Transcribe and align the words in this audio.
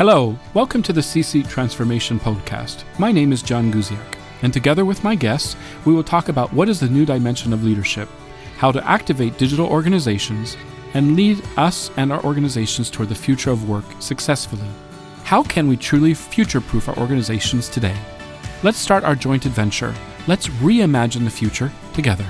Hello, 0.00 0.34
welcome 0.54 0.82
to 0.84 0.94
the 0.94 1.02
C 1.02 1.20
Suite 1.20 1.46
Transformation 1.46 2.18
Podcast. 2.18 2.84
My 2.98 3.12
name 3.12 3.34
is 3.34 3.42
John 3.42 3.70
Guziak, 3.70 4.16
and 4.40 4.50
together 4.50 4.86
with 4.86 5.04
my 5.04 5.14
guests, 5.14 5.56
we 5.84 5.92
will 5.92 6.02
talk 6.02 6.30
about 6.30 6.54
what 6.54 6.70
is 6.70 6.80
the 6.80 6.88
new 6.88 7.04
dimension 7.04 7.52
of 7.52 7.64
leadership, 7.64 8.08
how 8.56 8.72
to 8.72 8.82
activate 8.88 9.36
digital 9.36 9.66
organizations, 9.66 10.56
and 10.94 11.16
lead 11.16 11.44
us 11.58 11.90
and 11.98 12.10
our 12.10 12.24
organizations 12.24 12.88
toward 12.88 13.10
the 13.10 13.14
future 13.14 13.50
of 13.50 13.68
work 13.68 13.84
successfully. 13.98 14.70
How 15.24 15.42
can 15.42 15.68
we 15.68 15.76
truly 15.76 16.14
future 16.14 16.62
proof 16.62 16.88
our 16.88 16.96
organizations 16.96 17.68
today? 17.68 17.96
Let's 18.62 18.78
start 18.78 19.04
our 19.04 19.14
joint 19.14 19.44
adventure. 19.44 19.94
Let's 20.26 20.48
reimagine 20.64 21.24
the 21.24 21.30
future 21.30 21.70
together. 21.92 22.24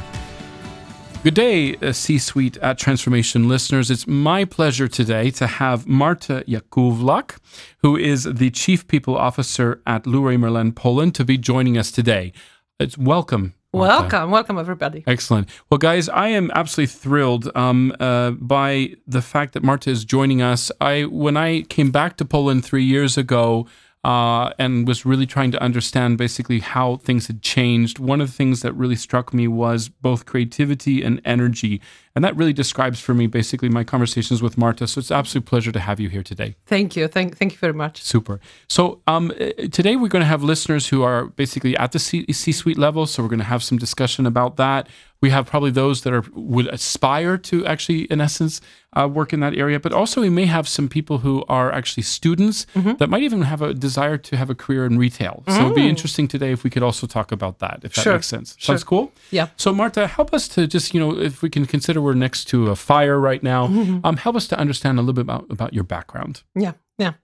Good 1.23 1.35
day, 1.35 1.77
uh, 1.77 1.93
C 1.93 2.17
Suite 2.17 2.57
at 2.63 2.79
Transformation 2.79 3.47
listeners. 3.47 3.91
It's 3.91 4.07
my 4.07 4.47
pleasure 4.47 4.89
today 4.89 5.31
to 5.33 5.47
have 5.47 5.87
Marta 5.87 6.43
Jakowluk, 6.49 7.37
who 7.83 7.95
is 7.95 8.25
the 8.25 8.49
Chief 8.49 8.89
People 8.89 9.19
Officer 9.19 9.83
at 9.87 10.07
Leroy 10.07 10.39
Merlin 10.39 10.73
Poland, 10.73 11.15
to 11.17 11.25
be 11.27 11.37
joining 11.37 11.77
us 11.77 11.93
today. 11.93 12.33
It's 12.79 12.97
welcome. 12.97 13.53
Marta. 13.75 14.01
Welcome, 14.01 14.31
welcome 14.31 14.59
everybody. 14.59 15.05
Excellent. 15.07 15.51
Well, 15.69 15.77
guys, 15.77 16.09
I 16.09 16.29
am 16.29 16.51
absolutely 16.55 16.87
thrilled 16.87 17.55
um, 17.55 17.95
uh, 18.01 18.31
by 18.31 18.95
the 19.07 19.21
fact 19.21 19.53
that 19.53 19.63
Marta 19.63 19.91
is 19.91 20.07
joining 20.07 20.41
us. 20.41 20.73
I 20.81 21.03
when 21.03 21.37
I 21.37 21.63
came 21.63 21.91
back 21.91 22.17
to 22.17 22.25
Poland 22.25 22.65
three 22.65 22.85
years 22.85 23.19
ago, 23.19 23.67
uh, 24.03 24.51
and 24.59 24.89
was 24.89 25.05
really 25.05 25.27
trying 25.27 25.51
to 25.51 25.63
understand 25.63 26.17
basically 26.17 26.61
how 26.61 26.97
things 26.97 27.27
had 27.27 27.43
changed. 27.43 27.99
One 27.99 28.21
of 28.21 28.29
the 28.29 28.35
things 28.35 28.63
that 28.63 28.73
really 28.73 28.97
struck 28.97 29.35
me 29.35 29.47
was 29.47 29.89
both 29.89 30.25
creativity 30.25 31.03
and 31.03 31.21
energy. 31.25 31.81
And 32.17 32.25
that 32.25 32.37
really 32.37 32.53
describes 32.53 33.01
for 33.01 33.15
me 33.15 33.29
basically 33.29 33.69
my 33.69 33.85
conversations 33.85 34.43
with 34.43 34.59
Marta. 34.59 34.87
So 34.89 34.99
it's 34.99 35.11
an 35.11 35.19
absolute 35.19 35.47
pleasure 35.47 35.71
to 35.71 35.79
have 35.79 36.01
you 36.01 36.09
here 36.09 36.25
today. 36.25 36.57
Thank 36.67 36.97
you. 36.97 37.07
Thank, 37.07 37.37
thank 37.37 37.53
you 37.53 37.59
very 37.59 37.73
much. 37.73 38.03
Super. 38.03 38.41
So 38.69 39.01
um, 39.07 39.31
uh, 39.31 39.69
today 39.71 39.95
we're 39.95 40.09
going 40.09 40.23
to 40.23 40.27
have 40.27 40.43
listeners 40.43 40.89
who 40.89 41.03
are 41.03 41.27
basically 41.27 41.77
at 41.77 41.93
the 41.93 41.99
C 42.01 42.53
suite 42.53 42.79
level. 42.79 43.07
So 43.07 43.23
we're 43.23 43.29
going 43.29 43.39
to 43.39 43.45
have 43.45 43.63
some 43.63 43.79
discussion 43.79 44.27
about 44.27 44.57
that. 44.57 44.89
We 45.23 45.29
have 45.31 45.45
probably 45.45 45.71
those 45.71 46.01
that 46.03 46.15
are 46.15 46.25
would 46.33 46.67
aspire 46.69 47.37
to 47.37 47.67
actually, 47.67 48.05
in 48.05 48.23
essence, 48.23 48.63
uh, 48.95 49.07
work 49.07 49.35
in 49.35 49.41
that 49.41 49.55
area. 49.55 49.79
But 49.79 49.93
also, 49.93 50.23
we 50.23 50.31
may 50.31 50.47
have 50.47 50.67
some 50.67 50.89
people 50.89 51.19
who 51.19 51.45
are 51.47 51.71
actually 51.71 52.05
students 52.05 52.67
mm-hmm. 52.75 52.95
that 52.95 53.11
might 53.11 53.23
even 53.23 53.43
have 53.43 53.61
a 53.61 53.75
desire 53.75 54.17
to 54.17 54.37
have 54.39 54.49
a 54.49 54.55
career 54.55 54.87
in 54.87 54.99
retail. 54.99 55.43
So 55.47 55.55
mm. 55.55 55.61
it'd 55.61 55.75
be 55.75 55.83
mm. 55.83 55.91
interesting 55.91 56.27
today 56.27 56.53
if 56.53 56.65
we 56.65 56.71
could 56.71 56.83
also 56.83 57.07
talk 57.07 57.33
about 57.33 57.59
that, 57.59 57.81
if 57.83 57.93
that 57.95 58.03
sure. 58.03 58.15
makes 58.15 58.29
sense. 58.29 58.55
Sure. 58.57 58.75
Sounds 58.75 58.85
cool. 58.85 59.13
Yeah. 59.31 59.49
So 59.57 59.75
Marta, 59.75 60.07
help 60.07 60.33
us 60.33 60.49
to 60.49 60.67
just 60.67 60.95
you 60.95 61.01
know, 61.01 61.19
if 61.19 61.43
we 61.43 61.51
can 61.51 61.67
consider 61.67 62.00
we're 62.01 62.15
next 62.15 62.45
to 62.47 62.71
a 62.71 62.77
fire 62.77 63.19
right 63.19 63.43
now, 63.43 63.69
mm-hmm. 63.69 64.01
um, 64.05 64.17
help 64.17 64.37
us 64.37 64.47
to 64.49 64.59
understand 64.59 64.99
a 64.99 65.03
little 65.03 65.15
bit 65.15 65.23
about 65.23 65.47
about 65.51 65.73
your 65.75 65.85
background. 65.85 66.43
Yeah. 66.55 66.73
Yeah. 67.01 67.15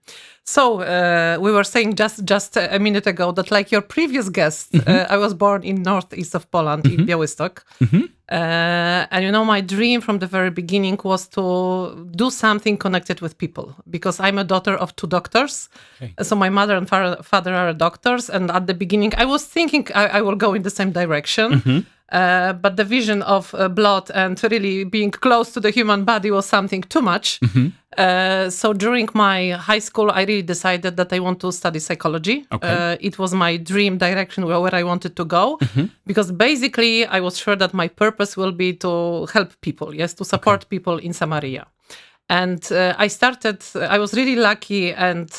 So 0.43 0.81
uh, 0.81 1.37
we 1.39 1.51
were 1.51 1.63
saying 1.63 1.95
just 1.95 2.23
just 2.25 2.57
a 2.57 2.79
minute 2.79 3.05
ago 3.05 3.31
that, 3.33 3.51
like 3.51 3.71
your 3.71 3.81
previous 3.81 4.29
guest, 4.29 4.71
mm-hmm. 4.71 4.89
uh, 4.89 5.05
I 5.13 5.17
was 5.17 5.33
born 5.33 5.63
in 5.63 5.83
northeast 5.83 6.35
of 6.35 6.49
Poland 6.49 6.83
mm-hmm. 6.83 7.01
in 7.01 7.05
Białystok, 7.05 7.63
mm-hmm. 7.81 8.03
uh, 8.31 9.11
and 9.11 9.23
you 9.25 9.31
know 9.31 9.45
my 9.45 9.61
dream 9.61 10.01
from 10.01 10.19
the 10.19 10.25
very 10.25 10.49
beginning 10.49 10.97
was 11.03 11.27
to 11.27 12.09
do 12.15 12.29
something 12.31 12.77
connected 12.77 13.21
with 13.21 13.37
people 13.37 13.75
because 13.89 14.19
I'm 14.19 14.37
a 14.39 14.43
daughter 14.43 14.75
of 14.75 14.95
two 14.95 15.07
doctors. 15.07 15.69
Okay. 16.01 16.13
So 16.23 16.35
my 16.35 16.49
mother 16.49 16.75
and 16.77 16.89
father 16.89 17.53
are 17.53 17.73
doctors, 17.73 18.29
and 18.29 18.49
at 18.49 18.65
the 18.65 18.73
beginning 18.73 19.13
I 19.17 19.25
was 19.25 19.45
thinking 19.45 19.87
I, 19.93 20.07
I 20.07 20.21
will 20.21 20.35
go 20.35 20.53
in 20.55 20.63
the 20.63 20.71
same 20.71 20.91
direction. 20.91 21.85
Uh, 22.09 22.53
but 22.53 22.77
the 22.77 22.85
vision 22.85 23.21
of 23.23 23.53
uh, 23.53 23.67
blood 23.67 24.09
and 24.13 24.41
really 24.43 24.85
being 24.85 25.11
close 25.11 25.51
to 25.51 25.59
the 25.59 25.69
human 25.69 26.05
body 26.05 26.31
was 26.31 26.45
something 26.45 26.81
too 26.83 27.01
much. 27.01 27.39
Mm-hmm. 27.41 27.67
Uh, 27.97 28.49
so 28.49 28.71
during 28.71 29.09
my 29.13 29.51
high 29.51 29.79
school, 29.79 30.09
I 30.11 30.21
really 30.21 30.41
decided 30.41 30.95
that 30.95 31.11
I 31.11 31.19
want 31.19 31.41
to 31.41 31.51
study 31.51 31.79
psychology. 31.79 32.45
Okay. 32.51 32.67
Uh, 32.67 32.97
it 33.01 33.19
was 33.19 33.33
my 33.33 33.57
dream 33.57 33.97
direction 33.97 34.45
where, 34.45 34.73
I 34.73 34.83
wanted 34.83 35.15
to 35.15 35.25
go 35.25 35.57
mm-hmm. 35.61 35.85
because 36.05 36.31
basically 36.31 37.05
I 37.05 37.19
was 37.19 37.37
sure 37.37 37.55
that 37.57 37.73
my 37.73 37.87
purpose 37.87 38.37
will 38.37 38.51
be 38.51 38.73
to 38.73 39.25
help 39.33 39.59
people, 39.61 39.93
yes, 39.93 40.13
to 40.15 40.25
support 40.25 40.61
okay. 40.61 40.69
people 40.69 40.97
in 40.99 41.13
Samaria. 41.13 41.67
And 42.29 42.61
uh, 42.71 42.93
I 42.97 43.07
started, 43.07 43.63
I 43.75 43.97
was 43.97 44.13
really 44.13 44.35
lucky 44.35 44.93
and 44.93 45.29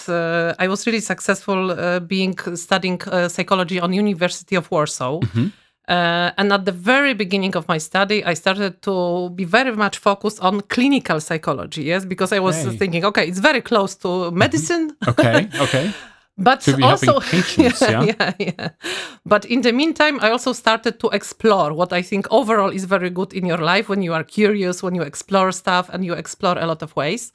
I 0.59 0.67
was 0.69 0.87
really 0.87 1.01
successful 1.01 2.01
being 2.01 2.37
studying 2.57 3.01
psychology 3.29 3.79
on 3.81 3.93
University 3.93 4.57
of 4.57 4.71
Warsaw. 4.71 5.21
Mm-hmm. 5.21 5.49
Uh, 5.89 6.33
and 6.37 6.53
at 6.53 6.67
the 6.67 6.73
very 6.73 7.15
beginning 7.15 7.57
of 7.57 7.67
my 7.67 7.79
study, 7.79 8.23
I 8.23 8.35
started 8.35 8.83
to 8.83 9.31
be 9.31 9.45
very 9.45 9.75
much 9.75 9.97
focused 9.97 10.39
on 10.41 10.61
clinical 10.61 11.19
psychology. 11.19 11.85
Yes, 11.85 12.05
because 12.05 12.31
I 12.31 12.41
was 12.41 12.57
thinking, 12.77 13.07
okay, 13.07 13.27
it's 13.27 13.39
very 13.39 13.63
close 13.63 13.95
to 13.97 14.09
mm-hmm. 14.09 14.39
medicine. 14.39 14.97
okay, 15.09 15.49
okay. 15.61 15.93
but 16.37 16.69
also, 16.83 17.21
patients, 17.21 17.81
yeah, 17.83 18.03
yeah? 18.03 18.15
yeah, 18.21 18.33
yeah. 18.39 18.69
But 19.25 19.47
in 19.47 19.63
the 19.63 19.73
meantime, 19.73 20.19
I 20.21 20.31
also 20.31 20.53
started 20.53 21.01
to 21.01 21.09
explore 21.09 21.73
what 21.73 21.91
I 21.95 22.03
think 22.03 22.27
overall 22.31 22.69
is 22.69 22.85
very 22.85 23.09
good 23.09 23.33
in 23.33 23.47
your 23.47 23.59
life 23.59 23.89
when 23.89 24.03
you 24.03 24.13
are 24.13 24.25
curious, 24.25 24.83
when 24.83 24.95
you 24.95 25.03
explore 25.03 25.53
stuff 25.53 25.89
and 25.91 26.05
you 26.05 26.13
explore 26.13 26.59
a 26.59 26.67
lot 26.67 26.83
of 26.83 26.95
ways. 26.97 27.33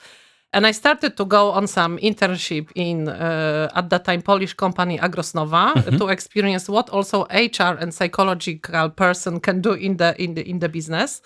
And 0.53 0.67
I 0.67 0.71
started 0.71 1.17
to 1.17 1.25
go 1.25 1.49
on 1.51 1.67
some 1.67 1.97
internship 1.97 2.69
in, 2.75 3.09
uh, 3.09 3.69
at 3.73 3.89
that 3.89 4.05
time, 4.05 4.21
Polish 4.21 4.53
company 4.53 4.99
Agros 4.99 5.33
Nova 5.33 5.73
mm-hmm. 5.75 5.97
to 5.97 6.07
experience 6.09 6.69
what 6.69 6.89
also 6.91 7.25
HR 7.31 7.75
and 7.79 7.91
psychological 7.91 8.89
person 8.89 9.39
can 9.39 9.61
do 9.61 9.73
in 9.73 9.97
the, 9.97 10.15
in 10.21 10.35
the, 10.35 10.47
in 10.47 10.59
the 10.59 10.69
business. 10.69 11.21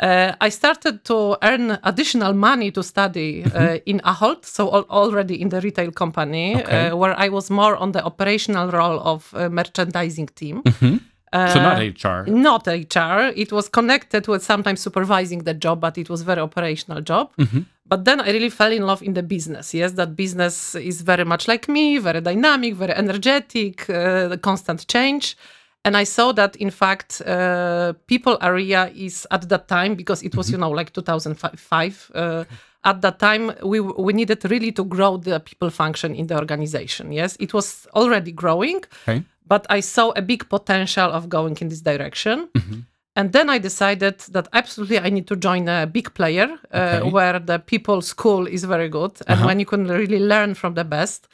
Uh, 0.00 0.32
I 0.40 0.50
started 0.50 1.04
to 1.06 1.36
earn 1.42 1.78
additional 1.82 2.32
money 2.32 2.70
to 2.70 2.82
study 2.82 3.42
uh, 3.42 3.48
mm-hmm. 3.48 3.76
in 3.86 4.00
Ahold, 4.04 4.44
so 4.44 4.72
al- 4.72 4.86
already 4.90 5.40
in 5.40 5.48
the 5.48 5.60
retail 5.60 5.90
company, 5.90 6.56
okay. 6.56 6.88
uh, 6.88 6.96
where 6.96 7.18
I 7.18 7.30
was 7.30 7.50
more 7.50 7.76
on 7.76 7.92
the 7.92 8.04
operational 8.04 8.70
role 8.70 9.00
of 9.00 9.34
uh, 9.34 9.48
merchandising 9.48 10.28
team. 10.36 10.62
Mm-hmm. 10.62 10.96
so 11.32 11.60
not 11.60 11.78
HR. 11.80 12.30
Not 12.30 12.66
HR. 12.66 13.32
It 13.34 13.50
was 13.50 13.68
connected 13.68 14.28
with 14.28 14.44
sometimes 14.44 14.80
supervising 14.80 15.40
the 15.40 15.54
job, 15.54 15.80
but 15.80 15.98
it 15.98 16.08
was 16.08 16.22
very 16.22 16.40
operational 16.40 17.00
job. 17.00 17.32
Mm-hmm. 17.36 17.62
But 17.88 18.04
then 18.04 18.20
I 18.20 18.30
really 18.30 18.50
fell 18.50 18.70
in 18.70 18.82
love 18.82 19.02
in 19.02 19.14
the 19.14 19.22
business. 19.22 19.72
Yes, 19.72 19.92
that 19.92 20.14
business 20.14 20.74
is 20.74 21.00
very 21.00 21.24
much 21.24 21.48
like 21.48 21.68
me, 21.68 21.98
very 21.98 22.20
dynamic, 22.20 22.74
very 22.74 22.92
energetic, 22.92 23.88
uh, 23.88 24.36
constant 24.42 24.86
change. 24.86 25.36
And 25.84 25.96
I 25.96 26.04
saw 26.04 26.32
that, 26.32 26.56
in 26.56 26.70
fact, 26.70 27.22
uh, 27.22 27.94
people 28.06 28.36
area 28.42 28.90
is 28.94 29.26
at 29.30 29.48
that 29.48 29.68
time 29.68 29.94
because 29.94 30.22
it 30.22 30.36
was, 30.36 30.48
mm-hmm. 30.48 30.56
you 30.56 30.60
know, 30.60 30.70
like 30.70 30.92
2005. 30.92 32.10
Uh, 32.14 32.44
at 32.84 33.00
that 33.00 33.18
time, 33.18 33.52
we 33.62 33.80
we 33.80 34.12
needed 34.12 34.44
really 34.50 34.72
to 34.72 34.84
grow 34.84 35.16
the 35.16 35.40
people 35.40 35.70
function 35.70 36.14
in 36.14 36.26
the 36.26 36.36
organization. 36.38 37.12
Yes, 37.12 37.36
it 37.40 37.54
was 37.54 37.86
already 37.94 38.32
growing, 38.32 38.84
okay. 39.02 39.22
but 39.46 39.66
I 39.70 39.80
saw 39.80 40.12
a 40.14 40.22
big 40.22 40.48
potential 40.48 41.10
of 41.10 41.28
going 41.28 41.56
in 41.60 41.68
this 41.68 41.80
direction. 41.80 42.48
Mm-hmm. 42.54 42.80
And 43.18 43.32
then 43.32 43.50
I 43.50 43.58
decided 43.58 44.20
that 44.30 44.46
absolutely 44.52 45.00
I 45.00 45.10
need 45.10 45.26
to 45.26 45.34
join 45.34 45.68
a 45.68 45.86
big 45.86 46.14
player 46.14 46.56
uh, 46.72 47.00
okay. 47.00 47.10
where 47.10 47.40
the 47.40 47.58
people 47.58 48.00
school 48.00 48.46
is 48.46 48.62
very 48.62 48.88
good 48.88 49.18
and 49.26 49.38
uh-huh. 49.38 49.46
when 49.46 49.58
you 49.58 49.66
can 49.66 49.88
really 49.88 50.20
learn 50.20 50.54
from 50.54 50.74
the 50.74 50.84
best. 50.84 51.26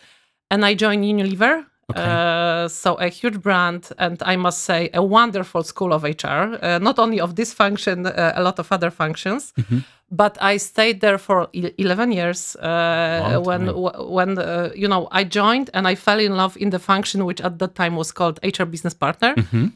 And 0.51 0.65
I 0.65 0.73
joined 0.73 1.05
Unilever. 1.05 1.67
Okay. 1.91 2.01
Uh, 2.01 2.69
so 2.69 2.95
a 2.95 3.09
huge 3.09 3.43
brand 3.43 3.91
and 3.99 4.23
I 4.23 4.37
must 4.37 4.61
say 4.65 4.89
a 4.95 5.03
wonderful 5.03 5.63
school 5.63 5.93
of 5.93 6.05
HR, 6.05 6.57
uh, 6.63 6.79
not 6.79 6.99
only 6.99 7.21
of 7.21 7.37
this 7.37 7.53
function, 7.53 8.07
uh, 8.07 8.33
a 8.35 8.43
lot 8.43 8.59
of 8.59 8.73
other 8.73 8.91
functions. 8.91 9.53
Mm-hmm. 9.59 9.81
But 10.11 10.39
I 10.41 10.57
stayed 10.57 11.03
there 11.03 11.19
for 11.19 11.49
11 11.53 12.13
years 12.13 12.57
uh, 12.57 13.43
when 13.45 13.67
when 13.67 14.39
you 14.75 14.89
know 14.89 15.09
I 15.11 15.25
joined 15.25 15.71
and 15.75 15.87
I 15.87 15.97
fell 15.97 16.21
in 16.21 16.37
love 16.37 16.57
in 16.57 16.71
the 16.71 16.79
function 16.79 17.25
which 17.27 17.41
at 17.43 17.59
that 17.59 17.75
time 17.75 17.97
was 17.97 18.13
called 18.13 18.39
HR 18.43 18.65
business 18.65 18.95
partner. 18.95 19.35
Mm-hmm 19.35 19.67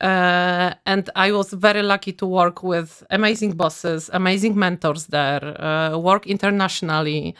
uh, 0.00 0.74
and 0.84 1.08
I 1.16 1.32
was 1.32 1.52
very 1.52 1.82
lucky 1.82 2.12
to 2.12 2.26
work 2.26 2.62
with 2.62 3.02
amazing 3.10 3.52
bosses, 3.52 4.10
amazing 4.12 4.58
mentors 4.58 5.06
there, 5.06 5.60
uh, 5.60 5.96
work 5.96 6.26
internationally. 6.26 7.34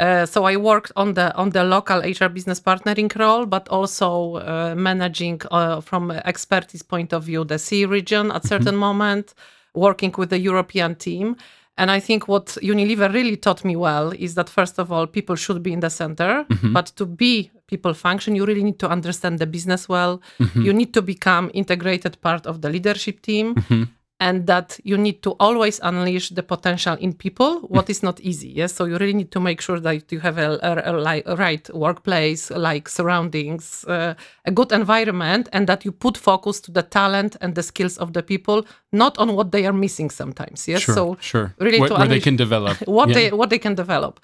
Uh, 0.00 0.26
so 0.26 0.44
I 0.44 0.56
worked 0.56 0.92
on 0.96 1.14
the 1.14 1.34
on 1.36 1.50
the 1.50 1.62
local 1.62 2.00
HR 2.00 2.28
business 2.28 2.58
partnering 2.58 3.14
role, 3.16 3.46
but 3.46 3.68
also 3.68 4.36
uh, 4.36 4.74
managing 4.74 5.40
uh, 5.50 5.80
from 5.80 6.10
expertise 6.10 6.82
point 6.82 7.12
of 7.12 7.24
view 7.24 7.44
the 7.44 7.58
C 7.58 7.84
region 7.84 8.30
at 8.30 8.38
mm-hmm. 8.38 8.48
certain 8.48 8.74
mm-hmm. 8.74 8.78
moment, 8.78 9.34
working 9.74 10.12
with 10.16 10.30
the 10.30 10.40
European 10.40 10.94
team. 10.96 11.36
And 11.76 11.90
I 11.90 12.00
think 12.00 12.28
what 12.28 12.46
Unilever 12.62 13.12
really 13.12 13.36
taught 13.36 13.64
me 13.64 13.76
well 13.76 14.12
is 14.12 14.34
that 14.34 14.48
first 14.50 14.78
of 14.78 14.90
all, 14.90 15.06
people 15.06 15.36
should 15.36 15.62
be 15.62 15.72
in 15.72 15.80
the 15.80 15.90
center, 15.90 16.44
mm-hmm. 16.44 16.72
but 16.72 16.86
to 16.96 17.06
be 17.06 17.50
people 17.70 17.94
function, 17.94 18.34
you 18.34 18.44
really 18.44 18.64
need 18.64 18.78
to 18.80 18.88
understand 18.88 19.38
the 19.38 19.46
business 19.46 19.88
well. 19.88 20.20
Mm-hmm. 20.38 20.62
You 20.62 20.72
need 20.72 20.92
to 20.94 21.02
become 21.02 21.50
integrated 21.54 22.20
part 22.20 22.46
of 22.46 22.60
the 22.62 22.68
leadership 22.68 23.22
team. 23.22 23.54
Mm-hmm 23.54 23.84
and 24.20 24.46
that 24.46 24.78
you 24.84 24.98
need 24.98 25.22
to 25.22 25.30
always 25.40 25.80
unleash 25.82 26.28
the 26.28 26.42
potential 26.42 26.94
in 27.00 27.12
people 27.12 27.60
what 27.62 27.88
is 27.88 28.02
not 28.02 28.20
easy 28.20 28.48
yes 28.48 28.72
so 28.72 28.84
you 28.84 28.96
really 28.98 29.14
need 29.14 29.32
to 29.32 29.40
make 29.40 29.60
sure 29.60 29.80
that 29.80 30.12
you 30.12 30.20
have 30.20 30.38
a, 30.38 30.58
a, 30.62 31.32
a, 31.32 31.36
right 31.36 31.74
workplace 31.74 32.50
like 32.50 32.88
surroundings 32.88 33.84
uh, 33.88 34.14
a 34.44 34.50
good 34.50 34.70
environment 34.72 35.48
and 35.52 35.66
that 35.66 35.84
you 35.84 35.90
put 35.90 36.16
focus 36.16 36.60
to 36.60 36.70
the 36.70 36.82
talent 36.82 37.36
and 37.40 37.54
the 37.54 37.62
skills 37.62 37.96
of 37.98 38.12
the 38.12 38.22
people 38.22 38.64
not 38.92 39.16
on 39.18 39.34
what 39.34 39.50
they 39.52 39.66
are 39.66 39.72
missing 39.72 40.10
sometimes 40.10 40.68
yes 40.68 40.82
sure, 40.82 40.94
so 40.94 41.16
sure 41.20 41.54
really 41.58 41.80
where, 41.80 41.90
where 41.90 42.08
they 42.08 42.20
can 42.20 42.36
develop 42.36 42.76
what 42.86 43.08
yeah. 43.08 43.14
they 43.14 43.32
what 43.32 43.48
they 43.50 43.58
can 43.58 43.74
develop 43.74 44.20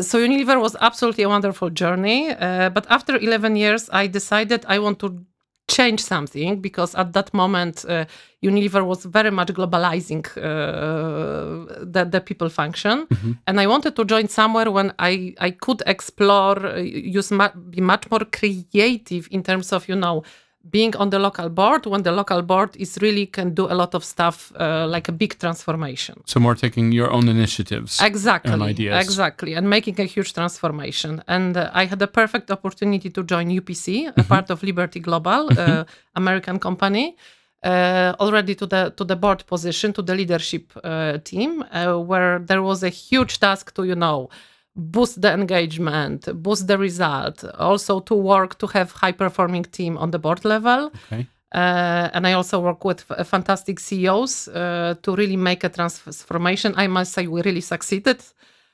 So 0.00 0.18
Unilever 0.18 0.60
was 0.60 0.76
absolutely 0.80 1.24
a 1.24 1.28
wonderful 1.28 1.70
journey. 1.70 2.30
Uh, 2.30 2.70
but 2.70 2.86
after 2.90 3.16
11 3.16 3.56
years, 3.56 3.88
I 3.92 4.08
decided 4.08 4.64
I 4.66 4.78
want 4.78 4.98
to 5.00 5.24
change 5.68 6.00
something 6.00 6.60
because 6.60 6.94
at 6.94 7.12
that 7.14 7.32
moment 7.32 7.84
uh, 7.88 8.04
Unilever 8.42 8.84
was 8.84 9.04
very 9.06 9.30
much 9.30 9.48
globalizing 9.48 10.24
uh, 10.36 11.84
the, 11.84 12.04
the 12.04 12.20
people 12.20 12.50
function 12.50 13.06
mm-hmm. 13.06 13.32
and 13.46 13.58
I 13.58 13.66
wanted 13.66 13.96
to 13.96 14.04
join 14.04 14.28
somewhere 14.28 14.70
when 14.70 14.92
I, 14.98 15.34
I 15.40 15.52
could 15.52 15.82
explore 15.86 16.66
uh, 16.66 16.76
use 16.76 17.30
mu- 17.30 17.54
be 17.70 17.80
much 17.80 18.10
more 18.10 18.26
creative 18.30 19.26
in 19.30 19.42
terms 19.42 19.72
of 19.72 19.88
you 19.88 19.96
know 19.96 20.22
being 20.70 20.96
on 20.96 21.10
the 21.10 21.18
local 21.18 21.48
board 21.48 21.86
when 21.86 22.02
the 22.02 22.12
local 22.12 22.42
board 22.42 22.74
is 22.76 22.98
really 23.00 23.26
can 23.26 23.54
do 23.54 23.66
a 23.66 23.74
lot 23.74 23.94
of 23.94 24.04
stuff 24.04 24.52
uh, 24.58 24.86
like 24.86 25.08
a 25.08 25.12
big 25.12 25.38
transformation 25.38 26.22
so 26.24 26.40
more 26.40 26.54
taking 26.54 26.92
your 26.92 27.10
own 27.10 27.28
initiatives 27.28 28.00
exactly 28.00 28.52
and 28.52 28.62
ideas 28.62 29.04
exactly 29.04 29.54
and 29.54 29.68
making 29.68 30.00
a 30.00 30.04
huge 30.04 30.32
transformation 30.32 31.22
and 31.28 31.56
uh, 31.56 31.70
i 31.74 31.84
had 31.84 32.00
a 32.00 32.06
perfect 32.06 32.50
opportunity 32.50 33.10
to 33.10 33.22
join 33.22 33.48
upc 33.48 33.86
mm-hmm. 33.86 34.20
a 34.20 34.24
part 34.24 34.50
of 34.50 34.62
liberty 34.62 35.00
global 35.00 35.46
uh, 35.46 35.54
mm-hmm. 35.54 35.82
american 36.14 36.58
company 36.58 37.16
uh, 37.64 38.14
already 38.20 38.54
to 38.54 38.66
the 38.66 38.92
to 38.96 39.04
the 39.04 39.16
board 39.16 39.46
position 39.46 39.92
to 39.92 40.02
the 40.02 40.14
leadership 40.14 40.72
uh, 40.84 41.18
team 41.24 41.64
uh, 41.72 41.94
where 41.98 42.38
there 42.38 42.62
was 42.62 42.82
a 42.82 42.90
huge 42.90 43.40
task 43.40 43.74
to 43.74 43.84
you 43.84 43.94
know 43.94 44.28
boost 44.76 45.20
the 45.20 45.32
engagement, 45.32 46.28
boost 46.42 46.66
the 46.66 46.78
result, 46.78 47.44
also 47.58 48.00
to 48.00 48.14
work 48.14 48.58
to 48.58 48.66
have 48.68 48.92
high 48.92 49.12
performing 49.12 49.64
team 49.64 49.96
on 49.98 50.10
the 50.10 50.18
board 50.18 50.44
level. 50.44 50.90
Okay. 51.06 51.26
Uh, 51.54 52.10
and 52.12 52.26
I 52.26 52.32
also 52.32 52.58
work 52.58 52.84
with 52.84 53.04
f- 53.08 53.26
fantastic 53.28 53.78
CEOs 53.78 54.48
uh, 54.48 54.94
to 55.02 55.14
really 55.14 55.36
make 55.36 55.62
a 55.62 55.68
transformation. 55.68 56.74
I 56.76 56.88
must 56.88 57.12
say, 57.12 57.28
we 57.28 57.42
really 57.42 57.60
succeeded. 57.60 58.20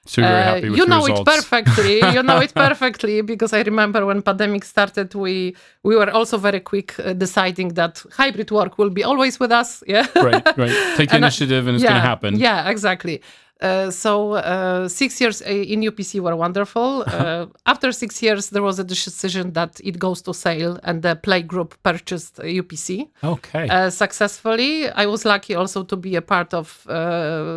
So 0.06 0.23
you're 0.23 0.31
uh, 0.31 0.43
happy 0.43 0.70
with 0.70 0.79
you 0.79 0.87
know 0.87 1.06
results. 1.06 1.20
it 1.20 1.26
perfectly. 1.26 1.97
you 2.14 2.23
know 2.23 2.38
it 2.38 2.55
perfectly 2.55 3.20
because 3.20 3.52
I 3.52 3.61
remember 3.61 4.06
when 4.06 4.23
pandemic 4.23 4.64
started, 4.64 5.14
we 5.14 5.55
we 5.82 5.94
were 5.94 6.11
also 6.11 6.38
very 6.38 6.61
quick 6.61 6.99
uh, 6.99 7.12
deciding 7.12 7.75
that 7.75 8.02
hybrid 8.12 8.50
work 8.50 8.79
will 8.79 8.88
be 8.88 9.05
always 9.05 9.38
with 9.38 9.52
us. 9.52 9.85
Yeah, 9.87 10.06
right, 10.17 10.56
right. 10.56 10.97
Take 10.97 11.11
the 11.11 11.17
and 11.17 11.25
initiative, 11.25 11.67
and 11.67 11.75
it's 11.75 11.85
yeah, 11.85 11.91
going 11.91 12.00
to 12.00 12.08
happen. 12.08 12.38
Yeah, 12.38 12.70
exactly. 12.70 13.20
Uh, 13.60 13.90
so 13.90 14.32
uh, 14.32 14.88
six 14.88 15.20
years 15.20 15.42
uh, 15.42 15.46
in 15.48 15.80
UPC 15.80 16.20
were 16.20 16.36
wonderful. 16.36 17.04
Uh, 17.20 17.46
after 17.66 17.92
six 17.92 18.22
years, 18.22 18.48
there 18.48 18.62
was 18.62 18.78
a 18.78 18.84
decision 18.84 19.52
that 19.52 19.78
it 19.84 19.98
goes 19.98 20.22
to 20.22 20.32
sale, 20.32 20.78
and 20.84 21.02
the 21.02 21.14
Play 21.16 21.42
Group 21.42 21.74
purchased 21.82 22.36
UPC. 22.36 23.08
Okay. 23.22 23.68
Uh, 23.68 23.90
successfully, 23.90 24.88
I 24.88 25.04
was 25.04 25.24
lucky 25.24 25.54
also 25.54 25.82
to 25.84 25.96
be 25.96 26.16
a 26.16 26.22
part 26.22 26.54
of 26.54 26.86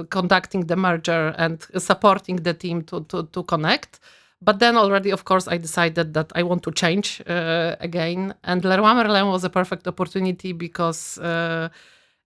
conducting 0.09 0.65
the 0.65 0.75
merger 0.75 1.33
and 1.37 1.65
supporting 1.77 2.37
the 2.37 2.53
team 2.53 2.81
to 2.83 3.05
to, 3.05 3.23
to 3.31 3.43
connect. 3.43 3.99
But 4.41 4.59
then 4.59 4.75
already, 4.75 5.11
of 5.11 5.23
course, 5.23 5.47
I 5.47 5.57
decided 5.57 6.13
that 6.13 6.31
I 6.35 6.43
want 6.43 6.63
to 6.63 6.71
change 6.71 7.21
again, 7.25 8.33
and 8.43 8.65
Leroy 8.65 8.93
Merlin 8.93 9.27
was 9.27 9.43
a 9.45 9.49
perfect 9.49 9.87
opportunity 9.87 10.51
because 10.51 11.19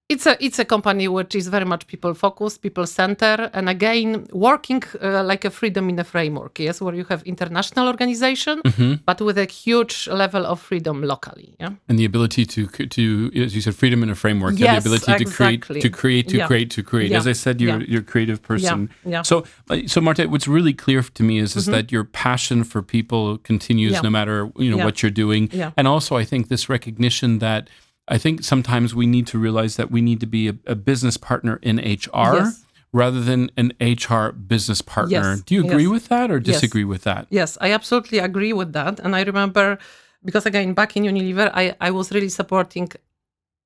it's 0.10 0.26
a 0.26 0.38
it's 0.44 0.58
a 0.58 0.64
company 0.64 1.08
which 1.10 1.36
is 1.36 1.50
very 1.50 1.66
much 1.66 1.86
people 1.88 2.14
focused, 2.14 2.62
people 2.62 2.88
center, 2.88 3.50
and 3.54 3.68
again 3.68 4.26
working 4.32 4.82
uh, 5.02 5.22
like 5.22 5.44
a 5.44 5.50
freedom 5.50 5.90
in 5.90 6.00
a 6.00 6.04
framework. 6.04 6.60
Yes, 6.60 6.80
where 6.80 6.96
you 6.96 7.04
have 7.06 7.22
international 7.24 7.88
organization, 7.88 8.62
mm-hmm. 8.62 8.94
but 9.06 9.20
with 9.20 9.38
a 9.38 9.46
huge 9.46 10.08
level 10.08 10.46
of 10.46 10.62
freedom 10.62 11.04
locally. 11.04 11.56
Yeah, 11.60 11.72
and 11.90 12.00
the 12.00 12.06
ability 12.06 12.46
to 12.46 12.68
to 12.68 13.32
as 13.36 13.54
you 13.54 13.62
said, 13.62 13.76
freedom 13.76 14.02
in 14.02 14.10
a 14.10 14.16
framework. 14.16 14.58
Yes, 14.58 14.84
the 14.84 14.90
ability 14.90 15.12
exactly. 15.24 15.82
to 15.82 15.90
create, 15.90 15.90
to 15.90 15.90
create, 15.90 16.28
to 16.30 16.38
yeah. 16.38 16.48
create, 16.48 16.72
to 16.72 16.84
create. 16.84 17.12
Yeah. 17.12 17.18
As 17.18 17.28
I 17.28 17.34
said, 17.34 17.60
you're 17.60 17.80
yeah. 17.82 17.88
you're 17.88 18.02
a 18.02 18.12
creative 18.14 18.42
person. 18.42 18.90
Yeah. 19.04 19.24
So 19.24 19.44
so 19.88 20.00
Marta, 20.00 20.26
what's 20.30 20.48
really 20.48 20.74
clear 20.74 21.02
to 21.02 21.24
me 21.24 21.40
is 21.40 21.56
is 21.56 21.68
Mm-hmm. 21.68 21.76
that 21.76 21.92
your 21.92 22.06
passion 22.06 22.64
for 22.64 22.82
people 22.82 23.40
continues 23.40 24.02
no 24.02 24.10
matter 24.10 24.50
you 24.56 24.72
know 24.72 24.86
what 24.86 25.04
you're 25.04 25.18
doing, 25.26 25.50
Yeah. 25.52 25.72
and 25.76 25.86
also 25.86 26.16
I 26.16 26.24
think 26.24 26.48
this 26.48 26.70
recognition 26.70 27.40
that. 27.40 27.70
I 28.08 28.18
think 28.18 28.44
sometimes 28.44 28.96
we 28.96 29.06
need 29.06 29.28
to 29.28 29.38
realize 29.38 29.76
that 29.76 29.92
we 29.92 30.02
need 30.02 30.20
to 30.22 30.28
be 30.28 30.48
a, 30.50 30.56
a 30.66 30.76
business 30.76 31.18
partner 31.18 31.60
in 31.62 31.78
HR 31.78 32.36
Yes. 32.36 32.66
rather 32.94 33.22
than 33.22 33.52
an 33.58 33.74
HR 33.82 34.32
business 34.32 34.82
partner. 34.82 35.32
Yes, 35.32 35.42
Do 35.42 35.56
you 35.56 35.66
agree 35.66 35.84
yes. 35.84 35.92
with 35.92 36.08
that 36.08 36.32
or 36.32 36.40
disagree 36.40 36.86
with 36.86 37.04
that? 37.04 37.28
Yes, 37.30 37.58
I 37.60 37.72
absolutely 37.72 38.20
agree 38.20 38.54
with 38.54 38.74
that. 38.74 39.00
And 39.00 39.16
I 39.16 39.24
remember 39.24 39.78
because 40.24 40.46
again, 40.46 40.74
back 40.74 40.96
in 40.98 41.04
Unilever, 41.04 41.52
I, 41.54 41.76
I 41.80 41.92
was 41.92 42.12
really 42.12 42.30
supporting 42.30 42.90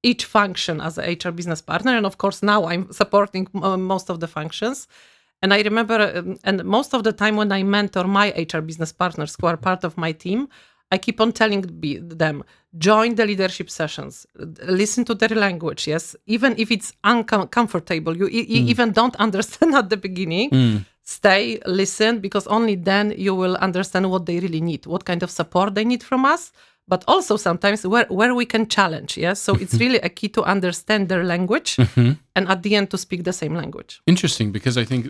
each 0.04 0.26
function 0.26 0.82
as 0.82 0.98
a 0.98 1.14
HR 1.14 1.32
business 1.32 1.62
partner. 1.62 1.96
And 1.96 2.06
of 2.06 2.18
course, 2.18 2.44
now 2.44 2.66
I'm 2.66 2.92
supporting 2.92 3.48
uh, 3.56 3.78
most 3.78 4.10
of 4.10 4.20
the 4.20 4.28
functions. 4.28 4.88
And 5.42 5.54
I 5.54 5.62
remember, 5.62 6.00
um, 6.16 6.38
and 6.44 6.64
most 6.64 6.94
of 6.94 7.04
the 7.04 7.14
time 7.14 7.36
when 7.36 7.52
I 7.52 7.64
mentor 7.64 8.06
my 8.06 8.30
HR 8.38 8.60
business 8.60 8.92
partners 8.92 9.36
who 9.40 9.48
are 9.48 9.58
part 9.58 9.84
of 9.84 9.98
my 9.98 10.12
team, 10.12 10.50
I 10.92 10.98
keep 10.98 11.22
on 11.22 11.32
telling 11.32 11.62
them, 11.62 12.44
join 12.78 13.16
the 13.16 13.26
leadership 13.26 13.70
sessions, 13.70 14.28
listen 14.64 15.06
to 15.06 15.16
their 15.16 15.30
language. 15.30 15.88
Yes, 15.88 16.16
even 16.26 16.56
if 16.58 16.70
it's 16.70 16.94
uncomfortable, 17.04 18.16
you, 18.16 18.28
you 18.28 18.44
mm. 18.44 18.70
even 18.70 18.92
don't 18.92 19.16
understand 19.26 19.74
at 19.76 19.90
the 19.90 19.98
beginning. 19.98 20.50
Mm. 20.50 20.86
Stay, 21.04 21.60
listen, 21.66 22.20
because 22.20 22.46
only 22.48 22.76
then 22.76 23.14
you 23.18 23.34
will 23.34 23.56
understand 23.56 24.10
what 24.10 24.26
they 24.26 24.40
really 24.40 24.62
need, 24.62 24.86
what 24.86 25.04
kind 25.06 25.24
of 25.24 25.32
support 25.32 25.76
they 25.76 25.84
need 25.84 26.04
from 26.04 26.26
us, 26.26 26.52
but 26.88 27.04
also 27.08 27.38
sometimes 27.38 27.86
where, 27.88 28.06
where 28.10 28.36
we 28.36 28.46
can 28.46 28.68
challenge. 28.68 29.18
Yes, 29.18 29.40
so 29.42 29.56
it's 29.56 29.74
really 29.84 30.00
a 30.00 30.10
key 30.10 30.30
to 30.30 30.44
understand 30.44 31.10
their 31.10 31.24
language 31.24 31.78
mm-hmm. 31.78 32.12
And 32.36 32.48
at 32.48 32.64
the 32.64 32.76
end 32.78 32.90
to 32.92 32.98
speak 32.98 33.24
the 33.26 33.34
same 33.34 33.54
language. 33.56 34.02
Interesting, 34.08 34.52
because 34.54 34.78
I 34.78 34.86
think 34.86 35.08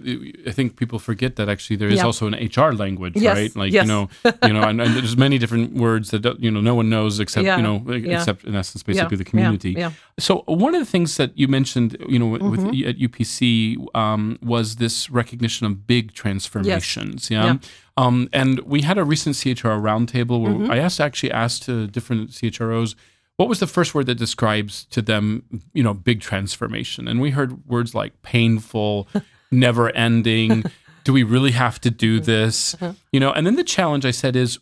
I 0.47 0.51
think 0.51 0.75
people 0.75 0.97
forget 0.99 1.35
that 1.35 1.47
actually 1.49 1.77
there 1.77 1.89
is 1.89 1.97
Yeah. 1.99 2.05
also 2.05 2.25
an 2.27 2.33
HR 2.33 2.71
language, 2.83 3.13
Yes, 3.15 3.35
right? 3.37 3.55
Like 3.55 3.71
yes. 3.73 3.85
you 3.85 3.91
know, 3.93 4.09
you 4.47 4.53
know, 4.53 4.63
and, 4.69 4.81
and 4.81 4.95
there's 4.95 5.15
many 5.17 5.37
different 5.37 5.73
words 5.75 6.09
that 6.11 6.23
you 6.39 6.49
know 6.49 6.61
no 6.61 6.73
one 6.75 6.89
knows 6.89 7.19
except 7.19 7.45
Yeah, 7.45 7.57
you 7.57 7.63
know 7.63 7.77
yeah. 7.93 8.17
except 8.17 8.43
in 8.45 8.55
essence 8.55 8.81
basically 8.83 9.17
the 9.17 9.29
community. 9.31 9.73
So 10.19 10.43
one 10.47 10.73
of 10.75 10.81
the 10.85 10.91
things 10.95 11.15
that 11.17 11.31
you 11.37 11.47
mentioned, 11.47 11.95
you 12.13 12.19
know, 12.19 12.27
with, 12.33 12.41
Mm-hmm. 12.41 12.69
with 12.71 12.87
at 12.91 12.97
UPC 12.97 13.77
um, 13.95 14.37
was 14.41 14.75
this 14.77 15.09
recognition 15.09 15.67
of 15.67 15.85
big 15.87 16.13
transformations. 16.13 17.29
Yeah. 17.29 17.45
Yeah. 17.45 17.57
Um, 17.97 18.29
and 18.33 18.59
we 18.61 18.81
had 18.81 18.97
a 18.97 19.03
recent 19.03 19.35
CHRO 19.35 19.79
roundtable 19.81 20.41
where 20.41 20.51
Mm-hmm. 20.53 20.71
I 20.71 20.77
asked 20.79 20.99
actually 20.99 21.31
asked 21.31 21.63
to 21.63 21.87
different 21.87 22.31
CHROs 22.31 22.95
what 23.41 23.49
was 23.49 23.59
the 23.59 23.65
first 23.65 23.95
word 23.95 24.05
that 24.05 24.19
describes 24.19 24.85
to 24.91 25.01
them, 25.01 25.63
you 25.73 25.81
know, 25.81 25.95
big 25.95 26.21
transformation? 26.21 27.07
And 27.07 27.19
we 27.19 27.31
heard 27.31 27.65
words 27.65 27.95
like 27.95 28.21
painful, 28.21 29.07
never 29.51 29.89
ending. 29.95 30.63
Do 31.05 31.11
we 31.11 31.23
really 31.23 31.49
have 31.49 31.81
to 31.81 31.89
do 31.89 32.17
mm-hmm. 32.17 32.25
this? 32.25 32.75
Mm-hmm. 32.75 32.91
You 33.11 33.19
know, 33.19 33.31
and 33.31 33.47
then 33.47 33.55
the 33.55 33.63
challenge 33.63 34.05
I 34.05 34.11
said 34.11 34.35
is, 34.35 34.59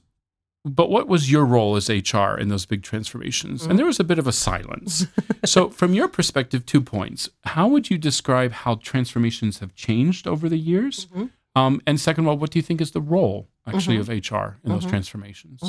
but 0.63 0.89
what 0.89 1.09
was 1.09 1.29
your 1.29 1.43
role 1.43 1.75
as 1.75 1.89
HR 1.89 2.37
in 2.39 2.47
those 2.47 2.65
big 2.65 2.81
transformations? 2.81 3.63
And 3.63 3.73
mm. 3.73 3.77
there 3.77 3.85
was 3.85 3.99
a 3.99 4.03
bit 4.05 4.17
of 4.17 4.27
a 4.27 4.31
silence. 4.31 5.07
so, 5.45 5.69
from 5.69 5.93
your 5.93 6.07
perspective, 6.07 6.65
two 6.65 6.81
points. 6.81 7.29
How 7.43 7.67
would 7.67 7.89
you 7.89 7.97
describe 7.97 8.53
how 8.53 8.75
transformations 8.75 9.59
have 9.59 9.75
changed 9.75 10.25
over 10.25 10.47
the 10.47 10.57
years? 10.57 11.07
Mm-hmm. 11.07 11.25
Um, 11.59 11.81
and 11.85 11.99
second 11.99 12.23
of 12.25 12.29
all, 12.29 12.37
what 12.37 12.51
do 12.51 12.59
you 12.59 12.63
think 12.63 12.79
is 12.79 12.91
the 12.91 13.01
role 13.01 13.49
actually 13.67 13.97
of 13.97 14.07
HR 14.07 14.57
in 14.63 14.71
those 14.71 14.85
transformations? 14.85 15.61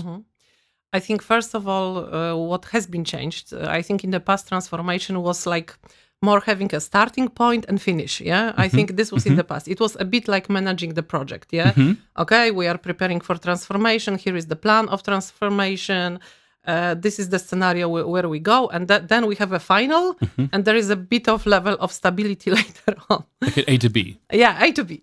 I 0.93 1.01
think 1.01 1.23
first 1.23 1.55
of 1.55 1.69
all, 1.69 1.99
uh, 1.99 2.35
what 2.37 2.65
has 2.67 2.87
been 2.87 3.05
changed, 3.05 3.53
uh, 3.53 3.67
I 3.69 3.83
think 3.83 4.05
in 4.05 4.11
the 4.11 4.21
past 4.21 4.49
transformation 4.49 5.23
was 5.23 5.47
like 5.47 5.75
more 6.23 6.41
having 6.41 6.75
a 6.75 6.81
starting 6.81 7.29
point 7.29 7.65
and 7.69 7.81
finish. 7.81 8.21
Yeah, 8.21 8.53
I 8.57 8.69
think 8.69 8.97
this 8.97 9.11
was 9.11 9.25
in 9.25 9.37
the 9.37 9.45
past. 9.45 9.69
It 9.69 9.81
was 9.81 9.97
a 9.99 10.05
bit 10.05 10.29
like 10.29 10.51
managing 10.51 10.95
the 10.95 11.03
project. 11.03 11.49
Yeah, 11.53 11.73
okay, 12.19 12.51
we 12.51 12.67
are 12.67 12.79
preparing 12.79 13.21
for 13.21 13.37
transformation. 13.37 14.19
Here 14.19 14.37
is 14.37 14.47
the 14.47 14.57
plan 14.57 14.89
of 14.89 15.03
transformation. 15.03 16.19
Uh, 16.67 16.95
this 16.95 17.19
is 17.19 17.31
the 17.31 17.39
scenario 17.39 17.89
where, 17.89 18.29
we 18.29 18.39
go, 18.39 18.69
and 18.69 18.87
that, 18.89 19.09
then 19.09 19.27
we 19.27 19.35
have 19.37 19.53
a 19.53 19.59
final, 19.59 20.19
and 20.53 20.67
there 20.67 20.77
is 20.77 20.91
a 20.91 20.97
bit 20.97 21.27
of 21.27 21.47
level 21.47 21.75
of 21.81 21.91
stability 21.91 22.51
later 22.61 22.97
on. 23.09 23.25
Like 23.41 23.65
A 23.67 23.79
to 23.79 23.89
B. 23.89 24.19
Yeah, 24.31 24.63
A 24.63 24.71
to 24.73 24.85
B. 24.85 25.03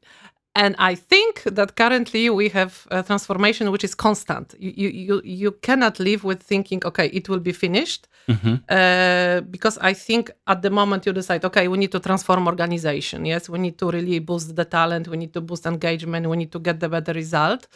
And 0.57 0.75
I 0.79 0.95
think 0.95 1.43
that 1.43 1.75
currently 1.75 2.31
we 2.31 2.49
have 2.49 2.87
a 2.89 3.03
transformation 3.03 3.71
which 3.71 3.83
is 3.83 3.93
constant. 3.93 4.55
You 4.57 4.89
you 4.89 5.21
you, 5.23 5.51
cannot 5.67 5.99
live 5.99 6.23
with 6.23 6.41
thinking, 6.41 6.81
okay, 6.83 7.07
it 7.19 7.29
will 7.29 7.43
be 7.49 7.51
finished, 7.51 8.07
mm-hmm. 8.27 8.55
uh, 8.67 9.41
because 9.55 9.77
I 9.91 9.93
think 9.93 10.31
at 10.47 10.63
the 10.63 10.71
moment 10.71 11.05
you 11.05 11.13
decide, 11.13 11.45
okay, 11.45 11.67
we 11.67 11.77
need 11.77 11.91
to 11.91 11.99
transform 11.99 12.47
organization. 12.47 13.25
Yes, 13.25 13.47
we 13.49 13.59
need 13.59 13.77
to 13.77 13.91
really 13.91 14.17
boost 14.17 14.55
the 14.55 14.65
talent, 14.65 15.07
we 15.07 15.17
need 15.17 15.33
to 15.33 15.41
boost 15.41 15.67
engagement, 15.67 16.27
we 16.27 16.37
need 16.37 16.51
to 16.51 16.59
get 16.59 16.79
the 16.79 16.89
better 16.89 17.13
result. 17.13 17.67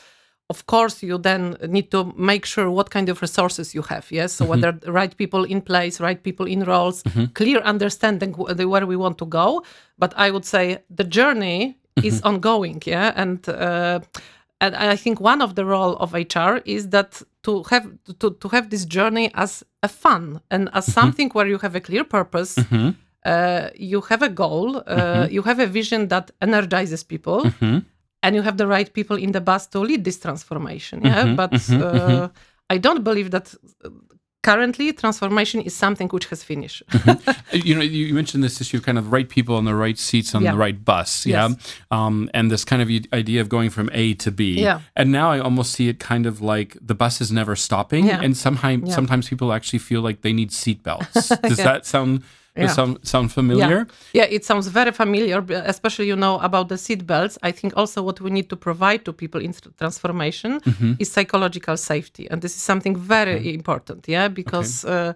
Of 0.50 0.66
course, 0.66 1.04
you 1.04 1.20
then 1.20 1.56
need 1.68 1.92
to 1.92 2.12
make 2.18 2.46
sure 2.46 2.70
what 2.72 2.90
kind 2.90 3.10
of 3.10 3.22
resources 3.22 3.76
you 3.76 3.84
have. 3.84 4.12
Yes, 4.12 4.34
so 4.34 4.44
mm-hmm. 4.44 4.50
whether 4.50 4.72
the 4.72 4.92
right 4.92 5.16
people 5.16 5.44
in 5.44 5.62
place, 5.62 6.02
right 6.02 6.22
people 6.22 6.48
in 6.48 6.64
roles, 6.64 7.04
mm-hmm. 7.04 7.26
clear 7.34 7.60
understanding 7.60 8.34
where 8.34 8.88
we 8.88 8.96
want 8.96 9.18
to 9.20 9.28
go. 9.28 9.64
But 10.00 10.14
I 10.18 10.32
would 10.32 10.46
say 10.46 10.80
the 10.90 11.04
journey 11.04 11.78
is 12.04 12.22
ongoing. 12.24 12.82
Yeah, 12.86 13.14
and 13.16 13.48
uh, 13.50 14.00
and 14.60 14.76
I 14.76 14.96
think 14.96 15.20
one 15.20 15.42
of 15.42 15.56
the 15.56 15.66
role 15.66 15.96
of 15.98 16.14
HR 16.14 16.62
is 16.66 16.90
that 16.90 17.22
to 17.44 17.64
have 17.70 17.86
to, 18.20 18.32
to 18.32 18.48
have 18.50 18.70
this 18.70 18.86
journey 18.86 19.32
as 19.34 19.64
a 19.84 19.88
fun 19.88 20.42
and 20.50 20.70
as 20.74 20.86
something 20.94 21.30
where 21.34 21.48
you 21.48 21.58
have 21.60 21.76
a 21.76 21.82
clear 21.82 22.04
purpose. 22.04 22.58
Uh, 23.24 23.70
you 23.76 24.02
have 24.02 24.24
a 24.24 24.30
goal, 24.30 24.78
uh, 24.88 25.28
you 25.30 25.44
have 25.44 25.60
a 25.60 25.68
vision 25.68 26.08
that 26.08 26.32
energizes 26.42 27.04
people, 27.04 27.52
and 28.24 28.36
you 28.36 28.42
have 28.42 28.58
the 28.58 28.66
right 28.66 28.92
people 28.94 29.16
in 29.16 29.32
the 29.32 29.42
bus 29.42 29.68
to 29.68 29.80
lead 29.80 30.04
this 30.04 30.20
transformation. 30.20 31.02
Yeah, 31.06 31.26
Mhm, 31.28 31.36
but 31.36 31.54
uh. 31.70 32.30
I 32.74 32.78
don't 32.80 33.04
believe 33.04 33.32
that. 33.32 33.54
Currently, 34.44 34.94
transformation 34.94 35.62
is 35.62 35.76
something 35.76 36.08
which 36.10 36.26
has 36.28 36.44
finished. 36.44 36.82
Uh, 37.06 37.16
you 37.52 37.76
know, 37.76 37.82
you 37.82 38.12
mentioned 38.14 38.44
this 38.44 38.60
issue 38.60 38.78
of 38.78 38.84
kind 38.84 38.98
of 38.98 39.12
right 39.12 39.30
people 39.30 39.56
on 39.56 39.66
the 39.66 39.76
right 39.76 40.00
seats 40.00 40.34
on 40.34 40.42
Yeah. 40.42 40.54
the 40.54 40.58
right 40.58 40.84
bus, 40.84 41.28
yeah, 41.28 41.50
Yes. 41.50 41.76
um, 41.92 42.28
and 42.34 42.50
this 42.50 42.66
kind 42.66 42.82
of 42.82 42.90
idea 43.14 43.42
of 43.42 43.50
going 43.50 43.70
from 43.70 43.90
A 43.94 44.16
to 44.16 44.32
B. 44.32 44.60
Yeah. 44.60 44.80
And 44.96 45.12
now 45.12 45.30
I 45.32 45.40
almost 45.40 45.74
see 45.74 45.90
it 45.90 46.00
kind 46.00 46.26
of 46.26 46.42
like 46.42 46.76
the 46.82 46.96
bus 46.96 47.22
is 47.22 47.32
never 47.32 47.56
stopping, 47.56 48.08
Yeah. 48.08 48.20
and 48.22 48.36
somehow 48.36 48.78
sometimes 48.88 49.30
people 49.30 49.54
actually 49.54 49.80
feel 49.80 50.02
like 50.02 50.22
they 50.22 50.34
need 50.34 50.50
seatbelts. 50.50 51.40
Does 51.48 51.58
that 51.58 51.86
sound 51.86 52.24
does 52.56 52.64
Yeah. 52.64 52.76
sound 52.76 52.98
sound 53.04 53.32
familiar? 53.32 53.88
Yeah, 54.14 54.28
it 54.30 54.46
sounds 54.46 54.68
very 54.68 54.92
familiar, 54.92 55.44
especially 55.66 56.08
you 56.08 56.16
know 56.16 56.40
about 56.40 56.68
the 56.70 56.78
seat 56.78 57.06
belts. 57.06 57.38
I 57.44 57.52
think 57.52 57.74
also 57.78 58.02
what 58.04 58.20
we 58.22 58.30
need 58.30 58.48
to 58.50 58.56
provide 58.56 59.00
to 59.06 59.14
people 59.14 59.42
in 59.42 59.54
transformation 59.78 60.60
Mm-hmm. 60.62 60.94
is 61.00 61.12
psychological 61.12 61.78
safety, 61.78 62.28
and 62.32 62.42
this 62.42 62.56
is 62.56 62.62
something 62.62 62.96
very 62.96 63.54
important. 63.54 64.08
Yeah, 64.08 64.28
because. 64.30 64.86
Uh, 64.86 65.14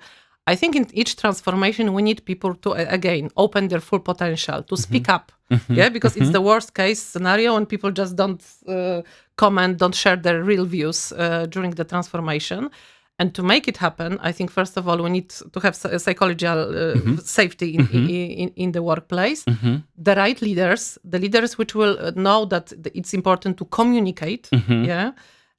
I 0.48 0.56
think 0.56 0.76
in 0.76 0.86
each 0.94 1.16
transformation 1.16 1.92
we 1.96 2.02
need 2.04 2.24
people 2.24 2.54
to 2.54 2.70
uh, 2.76 2.86
again 2.98 3.30
open 3.36 3.68
their 3.68 3.82
full 3.82 4.00
potential 4.00 4.62
to 4.64 4.78
speak 4.78 5.10
up. 5.10 5.32
Yeah, 5.70 5.90
because 5.90 6.16
it's 6.16 6.32
the 6.32 6.42
worst 6.42 6.74
case 6.76 7.02
scenario 7.02 7.54
when 7.56 7.66
people 7.66 7.92
just 7.92 8.16
don't 8.16 8.44
uh, 8.68 9.02
comment, 9.38 9.78
don't 9.80 9.96
share 9.96 10.16
their 10.22 10.44
real 10.44 10.66
views 10.66 11.12
uh, 11.12 11.48
during 11.50 11.72
the 11.76 11.84
transformation. 11.84 12.70
And 13.18 13.34
to 13.34 13.44
make 13.44 13.68
it 13.70 13.78
happen, 13.78 14.20
I 14.22 14.34
think 14.34 14.52
first 14.52 14.78
of 14.78 14.88
all 14.88 15.02
we 15.02 15.10
need 15.10 15.30
to 15.30 15.60
have 15.62 15.74
psychological 15.76 16.60
uh, 16.76 17.18
safety 17.24 17.76
in, 17.76 17.88
in 18.10 18.50
in 18.56 18.72
the 18.74 18.82
workplace. 18.82 19.46
The 19.98 20.16
right 20.16 20.42
leaders, 20.42 20.98
the 21.12 21.20
leaders 21.20 21.58
which 21.58 21.76
will 21.76 21.98
uh, 22.00 22.12
know 22.16 22.46
that 22.46 22.74
it's 22.94 23.14
important 23.14 23.58
to 23.58 23.66
communicate. 23.66 24.50
Yeah. 24.86 25.12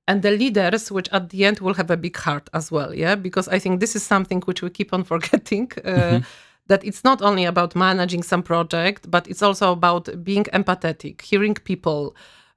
And 0.08 0.22
the 0.22 0.30
leaders, 0.30 0.92
which 0.92 1.08
at 1.12 1.30
the 1.30 1.44
end 1.46 1.58
will 1.60 1.74
have 1.74 1.90
a 1.90 1.96
big 1.96 2.16
heart 2.16 2.48
as 2.52 2.70
well, 2.70 2.94
yeah, 2.94 3.16
because 3.16 3.48
I 3.48 3.58
think 3.58 3.80
this 3.80 3.96
is 3.96 4.02
something 4.06 4.40
which 4.46 4.62
we 4.62 4.70
keep 4.70 4.92
on 4.92 5.04
forgetting. 5.12 5.72
Uh, 5.84 6.20
That 6.68 6.82
it's 6.84 7.04
not 7.04 7.22
only 7.22 7.46
about 7.46 7.74
managing 7.76 8.24
some 8.24 8.42
project, 8.42 9.08
but 9.08 9.28
it's 9.28 9.40
also 9.42 9.70
about 9.72 10.08
being 10.24 10.46
empathetic, 10.52 11.22
hearing 11.22 11.54
people, 11.64 12.16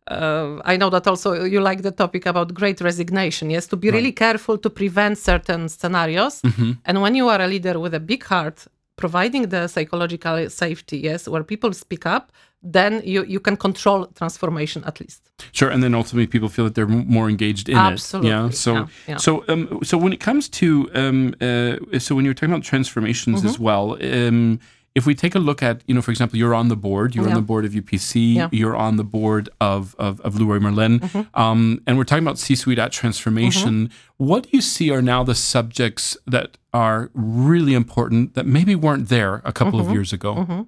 uh, 0.10 0.62
I 0.66 0.78
know 0.78 0.89
that 0.89 1.08
also 1.08 1.44
you 1.44 1.62
like 1.62 1.82
the 1.82 1.92
topic 1.92 2.25
about 2.25 2.54
great 2.54 2.82
resignation. 2.82 3.50
Yes, 3.50 3.68
to 3.68 3.78
be 3.78 3.89
really 3.92 4.12
careful 4.12 4.58
to 4.58 4.70
prevent 4.70 5.18
certain 5.18 5.70
scenarios. 5.70 6.42
And 6.86 7.01
when 7.01 7.16
you 7.16 7.30
are 7.30 7.42
a 7.42 7.48
leader 7.48 7.80
with 7.80 7.94
a 7.94 8.00
big 8.00 8.24
heart, 8.24 8.68
providing 8.96 9.50
the 9.50 9.68
psychological 9.68 10.50
safety, 10.50 10.98
yes, 10.98 11.28
where 11.28 11.44
people 11.44 11.72
speak 11.74 12.06
up, 12.06 12.32
then 12.62 13.01
you, 13.06 13.24
you 13.24 13.39
can 13.39 13.56
control 13.56 14.06
transformation 14.08 14.84
at 14.86 15.00
least. 15.00 15.32
Sure, 15.54 15.70
and 15.70 15.82
then 15.82 15.96
ultimately 15.96 16.28
people 16.28 16.50
feel 16.50 16.66
that 16.66 16.75
they're 16.75 16.84
m- 16.84 17.06
more 17.08 17.30
engaged 17.30 17.70
in 17.70 17.78
Absolutely, 17.78 18.30
it. 18.30 18.34
Yeah. 18.34 18.50
So, 18.50 18.74
yeah, 18.74 18.88
yeah. 19.08 19.18
so, 19.18 19.46
um, 19.48 19.80
so 19.84 19.98
when 19.98 20.12
it 20.12 20.20
comes 20.20 20.50
to, 20.50 20.89
um, 20.94 21.34
uh, 21.39 21.78
so 22.00 22.16
when 22.16 22.25
you're 22.25 22.34
talking 22.34 22.51
about 22.54 22.63
transformations 22.66 23.39
Mm-hmm. 23.39 23.48
as 23.48 23.58
well, 23.60 23.98
um, 24.04 24.60
if 24.96 25.05
we 25.05 25.13
take 25.15 25.36
a 25.36 25.39
look 25.39 25.62
at, 25.63 25.81
you 25.88 25.93
know, 25.96 26.01
for 26.01 26.12
example, 26.12 26.38
you're 26.39 26.55
on 26.55 26.67
the 26.67 26.75
board, 26.75 27.15
you're 27.15 27.27
on 27.29 27.36
the 27.36 27.41
board 27.41 27.63
of 27.65 27.72
UPC, 27.74 28.12
Yeah. 28.36 28.46
Mm-hmm. 28.46 28.55
you're 28.55 28.75
on 28.75 28.98
the 28.98 29.03
board 29.03 29.50
of 29.62 29.96
of, 30.00 30.19
of 30.22 30.36
Leroy 30.39 30.60
Merlin, 30.60 31.01
um, 31.34 31.81
and 31.86 31.98
we're 31.98 32.03
talking 32.05 32.24
about 32.27 32.39
C-suite 32.39 32.79
at 32.79 32.91
transformation. 32.91 33.89
What 34.17 34.43
do 34.43 34.50
you 34.51 34.62
see 34.62 34.89
are 34.91 35.01
now 35.01 35.24
the 35.24 35.36
subjects 35.36 36.17
that 36.27 36.58
are 36.74 37.10
really 37.13 37.74
important 37.74 38.34
that 38.36 38.46
maybe 38.46 38.75
weren't 38.75 39.10
there 39.10 39.41
a 39.46 39.51
couple 39.51 39.79
Mm-hmm. 39.79 39.89
of 39.89 39.96
years 39.96 40.12
ago? 40.13 40.65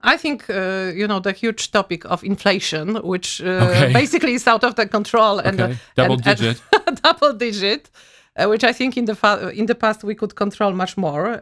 I 0.00 0.16
think 0.16 0.48
uh, 0.48 0.92
you 1.00 1.06
know 1.08 1.20
the 1.20 1.32
huge 1.32 1.70
topic 1.70 2.04
of 2.04 2.22
inflation, 2.22 2.86
which 3.02 3.40
uh, 3.42 3.46
Okay. 3.70 3.92
basically 4.00 4.32
is 4.34 4.46
out 4.46 4.64
of 4.64 4.74
the 4.74 4.86
control 4.86 5.38
and 5.40 5.60
Okay, 5.60 5.72
uh, 5.72 5.76
double 5.96 6.14
and- 6.14 6.26
and- 6.26 6.38
digit. 6.38 6.62
double 7.02 7.32
digit, 7.34 7.90
uh, 8.36 8.46
which 8.48 8.64
I 8.64 8.72
think 8.72 8.96
in 8.96 9.04
the 9.06 9.14
fa- 9.14 9.50
in 9.60 9.66
the 9.66 9.74
past 9.74 10.04
we 10.04 10.14
could 10.14 10.34
control 10.34 10.72
much 10.72 10.96
more. 10.96 11.40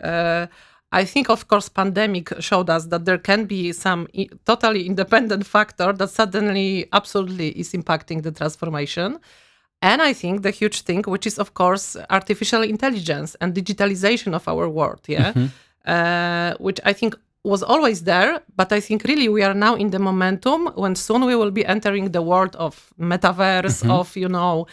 I 0.93 1.05
think, 1.05 1.29
of 1.29 1.49
course, 1.49 1.69
pandemic 1.69 2.33
showed 2.41 2.71
us 2.71 2.87
that 2.87 3.05
there 3.05 3.19
can 3.19 3.47
be 3.47 3.73
some 3.73 4.07
totally 4.45 4.87
independent 4.87 5.47
factor 5.55 5.93
that 5.93 6.11
suddenly, 6.11 6.87
absolutely, 6.93 7.49
is 7.51 7.73
impacting 7.73 8.23
the 8.23 8.33
transformation. 8.33 9.19
And 9.83 10.01
I 10.01 10.13
think 10.13 10.43
the 10.43 10.51
huge 10.51 10.83
thing, 10.83 11.03
which 11.07 11.27
is 11.27 11.39
of 11.39 11.55
course 11.55 11.97
artificial 12.09 12.63
intelligence 12.63 13.37
and 13.41 13.55
digitalization 13.55 14.35
of 14.35 14.49
our 14.49 14.69
world, 14.69 15.01
yeah, 15.07 15.35
uh, 15.85 16.55
which 16.59 16.81
I 16.85 16.93
think 16.93 17.15
was 17.45 17.63
always 17.63 18.03
there, 18.03 18.41
but 18.57 18.73
I 18.73 18.81
think 18.81 19.05
really 19.05 19.29
we 19.29 19.43
are 19.43 19.55
now 19.55 19.77
in 19.77 19.91
the 19.91 19.99
momentum 19.99 20.69
when 20.75 20.95
soon 20.97 21.25
we 21.25 21.37
will 21.37 21.53
be 21.53 21.65
entering 21.65 22.11
the 22.11 22.23
world 22.23 22.57
of 22.57 22.93
metaverse, 22.99 23.89
of 23.89 24.17
you 24.17 24.29
know, 24.29 24.67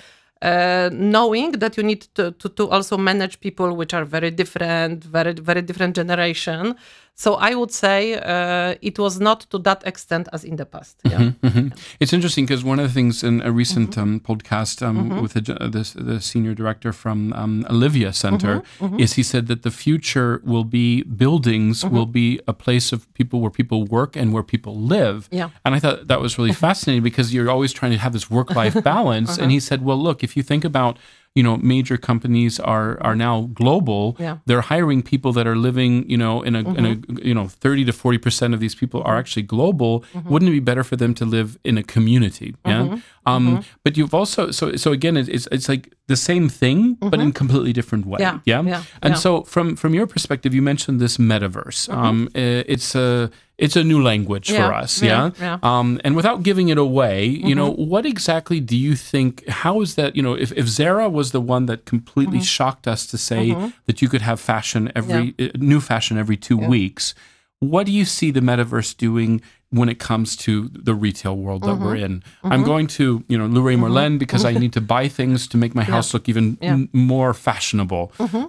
uh, 0.43 0.89
knowing 0.93 1.53
that 1.53 1.77
you 1.77 1.83
need 1.83 2.01
to, 2.15 2.31
to 2.33 2.49
to 2.49 2.69
also 2.69 2.97
manage 2.97 3.39
people 3.39 3.75
which 3.75 3.93
are 3.93 4.05
very 4.05 4.31
different, 4.31 5.03
very 5.03 5.33
very 5.33 5.61
different 5.61 5.95
generation. 5.95 6.75
So 7.15 7.35
I 7.35 7.53
would 7.53 7.71
say 7.71 8.15
uh, 8.15 8.75
it 8.81 8.97
was 8.97 9.19
not 9.19 9.41
to 9.51 9.59
that 9.59 9.85
extent 9.85 10.27
as 10.33 10.43
in 10.43 10.55
the 10.55 10.65
past. 10.65 10.97
Yeah. 11.05 11.31
hmm 11.43 11.67
It's 11.99 12.11
interesting 12.11 12.45
because 12.45 12.63
one 12.63 12.79
of 12.79 12.87
the 12.87 12.93
things 12.93 13.23
in 13.23 13.41
a 13.41 13.51
recent 13.51 13.91
Mm-hmm. 13.91 14.01
um, 14.01 14.19
podcast 14.19 14.81
um, 14.81 15.21
with 15.21 15.33
the, 15.33 15.41
the, 15.41 16.03
the 16.03 16.19
senior 16.21 16.53
director 16.55 16.91
from 16.91 17.31
um, 17.33 17.65
Olivia 17.69 18.11
Center 18.13 18.63
Mm-hmm. 18.79 18.99
is 18.99 19.13
he 19.13 19.23
said 19.23 19.45
that 19.47 19.61
the 19.61 19.69
future 19.71 20.41
will 20.43 20.63
be 20.63 21.03
buildings 21.03 21.83
Mm-hmm. 21.83 21.95
will 21.95 22.07
be 22.07 22.39
a 22.47 22.53
place 22.53 22.91
of 22.91 22.99
people 23.13 23.39
where 23.41 23.51
people 23.51 23.85
work 23.85 24.15
and 24.15 24.33
where 24.33 24.43
people 24.43 24.75
live. 24.75 25.29
Yeah. 25.31 25.49
And 25.63 25.75
I 25.75 25.79
thought 25.79 26.07
that 26.07 26.19
was 26.19 26.37
really 26.39 26.53
fascinating 26.67 27.03
because 27.03 27.31
you're 27.33 27.49
always 27.49 27.73
trying 27.73 27.91
to 27.91 27.99
have 27.99 28.13
this 28.13 28.29
work 28.29 28.49
life 28.55 28.75
balance. 28.93 29.31
Uh-huh. 29.33 29.43
And 29.43 29.51
he 29.51 29.59
said, 29.59 29.79
well, 29.85 29.97
look, 30.01 30.23
if 30.23 30.35
you 30.35 30.41
think 30.43 30.65
about 30.65 30.97
you 31.35 31.41
know, 31.41 31.57
major 31.57 31.97
companies 31.97 32.59
are 32.59 33.01
are 33.01 33.15
now 33.15 33.49
global. 33.53 34.15
Yeah. 34.19 34.37
They're 34.45 34.61
hiring 34.61 35.01
people 35.01 35.33
that 35.33 35.47
are 35.47 35.55
living, 35.55 36.07
you 36.09 36.17
know, 36.17 36.43
in 36.43 36.55
a 36.55 36.59
in 36.59 36.85
a 36.85 37.25
you 37.27 37.33
know, 37.33 37.47
thirty 37.47 37.83
to 37.85 37.91
forty 37.91 38.19
percent 38.19 38.53
of 38.53 38.59
these 38.59 38.75
people 38.75 39.01
are 39.03 39.17
actually 39.17 39.43
global. 39.43 40.03
Wouldn't 40.25 40.49
it 40.49 40.53
be 40.53 40.59
better 40.59 40.83
for 40.83 40.95
them 40.95 41.13
to 41.15 41.25
live 41.25 41.57
in 41.63 41.77
a 41.77 41.83
community? 41.83 42.55
Yeah. 42.65 42.97
Um, 43.25 43.63
But 43.83 43.97
you've 43.97 44.13
also 44.13 44.51
so 44.51 44.75
so 44.75 44.91
again, 44.91 45.17
it's 45.17 45.47
it's, 45.47 45.67
like 45.69 45.89
the 46.07 46.15
same 46.15 46.49
thing, 46.49 46.97
but 46.99 47.19
in 47.19 47.31
completely 47.31 47.73
different 47.73 48.05
way. 48.05 48.19
Yeah, 48.21 48.39
Yeah. 48.45 48.61
yeah, 48.67 48.83
And 49.01 49.17
so 49.17 49.43
from 49.43 49.75
from 49.75 49.93
your 49.95 50.07
perspective, 50.07 50.53
you 50.53 50.61
mentioned 50.61 50.99
this 50.99 51.17
metaverse. 51.17 51.89
Um, 51.89 52.27
uh, 52.35 52.63
it's 52.73 52.95
a 52.95 53.29
it's 53.63 53.75
a 53.75 53.83
new 53.83 54.01
language 54.11 54.47
for 54.51 54.73
us. 54.83 55.01
yeah, 55.01 55.09
Yeah. 55.09 55.31
yeah. 55.45 55.57
Um, 55.69 55.89
and 56.05 56.15
without 56.19 56.43
giving 56.43 56.67
it 56.73 56.77
away, 56.87 57.17
you 57.25 57.39
Mm-hmm. 57.55 57.55
know, 57.59 57.71
what 57.93 58.05
exactly 58.05 58.59
do 58.71 58.77
you 58.87 58.95
think? 59.11 59.31
How 59.63 59.81
is 59.85 59.91
that? 59.95 60.09
You 60.17 60.23
know, 60.25 60.35
if, 60.45 60.51
if 60.61 60.65
Zara 60.77 61.07
was 61.19 61.27
the 61.31 61.41
one 61.55 61.63
that 61.71 61.79
completely 61.93 62.39
Mm-hmm. 62.39 62.57
shocked 62.57 62.85
us 62.93 63.01
to 63.11 63.17
say 63.17 63.43
that 63.87 63.97
you 64.01 64.07
could 64.11 64.21
have 64.29 64.39
fashion 64.39 64.91
every 64.99 65.25
uh, 65.39 65.47
new 65.71 65.79
fashion 65.91 66.17
every 66.23 66.37
two 66.47 66.57
weeks, 66.75 67.15
what 67.59 67.83
do 67.87 67.91
you 67.99 68.05
see 68.17 68.29
the 68.31 68.41
metaverse 68.49 68.91
doing 69.07 69.41
when 69.79 69.89
it 69.93 69.99
comes 70.09 70.35
to 70.45 70.69
the 70.89 70.93
retail 71.05 71.35
world 71.45 71.61
that 71.63 71.77
we're 71.83 71.95
Mm-hmm. 71.95 72.05
in? 72.05 72.53
I'm 72.53 72.63
going 72.63 72.87
to, 72.99 73.05
you 73.31 73.37
know, 73.39 73.47
Leroy 73.55 73.75
Merlin 73.83 74.17
because 74.23 74.43
I 74.45 74.53
need 74.63 74.73
to 74.73 74.81
buy 74.95 75.05
things 75.19 75.47
to 75.51 75.57
make 75.63 75.73
my 75.81 75.83
house 75.93 76.13
look 76.13 76.25
even 76.31 76.45
Yeah. 76.61 76.73
Mm-hmm. 76.73 76.97
m- 77.01 77.07
more 77.15 77.33
fashionable. 77.33 78.05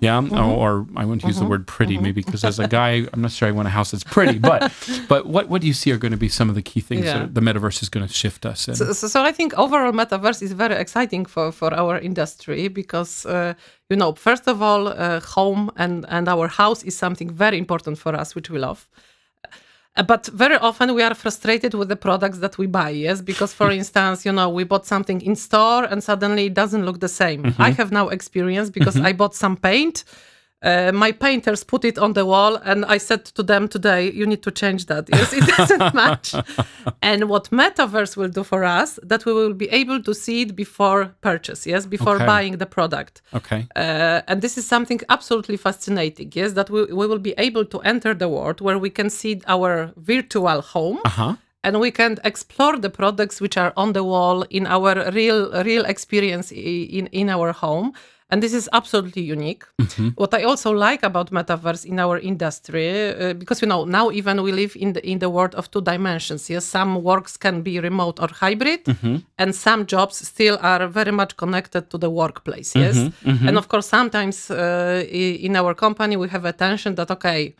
Yeah, 0.07 0.21
or, 0.43 0.53
or 0.63 0.71
I 1.01 1.05
wouldn't 1.07 1.25
use 1.31 1.39
the 1.43 1.49
word 1.53 1.63
pretty 1.77 1.97
maybe 2.07 2.21
because 2.23 2.43
as 2.51 2.59
a 2.59 2.69
guy, 2.81 2.93
I'm 3.13 3.23
not 3.27 3.33
sure 3.37 3.49
I 3.49 3.55
want 3.59 3.69
a 3.73 3.75
house 3.79 3.91
that's 3.93 4.05
pretty. 4.17 4.39
But 4.39 4.61
but 5.13 5.23
what 5.35 5.45
what 5.51 5.61
do 5.63 5.67
you 5.71 5.77
see 5.83 5.91
are 5.95 5.99
going 6.05 6.17
to 6.19 6.23
be 6.27 6.31
some 6.39 6.49
of 6.51 6.55
the 6.61 6.63
key 6.71 6.83
things 6.91 7.05
Yeah. 7.07 7.19
that 7.21 7.35
the 7.35 7.41
metaverse 7.49 7.79
is 7.85 7.89
going 7.95 8.07
to 8.07 8.13
shift 8.23 8.43
us 8.53 8.69
in? 8.69 8.75
So, 8.81 8.85
so, 8.93 9.07
so 9.15 9.19
I 9.31 9.33
think 9.39 9.51
overall 9.65 9.93
metaverse 9.93 10.41
is 10.47 10.53
very 10.65 10.75
exciting 10.85 11.25
for, 11.35 11.53
for 11.53 11.71
our 11.83 11.95
industry 11.99 12.69
because 12.69 13.13
uh, 13.27 13.55
you 13.91 13.97
know 14.01 14.11
first 14.29 14.45
of 14.53 14.57
all 14.67 14.83
uh, 14.89 15.21
home 15.37 15.71
and, 15.77 16.05
and 16.09 16.29
our 16.29 16.47
house 16.49 16.81
is 16.89 16.95
something 17.05 17.31
very 17.45 17.59
important 17.59 17.99
for 17.99 18.13
us 18.15 18.35
which 18.37 18.51
we 18.51 18.59
love. 18.59 18.81
Uh, 19.97 20.03
But 20.03 20.27
very 20.33 20.57
often 20.57 20.95
we 20.95 21.03
are 21.03 21.15
frustrated 21.15 21.75
with 21.75 21.89
the 21.89 21.97
products 21.97 22.39
that 22.39 22.59
we 22.59 22.67
buy, 22.67 22.91
yes? 22.91 23.21
Because, 23.23 23.53
for 23.55 23.71
instance, 23.81 24.25
you 24.25 24.33
know, 24.33 24.49
we 24.49 24.65
bought 24.65 24.87
something 24.87 25.21
in 25.21 25.37
store 25.37 25.85
and 25.85 26.03
suddenly 26.03 26.47
it 26.47 26.55
doesn't 26.55 26.85
look 26.85 27.01
the 27.01 27.09
same. 27.09 27.55
I 27.59 27.71
have 27.71 27.93
now 27.93 28.09
experience 28.09 28.71
because 28.71 28.97
I 28.97 29.13
bought 29.13 29.35
some 29.35 29.57
paint. 29.57 30.05
Uh, 30.65 30.91
my 30.93 31.13
painters 31.13 31.63
put 31.65 31.85
it 31.85 31.99
on 31.99 32.13
the 32.15 32.25
wall, 32.25 32.57
and 32.65 32.85
I 32.87 32.99
said 32.99 33.25
to 33.37 33.43
them 33.43 33.69
today, 33.69 34.11
"You 34.13 34.27
need 34.27 34.43
to 34.43 34.51
change 34.51 34.87
that. 34.87 35.09
Yes, 35.13 35.33
it 35.33 35.47
doesn't 35.57 35.95
match." 35.95 36.35
and 37.03 37.29
what 37.29 37.51
metaverse 37.51 38.17
will 38.17 38.31
do 38.31 38.43
for 38.45 38.65
us, 38.65 38.99
that 39.03 39.25
we 39.27 39.33
will 39.33 39.53
be 39.55 39.69
able 39.81 40.03
to 40.03 40.15
see 40.15 40.43
it 40.43 40.57
before 40.57 41.15
purchase. 41.21 41.67
Yes, 41.67 41.87
before 41.87 42.17
Okay. 42.17 42.27
buying 42.27 42.59
the 42.59 42.67
product. 42.67 43.23
Okay. 43.35 43.67
Uh, 43.77 44.23
and 44.29 44.41
this 44.41 44.57
is 44.59 44.67
something 44.67 45.01
absolutely 45.09 45.57
fascinating. 45.59 46.33
Yes, 46.35 46.53
that 46.55 46.71
we, 46.71 46.85
we 46.85 47.07
will 47.07 47.19
be 47.31 47.35
able 47.39 47.65
to 47.67 47.79
enter 47.81 48.15
the 48.15 48.29
world 48.29 48.61
where 48.61 48.79
we 48.79 48.91
can 48.91 49.11
see 49.11 49.41
our 49.47 49.93
virtual 49.97 50.61
home. 50.63 50.99
Uh 51.05 51.09
huh. 51.11 51.35
And 51.67 51.81
we 51.81 51.91
can 51.91 52.19
explore 52.25 52.77
the 52.79 52.91
products 52.91 53.41
which 53.41 53.57
are 53.57 53.73
on 53.77 53.93
the 53.95 54.05
wall 54.05 54.43
in 54.51 54.67
our 54.67 55.11
real 55.13 55.41
real 55.65 55.85
experience 55.87 56.53
in, 56.53 57.07
in 57.13 57.29
our 57.31 57.53
home. 57.53 57.93
And 58.35 58.43
this 58.43 58.53
is 58.53 58.69
absolutely 58.73 59.23
unique. 59.23 59.65
Mm-hmm. 59.81 60.09
What 60.17 60.35
I 60.35 60.43
also 60.43 60.73
like 60.73 61.05
about 61.05 61.31
metaverse 61.31 61.85
in 61.87 62.01
our 62.01 62.19
industry, 62.19 62.89
uh, 62.91 63.33
because 63.35 63.63
you 63.63 63.69
know 63.69 63.85
now 63.85 64.11
even 64.11 64.43
we 64.43 64.51
live 64.51 64.75
in 64.75 64.93
the 64.95 65.03
in 65.07 65.21
the 65.21 65.31
world 65.31 65.55
of 65.55 65.71
two 65.71 65.81
dimensions. 65.81 66.51
Yes, 66.51 66.65
some 66.65 66.91
works 67.05 67.37
can 67.37 67.63
be 67.63 67.79
remote 67.79 68.19
or 68.19 68.29
hybrid, 68.29 68.85
mm-hmm. 68.87 69.17
and 69.39 69.55
some 69.55 69.87
jobs 69.87 70.17
still 70.27 70.59
are 70.63 70.89
very 70.89 71.13
much 71.13 71.37
connected 71.37 71.91
to 71.91 71.99
the 71.99 72.11
workplace. 72.11 72.75
Yes, 72.75 72.97
mm-hmm. 72.97 73.31
mm-hmm. 73.31 73.49
and 73.49 73.57
of 73.57 73.69
course 73.69 73.87
sometimes 73.87 74.51
uh, 74.51 75.05
in 75.47 75.55
our 75.55 75.73
company 75.75 76.17
we 76.17 76.29
have 76.29 76.45
a 76.45 76.53
tension 76.53 76.97
that 76.97 77.11
okay 77.13 77.55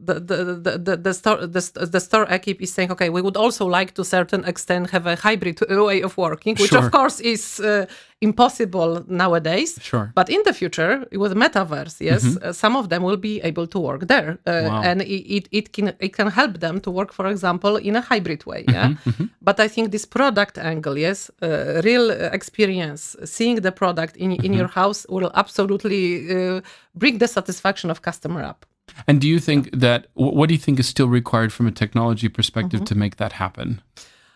the 0.00 0.14
the 0.14 0.78
the 0.78 0.96
the 0.96 1.14
store 1.14 1.46
the, 1.46 1.60
store, 1.60 1.86
the 1.86 2.00
store 2.00 2.26
equipe 2.28 2.60
is 2.60 2.72
saying 2.72 2.90
okay 2.90 3.08
we 3.08 3.22
would 3.22 3.36
also 3.36 3.64
like 3.64 3.94
to 3.94 4.04
certain 4.04 4.44
extent 4.44 4.90
have 4.90 5.06
a 5.06 5.14
hybrid 5.14 5.60
way 5.70 6.02
of 6.02 6.16
working 6.16 6.56
which 6.56 6.70
sure. 6.70 6.84
of 6.84 6.90
course 6.90 7.20
is 7.20 7.60
uh, 7.60 7.86
impossible 8.20 9.04
nowadays 9.06 9.78
sure 9.80 10.10
but 10.14 10.28
in 10.28 10.40
the 10.44 10.52
future 10.52 11.06
with 11.12 11.34
metaverse 11.34 12.00
yes 12.00 12.24
mm-hmm. 12.24 12.48
uh, 12.48 12.52
some 12.52 12.74
of 12.74 12.88
them 12.88 13.04
will 13.04 13.16
be 13.16 13.40
able 13.42 13.68
to 13.68 13.78
work 13.78 14.08
there 14.08 14.38
uh, 14.46 14.62
wow. 14.68 14.82
and 14.82 15.02
it, 15.02 15.36
it, 15.36 15.48
it 15.52 15.72
can 15.72 15.92
it 16.00 16.12
can 16.12 16.28
help 16.28 16.58
them 16.58 16.80
to 16.80 16.90
work 16.90 17.12
for 17.12 17.28
example 17.28 17.76
in 17.76 17.94
a 17.94 18.00
hybrid 18.00 18.44
way 18.46 18.64
yeah 18.68 18.88
mm-hmm, 18.88 19.10
mm-hmm. 19.10 19.26
but 19.42 19.60
i 19.60 19.68
think 19.68 19.92
this 19.92 20.04
product 20.04 20.58
angle 20.58 20.98
yes 20.98 21.30
uh, 21.42 21.80
real 21.84 22.10
experience 22.10 23.14
seeing 23.24 23.60
the 23.60 23.70
product 23.70 24.16
in 24.16 24.32
in 24.32 24.38
mm-hmm. 24.38 24.54
your 24.54 24.68
house 24.68 25.06
will 25.08 25.30
absolutely 25.34 26.04
uh, 26.34 26.60
bring 26.96 27.18
the 27.18 27.28
satisfaction 27.28 27.90
of 27.90 28.02
customer 28.02 28.42
up 28.42 28.66
and 29.06 29.20
do 29.20 29.28
you 29.28 29.38
think 29.38 29.70
that 29.72 30.06
what 30.14 30.48
do 30.48 30.54
you 30.54 30.60
think 30.60 30.78
is 30.78 30.88
still 30.88 31.08
required 31.08 31.52
from 31.52 31.66
a 31.66 31.72
technology 31.72 32.28
perspective 32.28 32.80
mm-hmm. 32.80 32.94
to 32.94 32.94
make 32.94 33.16
that 33.16 33.32
happen? 33.32 33.80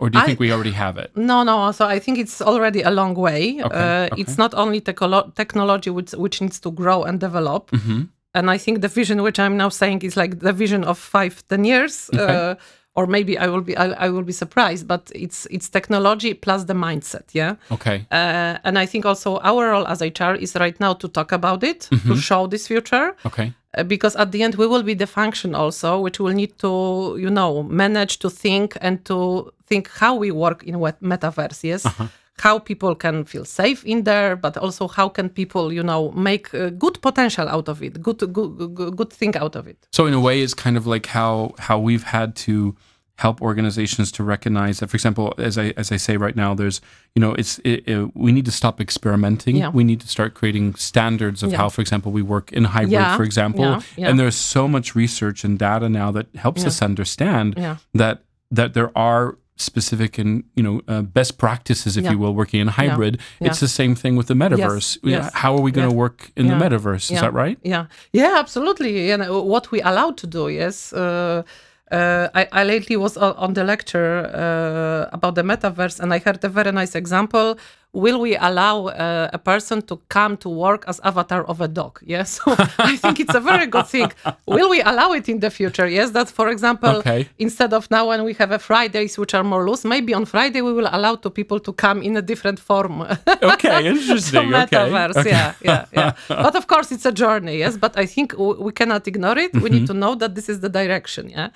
Or 0.00 0.08
do 0.10 0.18
you 0.18 0.22
I, 0.22 0.26
think 0.26 0.40
we 0.40 0.52
already 0.52 0.72
have 0.72 0.96
it? 0.96 1.16
No, 1.16 1.42
no. 1.42 1.72
So 1.72 1.84
I 1.86 1.98
think 1.98 2.18
it's 2.18 2.40
already 2.40 2.82
a 2.82 2.90
long 2.90 3.14
way. 3.14 3.60
Okay, 3.60 3.76
uh, 3.76 4.06
okay. 4.12 4.20
It's 4.20 4.38
not 4.38 4.54
only 4.54 4.80
techo- 4.80 5.34
technology 5.34 5.90
which, 5.90 6.12
which 6.12 6.40
needs 6.40 6.60
to 6.60 6.70
grow 6.70 7.02
and 7.02 7.18
develop. 7.18 7.70
Mm-hmm. 7.72 8.02
And 8.34 8.50
I 8.50 8.58
think 8.58 8.80
the 8.80 8.88
vision 8.88 9.22
which 9.22 9.40
I'm 9.40 9.56
now 9.56 9.70
saying 9.70 10.02
is 10.02 10.16
like 10.16 10.38
the 10.38 10.52
vision 10.52 10.84
of 10.84 10.98
five, 10.98 11.42
ten 11.48 11.64
years. 11.64 12.10
Okay. 12.14 12.50
Uh, 12.50 12.54
or 12.94 13.06
maybe 13.06 13.38
I 13.38 13.46
will 13.46 13.60
be 13.60 13.76
I, 13.76 14.06
I, 14.06 14.08
will 14.08 14.24
be 14.24 14.32
surprised, 14.32 14.88
but 14.88 15.12
it's 15.14 15.46
it's 15.52 15.68
technology 15.68 16.34
plus 16.34 16.64
the 16.64 16.74
mindset, 16.74 17.26
yeah. 17.32 17.54
Okay. 17.70 18.06
Uh, 18.10 18.58
and 18.64 18.76
I 18.76 18.86
think 18.86 19.06
also 19.06 19.38
our 19.38 19.70
role 19.70 19.86
as 19.86 20.00
HR 20.00 20.34
is 20.34 20.56
right 20.56 20.78
now 20.80 20.94
to 20.94 21.06
talk 21.08 21.30
about 21.30 21.62
it, 21.62 21.88
mm-hmm. 21.92 22.08
to 22.08 22.16
show 22.16 22.48
this 22.48 22.66
future. 22.66 23.14
Okay. 23.24 23.52
Uh, 23.76 23.82
because 23.82 24.16
at 24.16 24.32
the 24.32 24.42
end 24.42 24.54
we 24.54 24.66
will 24.66 24.82
be 24.82 24.94
the 24.94 25.06
function 25.06 25.54
also 25.54 26.00
which 26.00 26.18
will 26.18 26.32
need 26.32 26.56
to 26.58 27.14
you 27.20 27.28
know 27.28 27.62
manage 27.64 28.18
to 28.18 28.30
think 28.30 28.78
and 28.80 29.04
to 29.04 29.52
think 29.66 29.90
how 29.90 30.14
we 30.14 30.30
work 30.30 30.62
in 30.62 30.74
metaverse 30.74 31.62
yes 31.62 31.84
uh-huh. 31.84 32.06
how 32.38 32.58
people 32.58 32.94
can 32.94 33.26
feel 33.26 33.44
safe 33.44 33.84
in 33.84 34.04
there 34.04 34.36
but 34.36 34.56
also 34.56 34.88
how 34.88 35.06
can 35.06 35.28
people 35.28 35.70
you 35.70 35.82
know 35.82 36.10
make 36.12 36.54
uh, 36.54 36.70
good 36.70 36.98
potential 37.02 37.46
out 37.46 37.68
of 37.68 37.82
it 37.82 38.00
good, 38.02 38.18
good 38.32 38.74
good 38.74 38.96
good 38.96 39.12
thing 39.12 39.36
out 39.36 39.54
of 39.54 39.66
it 39.66 39.76
so 39.92 40.06
in 40.06 40.14
a 40.14 40.20
way 40.20 40.40
it's 40.40 40.54
kind 40.54 40.78
of 40.78 40.86
like 40.86 41.04
how 41.04 41.54
how 41.58 41.78
we've 41.78 42.04
had 42.04 42.34
to 42.34 42.74
help 43.18 43.42
organizations 43.42 44.12
to 44.12 44.22
recognize 44.22 44.78
that 44.78 44.88
for 44.88 44.96
example 44.96 45.34
as 45.38 45.58
i 45.58 45.74
as 45.76 45.90
i 45.90 45.96
say 45.96 46.16
right 46.16 46.36
now 46.36 46.54
there's 46.54 46.80
you 47.14 47.20
know 47.20 47.34
it's 47.34 47.58
it, 47.64 47.82
it, 47.88 48.16
we 48.16 48.30
need 48.30 48.44
to 48.44 48.52
stop 48.52 48.80
experimenting. 48.80 49.56
Yeah. 49.56 49.70
we 49.70 49.84
need 49.84 50.00
to 50.00 50.08
start 50.08 50.34
creating 50.34 50.76
standards 50.76 51.42
of 51.42 51.50
yeah. 51.50 51.58
how 51.58 51.68
for 51.68 51.80
example 51.80 52.12
we 52.12 52.22
work 52.22 52.52
in 52.52 52.64
hybrid 52.64 52.92
yeah. 52.92 53.16
for 53.16 53.24
example. 53.24 53.82
And 53.96 54.18
there's 54.20 54.36
so 54.36 54.68
much 54.68 54.94
research 54.94 55.44
and 55.44 55.58
data 55.58 55.88
now 55.88 56.12
that 56.12 56.26
helps 56.36 56.64
us 56.64 56.80
understand 56.80 57.48
that 57.92 58.22
that 58.50 58.74
there 58.74 58.96
are 58.96 59.36
specific 59.56 60.18
and 60.18 60.44
you 60.54 60.62
know 60.62 60.80
uh, 60.86 61.02
best 61.02 61.38
practices 61.38 61.96
if 61.96 62.08
you 62.08 62.18
will 62.18 62.34
working 62.34 62.60
in 62.60 62.68
hybrid. 62.68 63.20
It's 63.40 63.60
the 63.60 63.68
same 63.80 63.94
thing 63.96 64.14
with 64.14 64.28
the 64.28 64.34
metaverse. 64.34 64.98
Yes. 65.02 65.24
Yes. 65.24 65.34
how 65.34 65.56
are 65.56 65.60
we 65.60 65.72
going 65.72 65.90
to 65.90 65.96
work 66.04 66.30
in 66.36 66.46
the 66.46 66.54
metaverse? 66.54 67.10
Is 67.10 67.20
that 67.20 67.32
right? 67.32 67.58
Yeah. 67.62 67.86
Yeah 68.12 68.34
absolutely. 68.36 69.10
And 69.10 69.22
what 69.54 69.72
we 69.72 69.80
allowed 69.80 70.16
to 70.18 70.26
do 70.26 70.48
yes 70.48 70.92
uh, 70.92 71.42
uh, 71.90 72.28
I, 72.34 72.48
I, 72.52 72.64
lately 72.64 72.96
was 72.96 73.16
on 73.16 73.54
the 73.54 73.64
lecture 73.64 74.26
uh, 74.26 75.08
about 75.12 75.34
the 75.34 75.42
metaverse 75.42 76.00
and 76.00 76.12
I 76.12 76.18
heard 76.18 76.44
a 76.44 76.48
very 76.48 76.72
nice 76.72 76.94
example. 76.94 77.58
Will 77.98 78.20
we 78.20 78.36
allow 78.36 78.86
uh, 78.86 79.28
a 79.32 79.38
person 79.38 79.82
to 79.82 79.96
come 80.08 80.36
to 80.36 80.48
work 80.48 80.84
as 80.86 81.00
avatar 81.02 81.42
of 81.52 81.60
a 81.60 81.66
dog? 81.66 81.98
Yes, 82.04 82.26
so 82.38 82.54
I 82.78 82.96
think 82.96 83.18
it's 83.18 83.34
a 83.34 83.40
very 83.40 83.66
good 83.66 83.88
thing. 83.88 84.12
Will 84.46 84.70
we 84.70 84.80
allow 84.82 85.10
it 85.18 85.28
in 85.28 85.40
the 85.40 85.50
future? 85.50 85.88
Yes, 85.88 86.10
that 86.12 86.28
for 86.28 86.48
example, 86.48 86.96
okay. 86.98 87.28
instead 87.38 87.72
of 87.72 87.90
now 87.90 88.08
when 88.10 88.22
we 88.22 88.34
have 88.34 88.52
a 88.52 88.60
Fridays 88.60 89.18
which 89.18 89.34
are 89.34 89.42
more 89.42 89.68
loose, 89.68 89.84
maybe 89.84 90.14
on 90.14 90.26
Friday 90.26 90.62
we 90.62 90.72
will 90.72 90.88
allow 90.92 91.16
to 91.16 91.28
people 91.28 91.58
to 91.58 91.72
come 91.72 92.00
in 92.00 92.16
a 92.16 92.22
different 92.22 92.60
form. 92.60 93.00
okay, 93.54 93.88
interesting. 93.88 94.48
metaverse, 94.48 95.16
okay. 95.16 95.30
yeah, 95.30 95.54
yeah, 95.60 95.84
yeah. 95.92 96.12
but 96.28 96.54
of 96.54 96.68
course, 96.68 96.92
it's 96.92 97.06
a 97.06 97.12
journey. 97.12 97.58
Yes, 97.58 97.76
but 97.76 97.98
I 97.98 98.06
think 98.06 98.26
we 98.38 98.70
cannot 98.70 99.08
ignore 99.08 99.38
it. 99.38 99.52
Mm-hmm. 99.52 99.64
We 99.64 99.70
need 99.70 99.86
mm-hmm. 99.86 99.98
to 99.98 100.04
know 100.04 100.14
that 100.14 100.36
this 100.36 100.48
is 100.48 100.60
the 100.60 100.68
direction. 100.68 101.30
Yeah 101.30 101.48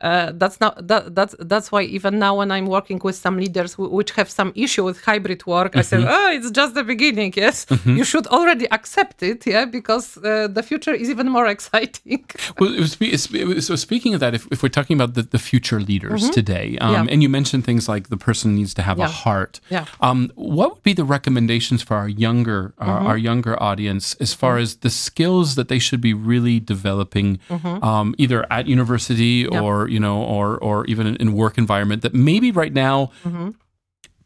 uh, 0.00 0.32
that's 0.34 0.60
not 0.60 0.86
that 0.88 1.14
that's 1.14 1.34
that's 1.38 1.72
why 1.72 1.82
even 1.82 2.18
now 2.18 2.36
when 2.36 2.50
I'm 2.50 2.66
working 2.66 3.00
with 3.02 3.16
some 3.16 3.38
leaders 3.38 3.78
which 3.78 4.10
have 4.12 4.28
some 4.28 4.52
issue 4.54 4.84
with 4.84 5.02
hybrid 5.02 5.46
work, 5.46 5.72
mm-hmm. 5.72 5.78
I 5.78 5.82
say, 5.82 6.04
oh, 6.06 6.30
it's 6.32 6.50
just 6.50 6.74
the 6.74 6.84
beginning. 6.84 7.32
Yes, 7.34 7.64
mm-hmm. 7.64 7.96
you 7.96 8.04
should 8.04 8.26
already 8.26 8.66
accept 8.70 9.22
it. 9.22 9.46
Yeah, 9.46 9.64
because 9.64 10.18
uh, 10.18 10.48
the 10.48 10.62
future 10.62 10.92
is 10.92 11.08
even 11.08 11.30
more 11.30 11.46
exciting. 11.56 12.26
well, 12.58 12.86
so 12.86 13.76
speaking 13.76 14.12
of 14.12 14.20
that, 14.20 14.34
if, 14.34 14.46
if 14.50 14.62
we're 14.62 14.68
talking 14.68 14.96
about 14.96 15.14
the, 15.14 15.22
the 15.22 15.38
future 15.38 15.80
leaders 15.80 16.24
mm-hmm. 16.24 16.32
today, 16.32 16.78
um, 16.80 16.92
yeah. 16.92 17.12
and 17.12 17.22
you 17.22 17.30
mentioned 17.30 17.64
things 17.64 17.88
like 17.88 18.08
the 18.08 18.18
person 18.18 18.54
needs 18.54 18.74
to 18.74 18.82
have 18.82 18.98
yeah. 18.98 19.06
a 19.06 19.08
heart. 19.08 19.60
Yeah. 19.70 19.86
Um, 20.00 20.30
what 20.34 20.74
would 20.74 20.82
be 20.82 20.92
the 20.92 21.04
recommendations 21.04 21.82
for 21.82 21.96
our 21.96 22.08
younger 22.08 22.74
our, 22.78 22.98
mm-hmm. 22.98 23.06
our 23.06 23.18
younger 23.18 23.62
audience 23.62 24.14
as 24.14 24.34
far 24.34 24.54
mm-hmm. 24.54 24.62
as 24.62 24.76
the 24.76 24.90
skills 24.90 25.54
that 25.54 25.68
they 25.68 25.78
should 25.78 26.00
be 26.02 26.12
really 26.12 26.60
developing, 26.60 27.38
mm-hmm. 27.48 27.82
um, 27.82 28.14
either 28.18 28.46
at 28.52 28.66
university 28.66 29.48
yeah. 29.50 29.60
or 29.60 29.85
you 29.88 30.00
know, 30.00 30.22
or 30.22 30.58
or 30.58 30.84
even 30.86 31.16
in 31.16 31.32
work 31.32 31.58
environment 31.58 32.02
that 32.02 32.14
maybe 32.14 32.50
right 32.50 32.72
now 32.72 33.10
mm-hmm. 33.24 33.50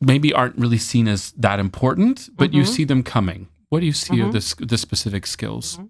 maybe 0.00 0.32
aren't 0.32 0.56
really 0.56 0.78
seen 0.78 1.08
as 1.08 1.32
that 1.32 1.58
important, 1.58 2.28
but 2.36 2.50
mm-hmm. 2.50 2.58
you 2.58 2.64
see 2.64 2.84
them 2.84 3.02
coming. 3.02 3.48
What 3.68 3.80
do 3.80 3.86
you 3.86 3.92
see 3.92 4.16
mm-hmm. 4.16 4.26
of 4.26 4.32
this 4.32 4.54
the 4.54 4.78
specific 4.78 5.26
skills? 5.26 5.76
Mm-hmm. 5.76 5.86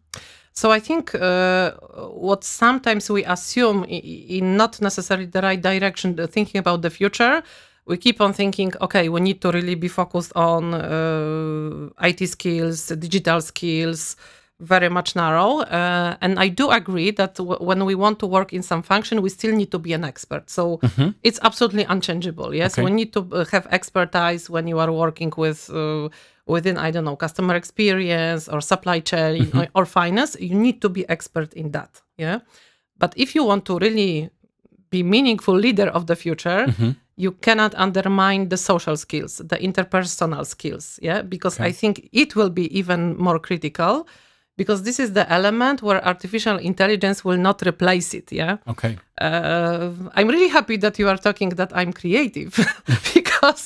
So 0.52 0.70
I 0.72 0.80
think 0.80 1.14
uh, 1.14 1.72
what 2.12 2.44
sometimes 2.44 3.09
we 3.09 3.24
assume 3.24 3.85
in 3.85 4.56
not 4.56 4.80
necessarily 4.80 5.26
the 5.26 5.40
right 5.40 5.61
direction, 5.61 6.16
thinking 6.26 6.59
about 6.59 6.83
the 6.83 6.90
future, 6.90 7.42
we 7.87 7.96
keep 7.96 8.20
on 8.20 8.33
thinking, 8.33 8.72
okay, 8.80 9.09
we 9.09 9.20
need 9.20 9.40
to 9.42 9.50
really 9.50 9.74
be 9.74 9.88
focused 9.88 10.33
on 10.37 10.74
uh, 10.74 12.06
IT 12.06 12.26
skills, 12.28 12.88
digital 12.88 13.40
skills, 13.40 14.16
very 14.61 14.88
much 14.88 15.16
narrow. 15.16 15.61
Uh, 15.61 16.16
and 16.20 16.38
I 16.38 16.49
do 16.49 16.70
agree 16.70 17.11
that 17.12 17.35
w- 17.37 17.59
when 17.59 17.85
we 17.85 17.94
want 17.94 18.18
to 18.20 18.27
work 18.27 18.53
in 18.53 18.62
some 18.62 18.83
function, 18.83 19.23
we 19.23 19.31
still 19.31 19.55
need 19.55 19.70
to 19.73 19.79
be 19.79 19.92
an 19.92 20.05
expert. 20.05 20.51
So 20.51 20.79
mm-hmm. 20.79 21.11
it's 21.23 21.40
absolutely 21.42 21.85
unchangeable. 21.85 22.55
Yes, 22.55 22.75
okay. 22.75 22.85
we 22.85 22.90
need 22.90 23.12
to 23.14 23.27
uh, 23.33 23.44
have 23.46 23.66
expertise 23.70 24.51
when 24.51 24.66
you 24.68 24.79
are 24.79 24.92
working 24.92 25.33
with. 25.37 25.70
Uh, 25.70 26.09
within 26.46 26.77
i 26.77 26.90
don't 26.90 27.05
know 27.05 27.14
customer 27.14 27.55
experience 27.55 28.49
or 28.49 28.61
supply 28.61 28.99
chain 28.99 29.44
mm-hmm. 29.44 29.59
or, 29.59 29.68
or 29.75 29.87
finance 29.87 30.37
you 30.40 30.55
need 30.55 30.81
to 30.83 30.88
be 30.88 31.09
expert 31.09 31.53
in 31.53 31.70
that 31.70 32.03
yeah 32.18 32.40
but 32.99 33.14
if 33.16 33.37
you 33.37 33.44
want 33.44 33.64
to 33.64 33.79
really 33.79 34.31
be 34.90 35.03
meaningful 35.03 35.55
leader 35.55 35.88
of 35.88 36.09
the 36.09 36.16
future 36.16 36.66
mm-hmm. 36.66 36.90
you 37.16 37.31
cannot 37.31 37.73
undermine 37.77 38.49
the 38.49 38.57
social 38.57 38.96
skills 38.96 39.37
the 39.37 39.57
interpersonal 39.59 40.44
skills 40.44 40.99
yeah 41.01 41.23
because 41.23 41.61
okay. 41.61 41.68
i 41.68 41.73
think 41.73 42.09
it 42.12 42.35
will 42.35 42.51
be 42.51 42.66
even 42.77 43.16
more 43.16 43.38
critical 43.38 44.09
because 44.61 44.83
this 44.83 44.99
is 45.05 45.11
the 45.18 45.27
element 45.38 45.77
where 45.87 46.01
artificial 46.12 46.57
intelligence 46.70 47.18
will 47.27 47.40
not 47.49 47.59
replace 47.70 48.09
it 48.18 48.27
yeah? 48.40 48.59
Okay. 48.73 48.92
Uh, 49.27 49.90
i'm 50.16 50.29
really 50.35 50.51
happy 50.59 50.77
that 50.85 50.94
you 51.01 51.07
are 51.12 51.20
talking 51.29 51.51
that 51.61 51.70
i'm 51.81 51.92
creative 52.03 52.53
because 53.14 53.64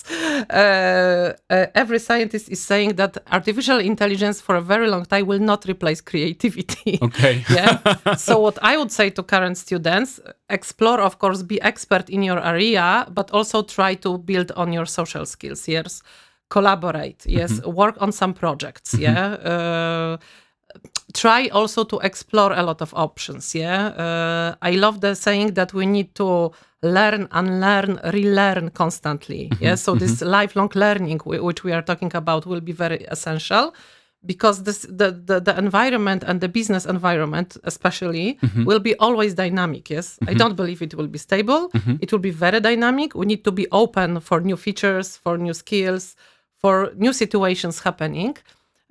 uh, 0.51 1.33
uh, 1.51 1.67
every 1.83 1.99
scientist 2.09 2.47
is 2.49 2.61
saying 2.71 2.91
that 3.01 3.13
artificial 3.39 3.79
intelligence 3.93 4.41
for 4.47 4.55
a 4.55 4.65
very 4.73 4.89
long 4.95 5.05
time 5.05 5.27
will 5.27 5.45
not 5.53 5.61
replace 5.73 6.01
creativity. 6.01 6.99
Okay. 7.09 7.35
Yeah? 7.59 7.73
So 8.27 8.33
what 8.47 8.57
i 8.71 8.77
would 8.79 8.93
say 8.99 9.07
to 9.17 9.23
current 9.35 9.57
students 9.67 10.11
explore 10.59 11.01
of 11.09 11.15
course 11.23 11.41
be 11.43 11.57
expert 11.71 12.07
in 12.09 12.23
your 12.23 12.41
area 12.53 12.87
but 13.19 13.27
also 13.37 13.59
try 13.63 13.93
to 14.05 14.11
build 14.31 14.49
on 14.63 14.73
your 14.77 14.87
social 14.87 15.27
skills 15.27 15.61
yes? 15.77 16.03
Collaborate 16.57 17.21
yes? 17.27 17.53
Mm-hmm. 17.53 17.81
work 17.81 17.97
on 18.05 18.11
some 18.13 18.33
projects 18.43 18.91
mm-hmm. 18.93 19.07
yeah? 19.07 19.25
Uh, 19.53 20.17
try 21.15 21.49
also 21.49 21.85
to 21.85 21.99
explore 22.01 22.53
a 22.53 22.63
lot 22.63 22.83
of 22.83 22.93
options 22.95 23.55
yeah 23.55 23.87
uh, 24.05 24.55
i 24.63 24.73
love 24.73 25.01
the 25.01 25.15
saying 25.15 25.55
that 25.55 25.73
we 25.73 25.87
need 25.87 26.15
to 26.15 26.51
learn 26.83 27.29
unlearn 27.31 27.99
relearn 28.13 28.71
constantly 28.71 29.49
mm-hmm. 29.49 29.65
yeah 29.65 29.75
so 29.77 29.95
this 29.95 30.17
mm-hmm. 30.17 30.31
lifelong 30.31 30.71
learning 30.75 31.21
which 31.25 31.65
we 31.65 31.73
are 31.73 31.83
talking 31.83 32.11
about 32.15 32.45
will 32.47 32.61
be 32.61 32.73
very 32.73 33.05
essential 33.05 33.73
because 34.27 34.63
this, 34.63 34.87
the, 34.89 35.11
the, 35.11 35.39
the 35.39 35.57
environment 35.59 36.25
and 36.27 36.41
the 36.41 36.49
business 36.49 36.87
environment 36.87 37.57
especially 37.65 38.39
mm-hmm. 38.43 38.65
will 38.65 38.81
be 38.81 38.95
always 38.97 39.35
dynamic 39.35 39.89
yes 39.91 40.19
i 40.23 40.25
mm-hmm. 40.27 40.39
don't 40.39 40.57
believe 40.57 40.83
it 40.83 40.95
will 40.95 41.07
be 41.07 41.19
stable 41.19 41.71
mm-hmm. 41.71 41.97
it 42.01 42.11
will 42.11 42.19
be 42.19 42.31
very 42.31 42.61
dynamic 42.61 43.15
we 43.15 43.27
need 43.27 43.45
to 43.45 43.53
be 43.53 43.67
open 43.71 44.21
for 44.21 44.41
new 44.41 44.57
features 44.57 45.17
for 45.17 45.39
new 45.39 45.55
skills 45.55 46.17
for 46.59 46.93
new 46.97 47.13
situations 47.13 47.81
happening 47.81 48.37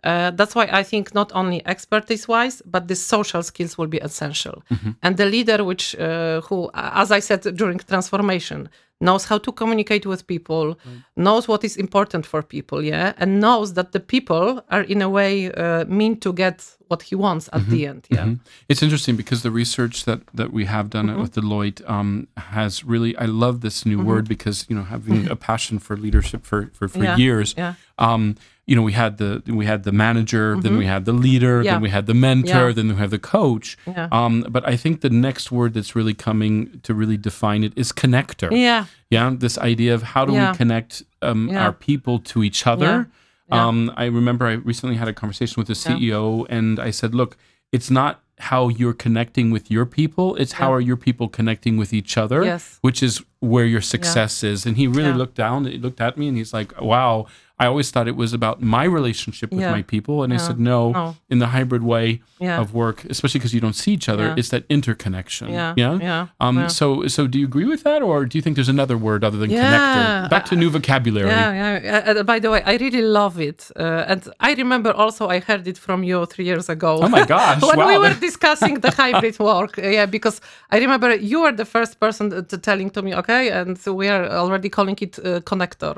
Uh, 0.04 0.32
that's 0.32 0.54
why 0.56 0.68
I 0.72 0.84
think 0.84 1.14
not 1.14 1.32
only 1.34 1.66
expertise 1.66 2.28
wise, 2.28 2.62
but 2.66 2.88
the 2.88 2.96
social 2.96 3.44
skills 3.44 3.78
will 3.78 3.88
be 3.88 4.00
essential. 4.00 4.64
And 5.02 5.18
the 5.18 5.26
leader, 5.26 5.64
which 5.64 5.96
uh, 5.96 6.42
who, 6.42 6.70
as 6.74 7.10
I 7.12 7.20
said 7.22 7.42
during 7.56 7.80
transformation, 7.80 8.70
knows 9.00 9.26
how 9.26 9.38
to 9.38 9.52
communicate 9.52 10.06
with 10.06 10.26
people, 10.28 10.78
knows 11.16 11.48
what 11.48 11.64
is 11.64 11.76
important 11.78 12.26
for 12.26 12.42
people, 12.42 12.82
yeah, 12.84 13.14
and 13.18 13.40
knows 13.42 13.74
that 13.74 13.92
the 13.92 14.00
people 14.00 14.62
are 14.70 14.84
in 14.84 15.02
a 15.02 15.10
way 15.10 15.52
uh, 15.52 15.84
mean 15.86 16.20
to 16.20 16.32
get 16.34 16.64
what 16.88 17.02
he 17.04 17.16
wants 17.16 17.50
at 17.54 17.66
the 17.70 17.88
end, 17.88 18.06
yeah. 18.10 18.36
It's 18.70 18.84
interesting 18.84 19.16
because 19.18 19.42
the 19.42 19.52
research 19.52 20.06
that 20.06 20.20
that 20.34 20.52
we 20.54 20.66
have 20.66 20.90
done 20.90 21.08
Mm-hmm. 21.08 21.22
with 21.22 21.34
Deloitte 21.36 21.82
um, 21.90 22.28
has 22.38 22.84
really. 22.86 23.16
I 23.18 23.26
love 23.26 23.60
this 23.62 23.86
new 23.86 24.00
word 24.02 24.28
because 24.28 24.66
you 24.70 24.76
know 24.78 24.84
having 24.86 25.28
a 25.36 25.36
passion 25.36 25.80
for 25.80 25.98
leadership 25.98 26.46
for 26.46 26.70
for, 26.74 26.88
for 26.88 27.04
Yeah, 27.04 27.18
years. 27.18 27.56
yeah. 27.58 27.74
Um, 27.98 28.36
you 28.66 28.76
know, 28.78 28.82
we 28.82 28.94
had 28.94 29.18
the 29.18 29.42
we 29.48 29.66
had 29.66 29.84
the 29.84 29.92
manager, 29.92 30.56
then 30.62 30.78
we 30.78 30.86
had 30.86 31.04
the 31.06 31.12
leader, 31.12 31.58
Mm-hmm. 31.58 31.66
Yeah. 31.66 31.74
then 31.74 31.82
we 31.82 31.90
had 31.90 32.06
the 32.06 32.14
mentor, 32.14 32.68
Yeah. 32.68 32.72
then 32.74 32.88
we 32.88 32.96
have 32.96 33.10
the 33.12 33.20
coach. 33.20 33.78
Yeah. 33.86 34.08
Um, 34.12 34.46
but 34.50 34.66
I 34.74 34.78
think 34.78 35.02
the 35.02 35.10
next 35.10 35.52
word 35.52 35.74
that's 35.74 35.96
really 35.96 36.14
coming 36.14 36.80
to 36.84 36.94
really 36.94 37.18
define 37.18 37.64
it 37.66 37.74
is 37.76 37.92
connector. 37.92 38.50
Yeah, 38.52 38.86
Yeah, 39.10 39.34
this 39.38 39.58
idea 39.58 39.94
of 39.94 40.02
how 40.14 40.24
do 40.26 40.32
we 40.34 40.58
connect 40.58 41.04
um, 41.22 41.50
our 41.50 41.74
people 41.74 42.20
to 42.32 42.44
each 42.44 42.66
other. 42.68 43.10
Um, 43.52 43.92
I 43.98 44.06
remember 44.06 44.46
I 44.48 44.54
recently 44.54 44.96
had 44.96 45.08
a 45.08 45.14
conversation 45.14 45.56
with 45.62 45.68
the 45.68 45.76
CEO, 45.76 46.46
and 46.50 46.80
I 46.80 46.92
said, 46.92 47.14
"Look, 47.14 47.38
it's 47.72 47.92
not 47.92 48.22
how 48.40 48.68
you're 48.70 48.94
connecting 49.06 49.52
with 49.52 49.70
your 49.70 49.86
people; 49.86 50.36
it's 50.42 50.54
how 50.54 50.74
are 50.74 50.82
your 50.82 50.98
people 50.98 51.28
connecting 51.28 51.78
with 51.78 51.92
each 51.94 52.18
other, 52.18 52.44
Yes. 52.44 52.80
which 52.82 53.04
is 53.04 53.22
where 53.52 53.66
your 53.66 53.82
success 53.96 54.44
is." 54.44 54.66
And 54.68 54.74
he 54.82 54.86
really 54.88 55.10
Yeah. 55.10 55.22
looked 55.22 55.38
down, 55.46 55.58
he 55.66 55.78
looked 55.86 56.02
at 56.08 56.14
me, 56.20 56.26
and 56.30 56.36
he's 56.38 56.54
like, 56.60 56.70
"Wow." 56.82 57.16
I 57.64 57.66
always 57.68 57.92
thought 57.92 58.08
it 58.14 58.16
was 58.26 58.34
about 58.34 58.58
my 58.78 58.84
relationship 59.00 59.48
with 59.52 59.62
Yeah. 59.62 59.78
my 59.78 59.84
people. 59.84 60.16
And 60.24 60.34
I 60.34 60.40
said, 60.48 60.58
no, 60.60 60.80
No. 60.92 61.16
in 61.34 61.38
the 61.44 61.50
hybrid 61.56 61.84
way 61.94 62.08
Yeah. 62.40 62.60
of 62.64 62.68
work, 62.84 62.98
especially 63.14 63.40
because 63.40 63.54
you 63.58 63.62
don't 63.66 63.80
see 63.84 63.92
each 63.98 64.10
other, 64.14 64.26
Yeah. 64.30 64.40
it's 64.40 64.50
that 64.56 64.64
interconnection. 64.78 65.48
Yeah. 65.60 65.74
Yeah. 65.84 66.00
Yeah. 66.10 66.28
Um, 66.46 66.56
Yeah. 66.58 66.68
So, 66.80 66.86
so 67.16 67.22
do 67.32 67.38
you 67.42 67.46
agree 67.52 67.68
with 67.74 67.82
that, 67.88 68.02
or 68.10 68.18
do 68.30 68.34
you 68.38 68.42
think 68.44 68.54
there's 68.58 68.74
another 68.80 68.98
word 69.08 69.22
other 69.28 69.38
than 69.42 69.50
Yeah, 69.52 69.62
connector? 69.64 70.30
Back 70.36 70.46
to 70.50 70.56
new 70.64 70.70
vocabulary. 70.78 71.30
Yeah, 71.30 71.52
yeah. 71.62 72.12
Uh, 72.20 72.24
by 72.32 72.38
the 72.44 72.50
way, 72.54 72.62
I 72.72 72.74
really 72.84 73.04
love 73.22 73.36
it, 73.50 73.60
uh, 73.84 74.12
and 74.12 74.22
I 74.50 74.52
remember 74.64 74.92
also 75.04 75.24
I 75.36 75.38
heard 75.50 75.66
it 75.72 75.78
from 75.86 76.00
you 76.10 76.18
three 76.34 76.48
years 76.52 76.68
ago. 76.76 76.92
Oh 77.06 77.10
my 77.18 77.24
gosh! 77.36 77.62
when 77.70 77.78
wow. 77.82 77.88
we 77.92 77.96
were 78.04 78.16
discussing 78.30 78.74
the 78.86 78.92
hybrid 79.02 79.38
work, 79.52 79.74
yeah, 79.98 80.08
because 80.18 80.38
I 80.76 80.78
remember 80.86 81.10
you 81.32 81.38
were 81.44 81.56
the 81.64 81.70
first 81.76 81.94
person 82.06 82.24
to, 82.32 82.38
to 82.52 82.58
telling 82.70 82.90
to 82.96 83.00
me, 83.06 83.12
okay, 83.22 83.33
and 83.42 83.78
so 83.78 83.94
we 83.94 84.08
are 84.10 84.28
already 84.30 84.70
calling 84.70 84.98
it 85.02 85.20
uh, 85.20 85.40
connector. 85.42 85.98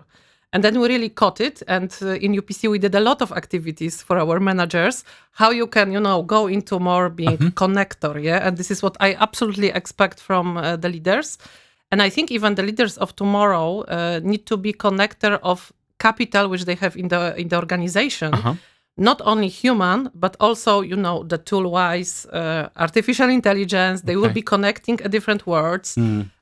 And 0.51 0.63
then 0.63 0.79
we 0.79 0.87
really 0.87 1.09
caught 1.09 1.41
it. 1.41 1.61
And 1.67 1.93
uh, 2.01 2.13
in 2.21 2.33
UPC, 2.33 2.69
we 2.69 2.79
did 2.79 2.95
a 2.95 2.99
lot 2.99 3.21
of 3.21 3.31
activities 3.31 4.01
for 4.01 4.17
our 4.17 4.39
managers, 4.39 5.03
how 5.31 5.51
you 5.51 5.67
can, 5.67 5.91
you 5.91 5.99
know, 5.99 6.23
go 6.23 6.47
into 6.47 6.79
more 6.79 7.09
being 7.09 7.37
connector. 7.55 8.21
Yeah. 8.23 8.47
And 8.47 8.57
this 8.57 8.71
is 8.71 8.81
what 8.81 8.95
I 9.01 9.15
absolutely 9.15 9.69
expect 9.69 10.21
from 10.21 10.55
uh, 10.57 10.77
the 10.77 10.87
leaders. 10.89 11.37
And 11.91 12.01
I 12.01 12.09
think 12.09 12.31
even 12.31 12.55
the 12.55 12.63
leaders 12.63 12.97
of 12.97 13.15
tomorrow 13.15 13.81
uh, 13.81 14.19
need 14.23 14.45
to 14.45 14.57
be 14.57 14.71
connector 14.73 15.39
of 15.43 15.73
capital 15.97 16.47
which 16.49 16.65
they 16.65 16.75
have 16.75 16.95
in 16.97 17.07
the 17.09 17.33
in 17.37 17.47
the 17.47 17.55
organization 17.55 18.33
Uh-huh. 18.33 18.55
not 18.97 19.21
only 19.25 19.47
human 19.47 20.09
but 20.13 20.35
also 20.39 20.81
you 20.81 20.95
know 20.95 21.23
the 21.27 21.37
tool 21.37 21.71
wise 21.71 22.27
uh, 22.33 22.67
artificial 22.75 23.29
intelligence 23.29 24.03
they 24.03 24.15
will 24.15 24.33
be 24.33 24.41
connecting 24.41 24.99
a 25.05 25.07
different 25.09 25.45
words 25.45 25.95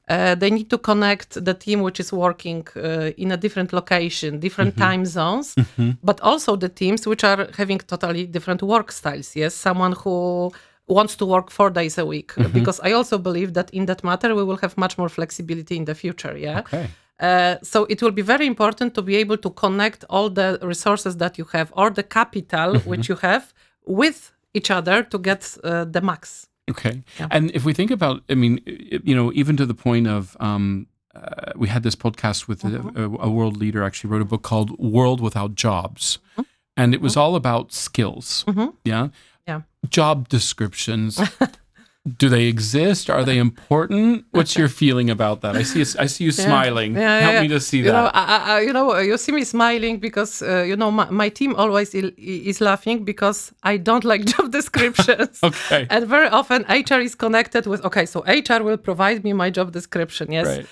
uh, 0.09 0.35
they 0.35 0.49
need 0.49 0.69
to 0.69 0.77
connect 0.77 1.43
the 1.45 1.53
team 1.53 1.81
which 1.81 1.99
is 1.99 2.11
working 2.11 2.67
uh, 2.75 3.11
in 3.17 3.31
a 3.31 3.37
different 3.37 3.71
location 3.71 4.39
different 4.39 4.75
time 4.77 5.05
zones 5.05 5.55
but 6.03 6.19
also 6.21 6.55
the 6.55 6.69
teams 6.69 7.07
which 7.07 7.23
are 7.23 7.47
having 7.57 7.79
totally 7.79 8.25
different 8.25 8.61
work 8.61 8.91
styles 8.91 9.35
yes? 9.35 9.53
Someone 9.53 9.93
who 9.93 10.51
wants 10.87 11.15
to 11.15 11.25
work 11.25 11.49
four 11.49 11.69
days 11.69 11.97
a 11.97 12.05
week. 12.05 12.33
Because 12.53 12.79
i 12.83 12.91
also 12.91 13.17
believe 13.17 13.53
that 13.53 13.69
in 13.71 13.85
that 13.85 14.03
matter 14.03 14.35
we 14.35 14.43
will 14.43 14.57
have 14.57 14.77
much 14.77 14.97
more 14.97 15.09
flexibility 15.09 15.77
in 15.77 15.85
the 15.85 15.95
future 15.95 16.37
yeah? 16.37 16.59
Okay. 16.59 16.89
uh, 17.19 17.55
so 17.63 17.85
it 17.85 18.01
will 18.01 18.11
be 18.11 18.21
very 18.21 18.45
important 18.45 18.93
to 18.95 19.01
be 19.01 19.15
able 19.15 19.37
to 19.37 19.49
connect 19.51 20.03
all 20.09 20.29
the 20.29 20.59
resources 20.61 21.17
that 21.17 21.37
you 21.37 21.45
have 21.45 21.71
or 21.77 21.89
the 21.89 22.03
capital 22.03 22.79
which 22.79 23.07
you 23.07 23.15
have 23.15 23.53
with 23.85 24.33
each 24.53 24.69
other 24.69 25.03
to 25.03 25.17
get 25.17 25.57
uh, 25.63 25.85
the 25.85 26.01
max. 26.01 26.47
Okay. 26.69 27.04
Yeah. 27.19 27.28
And 27.32 27.52
if 27.52 27.65
we 27.65 27.73
think 27.73 27.91
about, 27.91 28.23
I 28.30 28.36
mean, 28.36 28.60
you 29.04 29.15
know, 29.15 29.32
even 29.34 29.58
to 29.58 29.65
the 29.65 29.73
point 29.73 30.08
of, 30.08 30.38
um, 30.39 30.88
uh, 31.15 31.52
we 31.56 31.67
had 31.67 31.84
this 31.84 31.95
podcast 31.95 32.47
with 32.47 32.62
Mm-hmm. 32.63 32.97
a, 32.97 33.28
a 33.28 33.30
world 33.30 33.58
leader 33.58 33.84
actually 33.84 34.10
wrote 34.10 34.21
a 34.21 34.26
book 34.26 34.41
called 34.41 34.78
World 34.80 35.21
Without 35.21 35.56
Jobs. 35.56 36.19
Mm-hmm. 36.34 36.41
And 36.78 36.93
it 36.95 37.02
was 37.02 37.15
all 37.17 37.36
about 37.36 37.71
skills. 37.73 38.45
Yeah. 38.84 39.10
Yeah. 39.47 39.62
Job 39.89 40.28
descriptions. 40.30 41.19
Do 42.05 42.27
they 42.27 42.47
exist? 42.47 43.09
Are 43.09 43.23
they 43.23 43.37
important? 43.37 44.25
What's 44.31 44.57
your 44.57 44.67
feeling 44.67 45.09
about 45.09 45.39
that? 45.41 45.55
I 45.55 45.63
see. 45.63 45.81
I 46.03 46.07
see 46.07 46.25
you 46.25 46.33
smiling. 46.33 46.95
Yeah, 46.95 47.01
yeah, 47.01 47.19
Help 47.21 47.33
yeah. 47.35 47.41
me 47.43 47.47
to 47.47 47.59
see 47.61 47.77
You 47.77 47.93
know, 47.93 48.03
that. 48.11 48.15
I, 48.15 48.57
I, 48.57 48.59
you 48.61 48.73
know, 48.73 48.97
you 48.99 49.17
see 49.17 49.31
me 49.31 49.45
smiling 49.45 49.99
because 49.99 50.41
uh, 50.41 50.63
you 50.67 50.75
know 50.75 50.91
my, 50.91 51.09
my 51.09 51.29
team 51.29 51.55
always 51.55 51.95
il- 51.95 52.11
is 52.17 52.59
laughing 52.59 53.05
because 53.05 53.53
I 53.63 53.77
don't 53.77 54.03
like 54.03 54.25
job 54.33 54.51
descriptions. 54.51 55.39
Okay. 55.49 55.87
And 55.89 56.05
very 56.05 56.27
often 56.27 56.63
HR 56.67 56.99
is 56.99 57.15
connected 57.15 57.67
with 57.67 57.85
okay, 57.85 58.05
so 58.05 58.19
HR 58.27 58.63
will 58.63 58.77
provide 58.77 59.23
me 59.23 59.31
my 59.33 59.49
job 59.49 59.71
description. 59.71 60.31
Yes. 60.31 60.47
Right. 60.47 60.65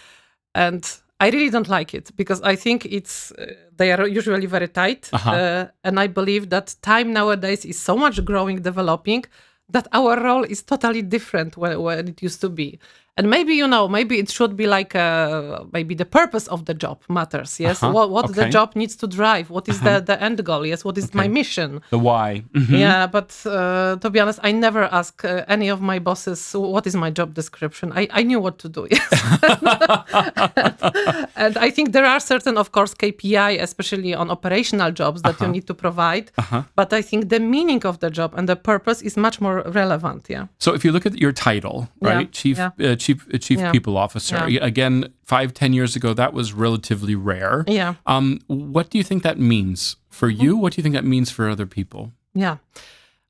and 0.54 0.84
I 1.22 1.30
really 1.30 1.50
don't 1.50 1.70
like 1.70 1.94
it 1.94 2.12
because 2.18 2.42
I 2.42 2.56
think 2.58 2.86
it's 2.86 3.32
uh, 3.32 3.46
they 3.78 3.94
are 3.94 4.06
usually 4.08 4.48
very 4.48 4.68
tight, 4.68 5.10
Uh-huh. 5.14 5.32
uh, 5.32 5.66
and 5.84 5.98
I 6.00 6.08
believe 6.08 6.50
that 6.50 6.76
time 6.82 7.14
nowadays 7.14 7.64
is 7.66 7.80
so 7.80 7.96
much 7.96 8.20
growing, 8.26 8.62
developing 8.64 9.24
that 9.72 9.88
our 9.94 10.20
role 10.22 10.44
is 10.44 10.64
totally 10.64 11.02
different 11.02 11.58
when, 11.58 11.82
when 11.82 12.08
it 12.10 12.22
used 12.22 12.42
to 12.42 12.50
be. 12.50 12.80
And 13.18 13.30
maybe 13.30 13.54
you 13.56 13.68
know, 13.68 13.88
maybe 13.90 14.20
it 14.20 14.30
should 14.32 14.56
be 14.56 14.68
like 14.68 14.96
uh, 14.96 15.66
maybe 15.74 15.94
the 15.96 16.06
purpose 16.06 16.48
of 16.48 16.64
the 16.66 16.74
job 16.74 17.02
matters. 17.10 17.60
Yes, 17.60 17.84
Uh-huh. 17.84 17.92
what 17.94 18.10
what 18.10 18.34
the 18.36 18.48
job 18.50 18.74
needs 18.76 18.96
to 18.96 19.08
drive. 19.08 19.50
What 19.50 19.68
is 19.68 19.80
the 19.82 20.00
the 20.02 20.16
end 20.24 20.44
goal? 20.46 20.66
Yes, 20.66 20.86
what 20.86 20.98
is 20.98 21.14
my 21.14 21.28
mission? 21.28 21.82
The 21.90 22.00
why. 22.00 22.44
Mhm. 22.54 22.80
Yeah, 22.80 23.08
but 23.08 23.30
uh, 23.46 23.98
to 24.02 24.10
be 24.10 24.20
honest, 24.22 24.40
I 24.44 24.52
never 24.54 24.84
ask 25.00 25.26
uh, 25.26 25.44
any 25.56 25.70
of 25.72 25.82
my 25.82 26.00
bosses 26.00 26.54
what 26.56 26.88
is 26.88 26.96
my 26.96 27.12
job 27.12 27.34
description. 27.34 27.92
I, 28.02 28.08
I 28.20 28.24
knew 28.24 28.40
what 28.40 28.58
to 28.60 28.70
do. 28.70 28.88
Yes. 28.90 29.12
and 31.36 31.58
I 31.58 31.70
think 31.70 31.92
there 31.92 32.06
are 32.06 32.20
certain, 32.20 32.58
of 32.58 32.72
course, 32.72 32.94
KPI, 32.94 33.62
especially 33.62 34.14
on 34.16 34.30
operational 34.30 34.92
jobs 34.92 35.22
that 35.24 35.40
you 35.42 35.48
need 35.48 35.68
to 35.68 35.74
provide. 35.74 36.32
But 36.76 36.94
I 36.94 37.02
think 37.02 37.30
the 37.30 37.40
meaning 37.40 37.86
of 37.86 38.00
the 38.00 38.10
job 38.10 38.34
and 38.38 38.48
the 38.48 38.56
purpose 38.56 39.02
is 39.02 39.18
much 39.18 39.42
more 39.42 39.64
relevant. 39.66 40.28
Yeah. 40.30 40.48
So 40.60 40.74
if 40.74 40.86
you 40.86 40.92
look 40.94 41.06
at 41.06 41.18
your 41.20 41.34
title, 41.34 41.90
Yeah, 42.02 42.14
right, 42.16 42.32
chief 42.32 42.58
yeah. 42.58 42.72
uh, 42.80 42.96
chief 43.06 43.18
uh, 43.34 43.38
chief 43.48 43.60
Yeah. 43.60 43.72
people 43.72 43.94
officer. 44.06 44.36
Yeah. 44.50 44.66
Again, 44.72 44.96
five 45.26 45.48
ten 45.54 45.74
years 45.74 45.96
ago, 45.96 46.14
that 46.14 46.32
was 46.34 46.48
relatively 46.54 47.16
rare. 47.16 47.64
Yeah. 47.68 47.94
Um, 48.06 48.40
what 48.48 48.86
do 48.92 48.98
you 48.98 49.04
think 49.04 49.24
that 49.24 49.38
means 49.38 49.96
for 50.10 50.28
Mm-hmm. 50.30 50.44
you? 50.44 50.58
What 50.62 50.74
do 50.74 50.78
you 50.80 50.84
think 50.84 50.96
that 50.96 51.06
means 51.16 51.32
for 51.32 51.44
other 51.50 51.66
people? 51.68 52.02
Yeah. 52.34 52.58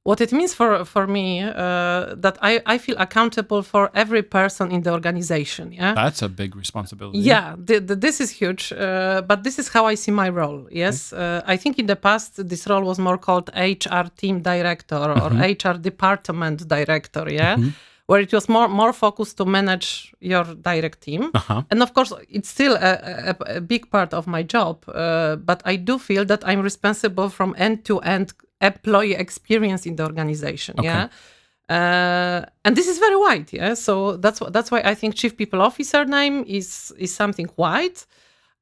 What 0.03 0.19
it 0.19 0.31
means 0.31 0.53
for 0.55 0.84
for 0.86 1.05
me 1.07 1.25
uh, 1.43 2.15
that 2.23 2.36
I, 2.41 2.53
I 2.73 2.79
feel 2.79 2.95
accountable 2.97 3.62
for 3.63 3.89
every 3.93 4.23
person 4.23 4.71
in 4.71 4.81
the 4.81 4.91
organization. 4.91 5.71
Yeah. 5.73 5.93
That's 5.93 6.21
a 6.23 6.27
big 6.27 6.55
responsibility. 6.55 7.19
Yeah, 7.19 7.55
th- 7.67 7.86
th- 7.88 7.99
this 7.99 8.19
is 8.19 8.29
huge, 8.41 8.63
uh, 8.73 9.21
but 9.27 9.43
this 9.43 9.60
is 9.60 9.67
how 9.75 9.86
I 9.91 9.95
see 9.95 10.12
my 10.12 10.29
role. 10.29 10.62
Yes, 10.71 11.13
uh, 11.13 11.53
I 11.53 11.55
think 11.57 11.77
in 11.77 11.86
the 11.86 11.95
past 11.95 12.31
this 12.49 12.65
role 12.67 12.84
was 12.84 12.97
more 12.97 13.17
called 13.19 13.47
HR 13.55 14.05
team 14.17 14.41
director 14.41 14.97
or 14.97 15.29
HR 15.34 15.77
department 15.77 16.67
director. 16.67 17.25
Yeah, 17.31 17.57
where 18.07 18.21
it 18.21 18.33
was 18.33 18.47
more 18.49 18.67
more 18.67 18.93
focused 18.93 19.37
to 19.37 19.45
manage 19.45 20.13
your 20.19 20.43
direct 20.61 21.01
team, 21.01 21.29
Uh-huh. 21.33 21.63
and 21.69 21.81
of 21.81 21.93
course 21.93 22.13
it's 22.29 22.49
still 22.49 22.75
a, 22.75 22.91
a, 23.31 23.55
a 23.57 23.61
big 23.61 23.89
part 23.89 24.13
of 24.13 24.27
my 24.27 24.43
job. 24.43 24.83
Uh, 24.87 25.35
but 25.35 25.61
I 25.65 25.77
do 25.77 25.97
feel 25.99 26.25
that 26.25 26.43
I'm 26.45 26.61
responsible 26.61 27.29
from 27.29 27.55
end 27.57 27.83
to 27.85 27.99
end 27.99 28.33
employee 28.61 29.15
experience 29.15 29.85
in 29.89 29.95
the 29.95 30.03
organization. 30.03 30.75
Yeah. 30.83 31.07
Uh, 31.69 32.45
and 32.65 32.75
this 32.75 32.87
is 32.87 32.99
very 32.99 33.15
wide, 33.15 33.53
yeah. 33.53 33.75
So 33.75 34.17
that's 34.17 34.39
that's 34.51 34.71
why 34.71 34.81
I 34.83 34.93
think 34.95 35.15
chief 35.15 35.37
people 35.37 35.61
officer 35.61 36.05
name 36.05 36.43
is 36.47 36.91
is 36.97 37.15
something 37.15 37.49
wide. 37.55 37.97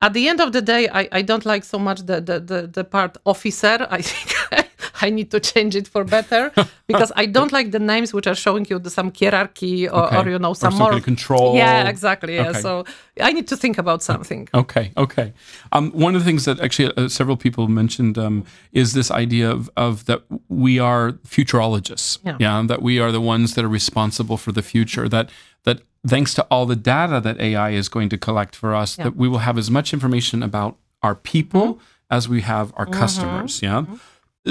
At 0.02 0.14
the 0.14 0.30
end 0.30 0.40
of 0.40 0.54
the 0.54 0.62
day, 0.62 0.88
I, 0.90 1.10
I 1.12 1.22
don't 1.22 1.46
like 1.46 1.64
so 1.64 1.78
much 1.78 2.00
the 2.06 2.22
the, 2.22 2.40
the, 2.40 2.68
the 2.68 2.84
part 2.84 3.18
officer. 3.26 3.86
I 3.98 4.02
think 4.02 4.68
I 5.02 5.10
need 5.10 5.32
to 5.32 5.40
change 5.40 5.76
it 5.76 5.88
for 5.88 6.04
better 6.04 6.52
because 6.88 7.12
I 7.16 7.26
don't 7.26 7.52
like 7.52 7.72
the 7.72 7.80
names 7.80 8.14
which 8.14 8.28
are 8.28 8.36
showing 8.36 8.66
you 8.70 8.80
the, 8.80 8.90
some 8.90 9.12
hierarchy 9.18 9.88
or, 9.88 10.06
Okay. 10.06 10.18
or 10.18 10.30
you 10.30 10.40
know 10.40 10.54
some 10.54 10.72
some 10.72 10.80
more 10.80 10.90
kind 10.92 11.00
of 11.00 11.06
control. 11.06 11.56
Yeah, 11.56 11.90
exactly. 11.90 12.36
Yeah. 12.36 12.50
Okay. 12.50 12.62
So 12.62 12.86
I 13.22 13.32
need 13.34 13.48
to 13.48 13.58
think 13.58 13.78
about 13.78 14.02
something. 14.04 14.48
Okay, 14.54 14.92
okay. 14.96 15.34
Um, 15.72 15.92
one 15.92 16.16
of 16.16 16.22
the 16.22 16.26
things 16.30 16.46
that 16.46 16.60
actually 16.60 16.94
uh, 16.98 17.10
several 17.10 17.38
people 17.38 17.68
mentioned 17.68 18.18
um, 18.18 18.44
is 18.72 18.94
this 18.94 19.12
idea 19.12 19.52
of, 19.52 19.70
of 19.76 20.06
that 20.06 20.22
we 20.48 20.80
are 20.80 21.14
futurologists. 21.28 22.20
Yeah. 22.40 22.64
that 22.68 22.82
we 22.82 23.00
are 23.00 23.12
the 23.12 23.22
ones 23.22 23.54
that 23.56 23.66
are 23.66 23.70
responsible 23.70 24.38
for 24.38 24.52
the 24.54 24.62
future. 24.62 25.10
That 25.10 25.30
that 25.64 25.82
thanks 26.08 26.34
to 26.36 26.44
all 26.50 26.66
the 26.66 26.76
data 26.76 27.20
that 27.22 27.40
AI 27.40 27.72
is 27.72 27.90
going 27.90 28.10
to 28.10 28.18
collect 28.18 28.56
for 28.56 28.74
us, 28.76 28.96
that 28.96 29.16
we 29.16 29.28
will 29.28 29.40
have 29.40 29.58
as 29.58 29.70
much 29.70 29.94
information 29.94 30.44
about 30.44 30.78
our 31.02 31.16
people 31.16 31.62
Mm-hmm. 31.76 32.16
as 32.18 32.28
we 32.28 32.42
have 32.42 32.74
our 32.76 32.86
customers. 32.88 33.62
Yeah. 33.62 33.84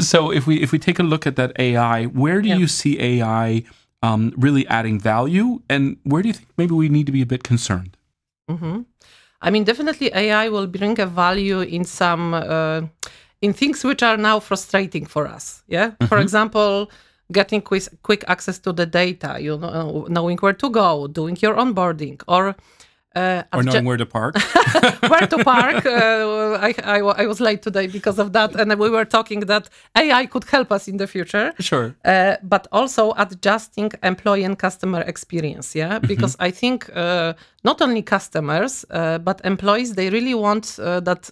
So 0.00 0.30
if 0.32 0.46
we 0.46 0.62
if 0.62 0.70
we 0.72 0.78
take 0.78 0.98
a 1.00 1.02
look 1.02 1.26
at 1.26 1.34
that 1.36 1.52
AI, 1.58 2.04
where 2.06 2.40
do 2.42 2.48
Yeah. 2.48 2.58
you 2.60 2.66
see 2.68 2.98
AI 3.00 3.64
um, 4.02 4.32
really 4.36 4.64
adding 4.68 5.00
value, 5.00 5.60
and 5.68 5.96
where 6.04 6.22
do 6.22 6.28
you 6.28 6.34
think 6.34 6.48
maybe 6.56 6.74
we 6.74 6.88
need 6.88 7.06
to 7.06 7.12
be 7.12 7.22
a 7.22 7.26
bit 7.26 7.42
concerned? 7.42 7.96
hmm 8.48 8.82
I 9.40 9.50
mean, 9.50 9.64
definitely 9.64 10.08
AI 10.14 10.48
will 10.48 10.66
bring 10.66 10.98
a 11.00 11.06
value 11.06 11.60
in 11.60 11.84
some 11.84 12.34
uh, 12.34 12.80
in 13.40 13.52
things 13.52 13.84
which 13.84 14.02
are 14.02 14.16
now 14.16 14.40
frustrating 14.40 15.06
for 15.06 15.26
us. 15.36 15.62
Yeah, 15.68 15.90
for 16.08 16.18
example, 16.18 16.90
getting 17.32 17.60
quick 17.62 17.84
quick 18.02 18.24
access 18.28 18.58
to 18.60 18.72
the 18.72 18.86
data, 18.86 19.36
you 19.40 19.58
know, 19.58 20.06
knowing 20.08 20.38
where 20.38 20.54
to 20.54 20.70
go, 20.70 21.06
doing 21.06 21.36
your 21.40 21.54
onboarding, 21.56 22.20
or 22.26 22.56
uh, 23.16 23.42
Or 23.52 23.62
knowing 23.62 23.84
where 23.84 23.96
to 23.96 24.06
park? 24.06 24.36
where 25.08 25.26
to 25.26 25.38
park. 25.42 25.84
Uh, 25.86 26.58
I, 26.60 26.74
I, 26.84 26.98
I 27.22 27.26
was 27.26 27.40
late 27.40 27.62
today 27.62 27.86
because 27.86 28.18
of 28.18 28.32
that, 28.32 28.54
and 28.54 28.78
we 28.78 28.90
were 28.90 29.04
talking 29.04 29.40
that 29.40 29.68
AI 29.96 30.26
could 30.26 30.44
help 30.44 30.70
us 30.70 30.88
in 30.88 30.98
the 30.98 31.06
future. 31.06 31.52
sure. 31.58 31.96
Uh, 32.04 32.36
but 32.42 32.66
also 32.70 33.12
adjusting 33.16 33.90
employee 34.02 34.44
and 34.44 34.58
customer 34.58 35.00
experience 35.02 35.74
yeah 35.74 35.98
because 35.98 36.36
i 36.38 36.50
think 36.50 36.88
uh, 36.94 37.32
not 37.64 37.80
only 37.82 38.02
customers 38.02 38.84
uh, 38.90 39.18
but 39.18 39.40
employees 39.44 39.94
they 39.94 40.10
really 40.10 40.34
want 40.34 40.78
uh, 40.78 41.00
that 41.00 41.30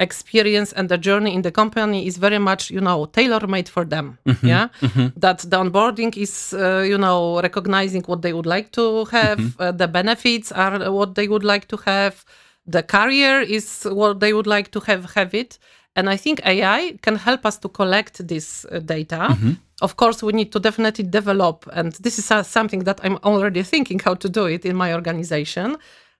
experience 0.00 0.72
and 0.72 0.88
the 0.88 0.98
journey 0.98 1.34
in 1.34 1.42
the 1.42 1.50
company 1.50 2.06
is 2.06 2.18
very 2.18 2.38
much 2.38 2.70
you 2.70 2.80
know 2.80 3.06
tailor 3.06 3.44
made 3.46 3.68
for 3.68 3.84
them 3.84 4.18
yeah? 4.42 4.68
that 5.16 5.38
the 5.38 5.56
onboarding 5.56 6.16
is 6.16 6.54
uh, 6.54 6.84
you 6.86 6.96
know 6.96 7.40
recognizing 7.40 8.02
what 8.06 8.22
they 8.22 8.32
would 8.32 8.46
like 8.46 8.70
to 8.70 9.04
have 9.06 9.40
uh, 9.58 9.72
the 9.72 9.88
benefits 9.88 10.52
are 10.52 10.90
what 10.92 11.14
they 11.16 11.26
would 11.26 11.44
like 11.44 11.66
to 11.66 11.76
have 11.84 12.24
the 12.66 12.82
career 12.82 13.40
is 13.40 13.86
what 13.90 14.20
they 14.20 14.32
would 14.32 14.46
like 14.46 14.70
to 14.70 14.80
have 14.80 15.14
have 15.14 15.34
it. 15.34 15.58
And 15.96 16.08
i 16.08 16.16
think 16.16 16.40
ai 16.44 16.96
can 17.02 17.16
help 17.16 17.44
us 17.44 17.58
to 17.58 17.68
collect 17.68 18.28
this 18.28 18.64
uh, 18.66 18.78
data. 18.78 19.36
Of 19.80 19.96
course 19.96 20.22
we 20.22 20.32
need 20.32 20.52
to 20.52 20.60
definitely 20.60 21.04
develop 21.04 21.66
and 21.72 21.92
this 21.94 22.18
is 22.18 22.30
uh, 22.30 22.42
something 22.42 22.84
that 22.84 23.00
i'm 23.04 23.16
already 23.24 23.62
thinking 23.62 24.00
how 24.00 24.14
to 24.14 24.28
do 24.28 24.46
it 24.46 24.64
in 24.64 24.76
my 24.76 24.92
organization 24.94 25.76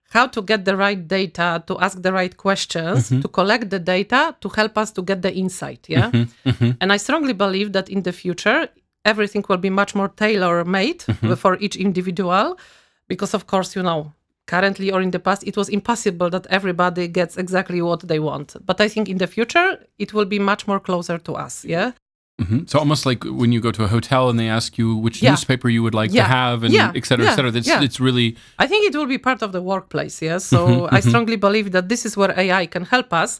how 0.09 0.27
to 0.27 0.41
get 0.41 0.65
the 0.65 0.75
right 0.75 1.07
data 1.07 1.63
to 1.67 1.79
ask 1.79 2.01
the 2.01 2.11
right 2.11 2.35
questions 2.37 3.09
mm-hmm. 3.09 3.21
to 3.21 3.27
collect 3.27 3.69
the 3.69 3.79
data 3.79 4.35
to 4.41 4.49
help 4.49 4.77
us 4.77 4.91
to 4.91 5.01
get 5.01 5.21
the 5.21 5.33
insight 5.33 5.87
yeah? 5.87 6.09
Mm-hmm. 6.11 6.49
Mm-hmm. 6.49 6.71
And 6.81 6.91
i 6.91 6.97
strongly 6.97 7.33
believe 7.33 7.73
that 7.73 7.89
in 7.89 8.03
the 8.03 8.11
future 8.11 8.67
everything 9.05 9.43
will 9.47 9.57
be 9.57 9.69
much 9.69 9.95
more 9.95 10.09
tailor 10.09 10.65
made 10.65 11.03
for 11.37 11.57
each 11.57 11.75
individual 11.75 12.57
because 13.07 13.33
of 13.33 13.47
course 13.47 13.75
you 13.75 13.83
know 13.83 14.13
currently 14.47 14.91
or 14.91 15.01
in 15.01 15.11
the 15.11 15.19
past 15.19 15.43
it 15.45 15.55
was 15.55 15.69
impossible 15.69 16.29
that 16.29 16.47
everybody 16.47 17.07
gets 17.07 17.37
exactly 17.37 17.81
what 17.83 18.01
they 18.07 18.19
want. 18.19 18.55
But 18.65 18.81
i 18.81 18.87
think 18.87 19.07
in 19.07 19.19
the 19.19 19.27
future 19.27 19.85
it 19.99 20.13
will 20.13 20.25
be 20.25 20.39
much 20.39 20.67
more 20.67 20.79
closer 20.79 21.17
to 21.19 21.33
us 21.33 21.63
yeah 21.63 21.91
hmm 22.47 22.59
So 22.71 22.79
almost 22.79 23.05
like 23.05 23.23
when 23.41 23.51
you 23.51 23.59
go 23.67 23.71
to 23.71 23.83
a 23.83 23.87
hotel 23.87 24.29
and 24.29 24.37
they 24.39 24.49
ask 24.49 24.77
you 24.77 24.87
which 25.05 25.17
Yeah. 25.21 25.31
newspaper 25.31 25.67
you 25.75 25.81
would 25.85 25.93
like 26.01 26.11
Yeah. 26.13 26.23
to 26.23 26.29
have, 26.39 26.57
and 26.65 26.73
Yeah. 26.73 26.91
et 26.99 27.05
cetera, 27.05 27.25
et 27.27 27.35
cetera. 27.35 27.51
It's, 27.59 27.67
Yeah. 27.67 27.81
it's 27.87 27.99
really 28.07 28.27
I 28.63 28.67
think 28.67 28.81
it 28.89 28.93
will 28.97 29.07
be 29.15 29.17
part 29.29 29.41
of 29.41 29.51
the 29.51 29.61
workplace, 29.61 30.15
yes. 30.29 30.41
So 30.45 30.59
I 30.97 30.99
strongly 31.01 31.37
believe 31.47 31.67
that 31.75 31.85
this 31.89 32.01
is 32.07 32.15
where 32.19 32.33
AI 32.45 32.65
can 32.75 32.83
help 32.85 33.09
us, 33.23 33.31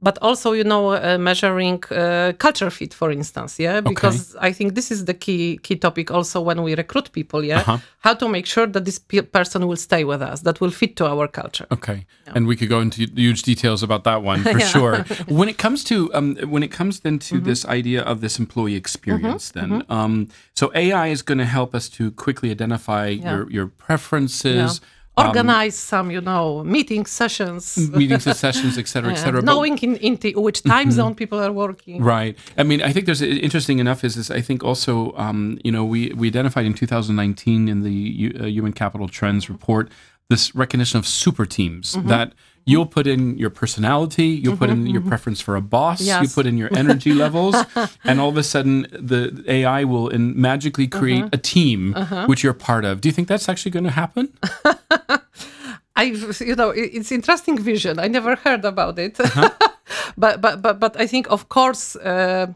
but 0.00 0.16
also, 0.22 0.52
you 0.52 0.62
know, 0.62 0.92
uh, 0.92 1.18
measuring 1.18 1.82
uh, 1.90 2.32
culture 2.38 2.70
fit, 2.70 2.94
for 2.94 3.10
instance, 3.10 3.58
yeah, 3.58 3.80
because 3.80 4.36
I 4.40 4.52
think 4.52 4.74
this 4.74 4.90
is 4.90 5.04
the 5.06 5.14
key 5.14 5.58
key 5.62 5.76
topic 5.76 6.10
also 6.10 6.40
when 6.40 6.62
we 6.62 6.74
recruit 6.76 7.10
people, 7.12 7.42
yeah, 7.44 7.60
Uh-huh. 7.60 7.78
how 8.00 8.14
to 8.14 8.28
make 8.28 8.46
sure 8.46 8.66
that 8.68 8.84
this 8.84 8.98
pe- 9.00 9.22
person 9.22 9.66
will 9.66 9.76
stay 9.76 10.04
with 10.04 10.22
us, 10.22 10.42
that 10.42 10.60
will 10.60 10.70
fit 10.70 10.94
to 10.96 11.06
our 11.06 11.26
culture. 11.28 11.66
Okay, 11.72 12.06
and 12.34 12.46
we 12.46 12.54
could 12.56 12.68
go 12.68 12.80
into 12.80 13.06
huge 13.16 13.42
details 13.42 13.82
about 13.82 14.04
that 14.04 14.22
one 14.22 14.42
for 14.44 14.58
Yeah. 14.64 14.72
sure. 14.72 15.04
When 15.26 15.48
it 15.48 15.58
comes 15.58 15.82
to 15.84 15.94
um, 16.14 16.36
when 16.54 16.62
it 16.62 16.70
comes 16.76 17.00
then 17.00 17.18
Mm-hmm. 17.18 17.38
to 17.38 17.44
this 17.50 17.64
idea 17.66 18.02
of 18.02 18.20
this 18.20 18.38
employee 18.38 18.76
experience, 18.76 19.50
then 19.52 19.82
um, 19.88 20.28
so 20.54 20.70
AI 20.74 21.08
is 21.10 21.22
going 21.22 21.38
to 21.38 21.50
help 21.58 21.74
us 21.74 21.88
to 21.98 22.02
quickly 22.12 22.50
identify 22.50 23.08
your 23.08 23.50
your 23.50 23.66
preferences, 23.86 24.80
Organize 25.26 25.76
some, 25.76 26.10
you 26.10 26.20
know, 26.20 26.64
meeting 26.64 27.06
sessions, 27.06 27.76
meetings 27.90 28.26
and 28.26 28.36
sessions, 28.36 28.78
et 28.78 28.88
cetera, 28.88 29.12
et 29.12 29.16
cetera. 29.16 29.42
Knowing 29.42 29.78
in, 29.78 29.96
in 29.96 30.16
t- 30.16 30.34
which 30.34 30.62
time 30.62 30.90
zone 30.90 31.14
people 31.14 31.38
are 31.38 31.52
working. 31.52 32.02
Right. 32.02 32.36
I 32.56 32.62
mean, 32.62 32.82
I 32.82 32.92
think 32.92 33.06
there's 33.06 33.22
interesting 33.22 33.78
enough 33.78 34.04
is, 34.04 34.16
is 34.16 34.30
I 34.30 34.40
think 34.40 34.64
also, 34.64 35.12
um, 35.16 35.58
you 35.64 35.72
know, 35.72 35.84
we, 35.84 36.12
we 36.14 36.28
identified 36.28 36.66
in 36.66 36.74
2019 36.74 37.68
in 37.68 37.82
the 37.82 37.92
U, 37.92 38.38
uh, 38.40 38.44
Human 38.46 38.72
Capital 38.72 39.08
Trends 39.08 39.48
report 39.48 39.90
this 40.28 40.54
recognition 40.54 40.98
of 40.98 41.06
super 41.06 41.46
teams 41.46 41.94
that 42.04 42.34
you'll 42.68 42.86
put 42.86 43.06
in 43.06 43.38
your 43.38 43.50
personality, 43.50 44.26
you'll 44.26 44.56
put 44.56 44.68
in 44.68 44.78
mm-hmm, 44.78 44.86
your 44.88 45.00
mm-hmm. 45.00 45.08
preference 45.08 45.40
for 45.40 45.56
a 45.56 45.60
boss, 45.60 46.02
you 46.02 46.28
put 46.28 46.46
in 46.46 46.58
your 46.58 46.70
energy 46.76 47.12
levels, 47.14 47.56
and 48.04 48.20
all 48.20 48.28
of 48.28 48.36
a 48.36 48.42
sudden 48.42 48.86
the 48.92 49.42
AI 49.48 49.84
will 49.84 50.08
in 50.08 50.38
magically 50.38 50.86
uh-huh. 50.86 50.98
create 51.00 51.24
a 51.32 51.38
team 51.38 51.94
uh-huh. 51.96 52.26
which 52.26 52.42
you're 52.44 52.52
part 52.70 52.84
of. 52.84 53.00
Do 53.00 53.08
you 53.08 53.12
think 53.12 53.26
that's 53.26 53.48
actually 53.48 53.70
going 53.70 53.88
to 53.92 53.96
happen? 54.02 54.32
I, 55.96 56.04
you 56.40 56.54
know, 56.54 56.70
it's 56.70 57.10
interesting 57.10 57.58
vision. 57.58 57.98
I 57.98 58.06
never 58.06 58.36
heard 58.36 58.64
about 58.64 58.98
it, 58.98 59.18
uh-huh. 59.18 59.50
but 60.16 60.40
but 60.40 60.62
but 60.62 60.78
but 60.78 61.00
I 61.00 61.06
think, 61.06 61.26
of 61.30 61.48
course, 61.48 61.96
uh, 61.96 62.46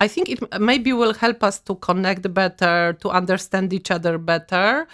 I 0.00 0.08
think 0.08 0.30
it 0.30 0.40
maybe 0.60 0.92
will 0.92 1.12
help 1.12 1.42
us 1.42 1.58
to 1.60 1.74
connect 1.74 2.32
better, 2.32 2.96
to 3.02 3.10
understand 3.10 3.72
each 3.72 3.90
other 3.90 4.16
better, 4.16 4.86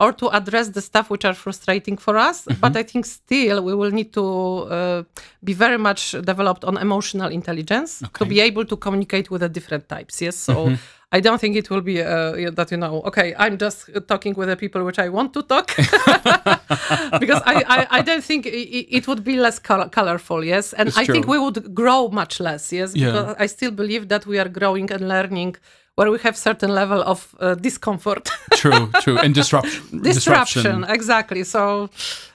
or 0.00 0.12
to 0.12 0.26
address 0.38 0.66
the 0.70 0.80
stuff 0.80 1.10
which 1.10 1.24
are 1.24 1.34
frustrating 1.34 1.96
for 1.98 2.16
us. 2.16 2.46
But 2.60 2.76
I 2.76 2.82
think 2.90 3.04
still 3.06 3.62
we 3.68 3.74
will 3.74 3.90
need 3.92 4.12
to 4.14 4.24
uh, 4.24 5.02
be 5.44 5.52
very 5.52 5.78
much 5.78 6.12
developed 6.32 6.64
on 6.64 6.76
emotional 6.78 7.30
intelligence 7.30 8.02
to 8.18 8.24
be 8.24 8.40
able 8.40 8.64
to 8.64 8.76
communicate 8.76 9.30
with 9.30 9.40
the 9.42 9.48
different 9.48 9.88
types. 9.88 10.20
Yes, 10.22 10.36
so. 10.36 10.72
I 11.12 11.18
don't 11.18 11.40
think 11.40 11.56
it 11.56 11.70
will 11.70 11.80
be 11.80 11.96
uh, 12.00 12.52
that 12.58 12.68
you 12.70 12.76
know. 12.76 13.02
Okay, 13.08 13.34
I'm 13.36 13.58
just 13.58 13.78
talking 14.06 14.32
with 14.38 14.48
the 14.48 14.56
people 14.56 14.84
which 14.84 15.00
I 15.00 15.08
want 15.08 15.32
to 15.34 15.42
talk, 15.42 15.66
because 17.20 17.42
I, 17.46 17.54
I, 17.76 17.86
I 17.98 18.02
don't 18.02 18.22
think 18.22 18.46
i- 18.46 18.50
i- 18.50 18.86
it 18.98 19.08
would 19.08 19.24
be 19.24 19.36
less 19.36 19.58
col- 19.58 19.88
colorful. 19.88 20.44
Yes, 20.44 20.72
and 20.72 20.88
It's 20.88 20.98
I 20.98 21.04
think 21.06 21.26
we 21.26 21.38
would 21.38 21.74
grow 21.74 22.08
much 22.08 22.40
less. 22.40 22.72
Yes, 22.72 22.94
Yeah. 22.94 23.06
because 23.06 23.36
I 23.38 23.46
still 23.46 23.70
believe 23.72 24.08
that 24.08 24.26
we 24.26 24.38
are 24.38 24.48
growing 24.48 24.90
and 24.92 25.08
learning 25.08 25.56
where 26.00 26.10
we 26.10 26.18
have 26.18 26.34
certain 26.34 26.72
level 26.74 27.02
of 27.02 27.18
uh, 27.40 27.54
discomfort, 27.54 28.30
true, 28.54 28.88
true. 29.02 29.18
And 29.18 29.34
disruption. 29.34 30.00
disruption. 30.00 30.84
Exactly. 30.84 31.44
So 31.44 31.90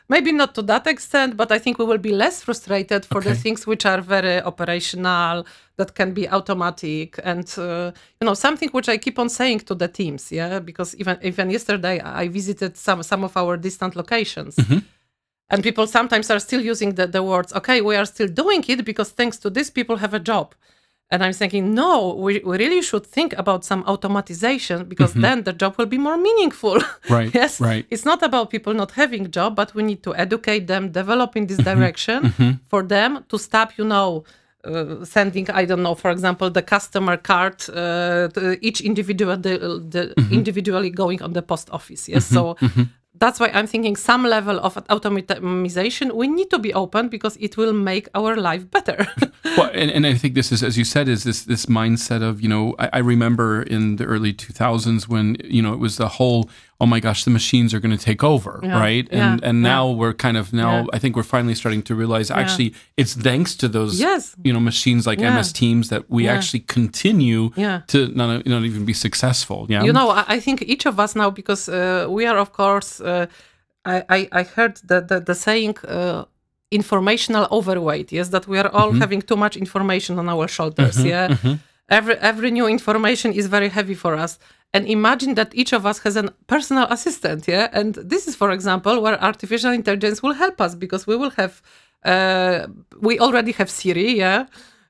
maybe 0.08 0.32
not 0.32 0.54
to 0.54 0.62
that 0.62 0.86
extent, 0.86 1.36
but 1.36 1.52
I 1.52 1.58
think 1.58 1.80
we 1.80 1.86
will 1.86 2.04
be 2.10 2.12
less 2.12 2.44
frustrated 2.44 3.06
for 3.06 3.22
the 3.22 3.34
things 3.44 3.66
which 3.66 3.84
are 3.88 4.02
very 4.02 4.40
operational, 4.40 5.48
that 5.78 5.96
can 5.96 6.14
be 6.14 6.30
automatic, 6.30 7.20
and 7.24 7.48
uh, 7.58 7.92
you 8.22 8.26
know 8.28 8.36
something 8.36 8.70
which 8.70 8.88
I 8.88 8.98
keep 8.98 9.18
on 9.18 9.30
saying 9.30 9.62
to 9.62 9.74
the 9.74 9.88
teams. 9.88 10.32
Yeah, 10.32 10.60
because 10.60 10.96
even 11.02 11.18
even 11.24 11.50
yesterday 11.50 12.00
I 12.02 12.28
visited 12.28 12.78
some 12.78 13.02
some 13.02 13.24
of 13.24 13.36
our 13.36 13.58
distant 13.58 13.96
locations. 13.96 14.56
And 15.52 15.62
people 15.64 15.86
sometimes 15.88 16.32
are 16.32 16.40
still 16.40 16.62
using 16.62 16.96
the, 16.96 17.06
the 17.06 17.22
words, 17.22 17.54
okay, 17.54 17.80
we 17.82 17.96
are 17.96 18.06
still 18.06 18.28
doing 18.28 18.64
it 18.68 18.84
because 18.84 19.12
thanks 19.12 19.38
to 19.38 19.50
this, 19.52 19.70
people 19.70 19.98
have 19.98 20.16
a 20.16 20.20
job. 20.20 20.56
And 21.12 21.24
I'm 21.24 21.34
thinking, 21.34 21.76
no, 21.76 22.16
we, 22.16 22.40
we 22.40 22.58
really 22.58 22.82
should 22.82 23.06
think 23.06 23.34
about 23.38 23.64
some 23.64 23.84
automatization 23.84 24.90
because 24.90 25.12
mm-hmm. 25.12 25.22
then 25.22 25.44
the 25.44 25.54
job 25.54 25.76
will 25.78 25.86
be 25.86 26.00
more 26.00 26.18
meaningful. 26.18 26.82
Right, 27.10 27.34
yes. 27.36 27.62
right. 27.62 27.86
It's 27.92 28.04
not 28.04 28.24
about 28.24 28.50
people 28.50 28.74
not 28.74 28.92
having 28.92 29.30
job, 29.30 29.56
but 29.56 29.76
we 29.76 29.84
need 29.84 30.02
to 30.04 30.16
educate 30.16 30.66
them, 30.66 30.92
develop 30.92 31.38
in 31.38 31.46
this 31.46 31.60
mm-hmm. 31.60 31.80
direction 31.80 32.24
mm-hmm. 32.24 32.52
for 32.68 32.82
them 32.82 33.24
to 33.30 33.38
stop, 33.38 33.78
you 33.78 33.86
know, 33.86 34.24
uh, 34.66 35.06
sending, 35.06 35.48
I 35.52 35.66
don't 35.66 35.84
know, 35.84 35.94
for 35.94 36.10
example, 36.10 36.50
the 36.50 36.64
customer 36.64 37.18
card, 37.18 37.70
uh, 37.70 38.30
each 38.62 38.82
individual, 38.82 39.38
the, 39.38 39.60
the 39.88 40.14
individually 40.32 40.90
going 40.90 41.22
on 41.22 41.34
the 41.34 41.44
post 41.44 41.70
office. 41.70 42.10
Yes. 42.10 42.26
So 42.26 42.58
that's 43.20 43.40
why 43.40 43.50
I'm 43.54 43.68
thinking 43.68 43.96
some 43.96 44.24
level 44.24 44.60
of 44.60 44.78
automation 44.90 46.16
we 46.16 46.28
need 46.28 46.50
to 46.50 46.60
be 46.60 46.74
open 46.74 47.10
because 47.10 47.38
it 47.38 47.58
will 47.58 47.74
make 47.74 48.10
our 48.14 48.36
life 48.36 48.70
better. 48.70 49.08
well, 49.58 49.72
and, 49.74 49.92
and 49.92 50.06
I 50.06 50.16
think 50.16 50.36
this 50.36 50.52
is, 50.52 50.64
as 50.64 50.78
you 50.78 50.84
said, 50.84 51.08
is 51.08 51.24
this 51.24 51.44
this 51.44 51.66
mindset 51.66 52.22
of 52.22 52.42
you 52.42 52.50
know 52.50 52.76
I, 52.80 52.90
I 52.94 53.00
remember 53.00 53.62
in 53.62 53.96
the 53.98 54.06
early 54.06 54.34
2000s 54.34 55.08
when 55.08 55.38
you 55.44 55.62
know 55.62 55.74
it 55.74 55.80
was 55.80 55.98
the 55.98 56.10
whole 56.10 56.50
oh 56.82 56.86
my 56.86 57.00
gosh 57.00 57.24
the 57.24 57.32
machines 57.32 57.74
are 57.74 57.80
going 57.80 57.98
to 57.98 58.04
take 58.12 58.22
over 58.24 58.60
Yeah, 58.64 58.80
right 58.88 59.08
and 59.12 59.40
yeah, 59.42 59.50
and 59.50 59.58
yeah. 59.64 59.70
now 59.76 59.84
we're 60.00 60.14
kind 60.14 60.38
of 60.38 60.52
now 60.54 60.72
Yeah. 60.82 60.96
I 60.96 61.00
think 61.00 61.16
we're 61.16 61.24
finally 61.38 61.56
starting 61.56 61.84
to 61.84 61.96
realize 61.96 62.30
actually 62.30 62.74
it's 62.98 63.14
thanks 63.14 63.56
to 63.62 63.68
those 63.68 63.94
Yes. 64.00 64.36
you 64.44 64.52
know 64.54 64.60
machines 64.60 65.06
like 65.08 65.20
Yeah. 65.22 65.36
MS 65.38 65.54
Teams 65.54 65.88
that 65.90 66.04
we 66.10 66.22
Yeah. 66.24 66.36
actually 66.38 66.64
continue 66.68 67.44
Yeah. 67.56 67.82
to 67.88 67.98
not, 68.20 68.46
not 68.46 68.64
even 68.64 68.84
be 68.86 68.94
successful 68.94 69.60
yeah 69.70 69.84
you 69.88 69.94
know 69.94 70.08
I, 70.36 70.40
think 70.46 70.62
each 70.74 70.86
of 70.86 71.00
us 71.00 71.16
now 71.16 71.30
because 71.32 71.64
uh, 71.70 72.08
we 72.18 72.26
are 72.30 72.38
of 72.38 72.50
course 72.52 72.90
uh, 73.02 73.26
I, 73.86 73.96
I 74.18 74.20
i 74.40 74.44
heard 74.56 74.74
the 74.90 75.00
the, 75.10 75.18
the 75.30 75.36
saying 75.36 75.76
uh, 75.88 76.24
informational 76.72 77.48
overweight 77.52 78.12
yes 78.12 78.30
that 78.30 78.46
we 78.48 78.58
are 78.60 78.70
all 78.78 78.92
having 79.04 79.22
too 79.22 79.38
much 79.38 79.56
information 79.56 80.20
on 80.20 80.28
our 80.30 80.48
shoulders 80.48 80.98
yeah 81.14 81.38
every 81.90 82.16
every 82.16 82.52
new 82.52 82.68
information 82.68 83.32
is 83.34 83.48
very 83.48 83.70
heavy 83.70 83.96
for 83.96 84.16
us 84.16 84.40
and 84.74 84.88
imagine 84.88 85.36
that 85.36 85.54
each 85.54 85.74
of 85.74 85.86
us 85.86 86.00
has 86.00 86.16
a 86.16 86.24
personal 86.48 86.86
assistant 86.90 87.48
yeah 87.48 87.70
and 87.74 87.96
this 87.96 88.28
is 88.28 88.36
for 88.36 88.52
example 88.52 89.02
where 89.02 89.22
artificial 89.24 89.72
intelligence 89.72 90.22
will 90.24 90.34
help 90.34 90.60
us 90.62 90.76
because 90.76 91.08
we 91.08 91.16
will 91.16 91.32
have 91.32 91.62
uh, 92.06 92.68
we 93.02 93.20
already 93.20 93.52
have 93.52 93.70
siri 93.70 94.18
yeah 94.18 94.46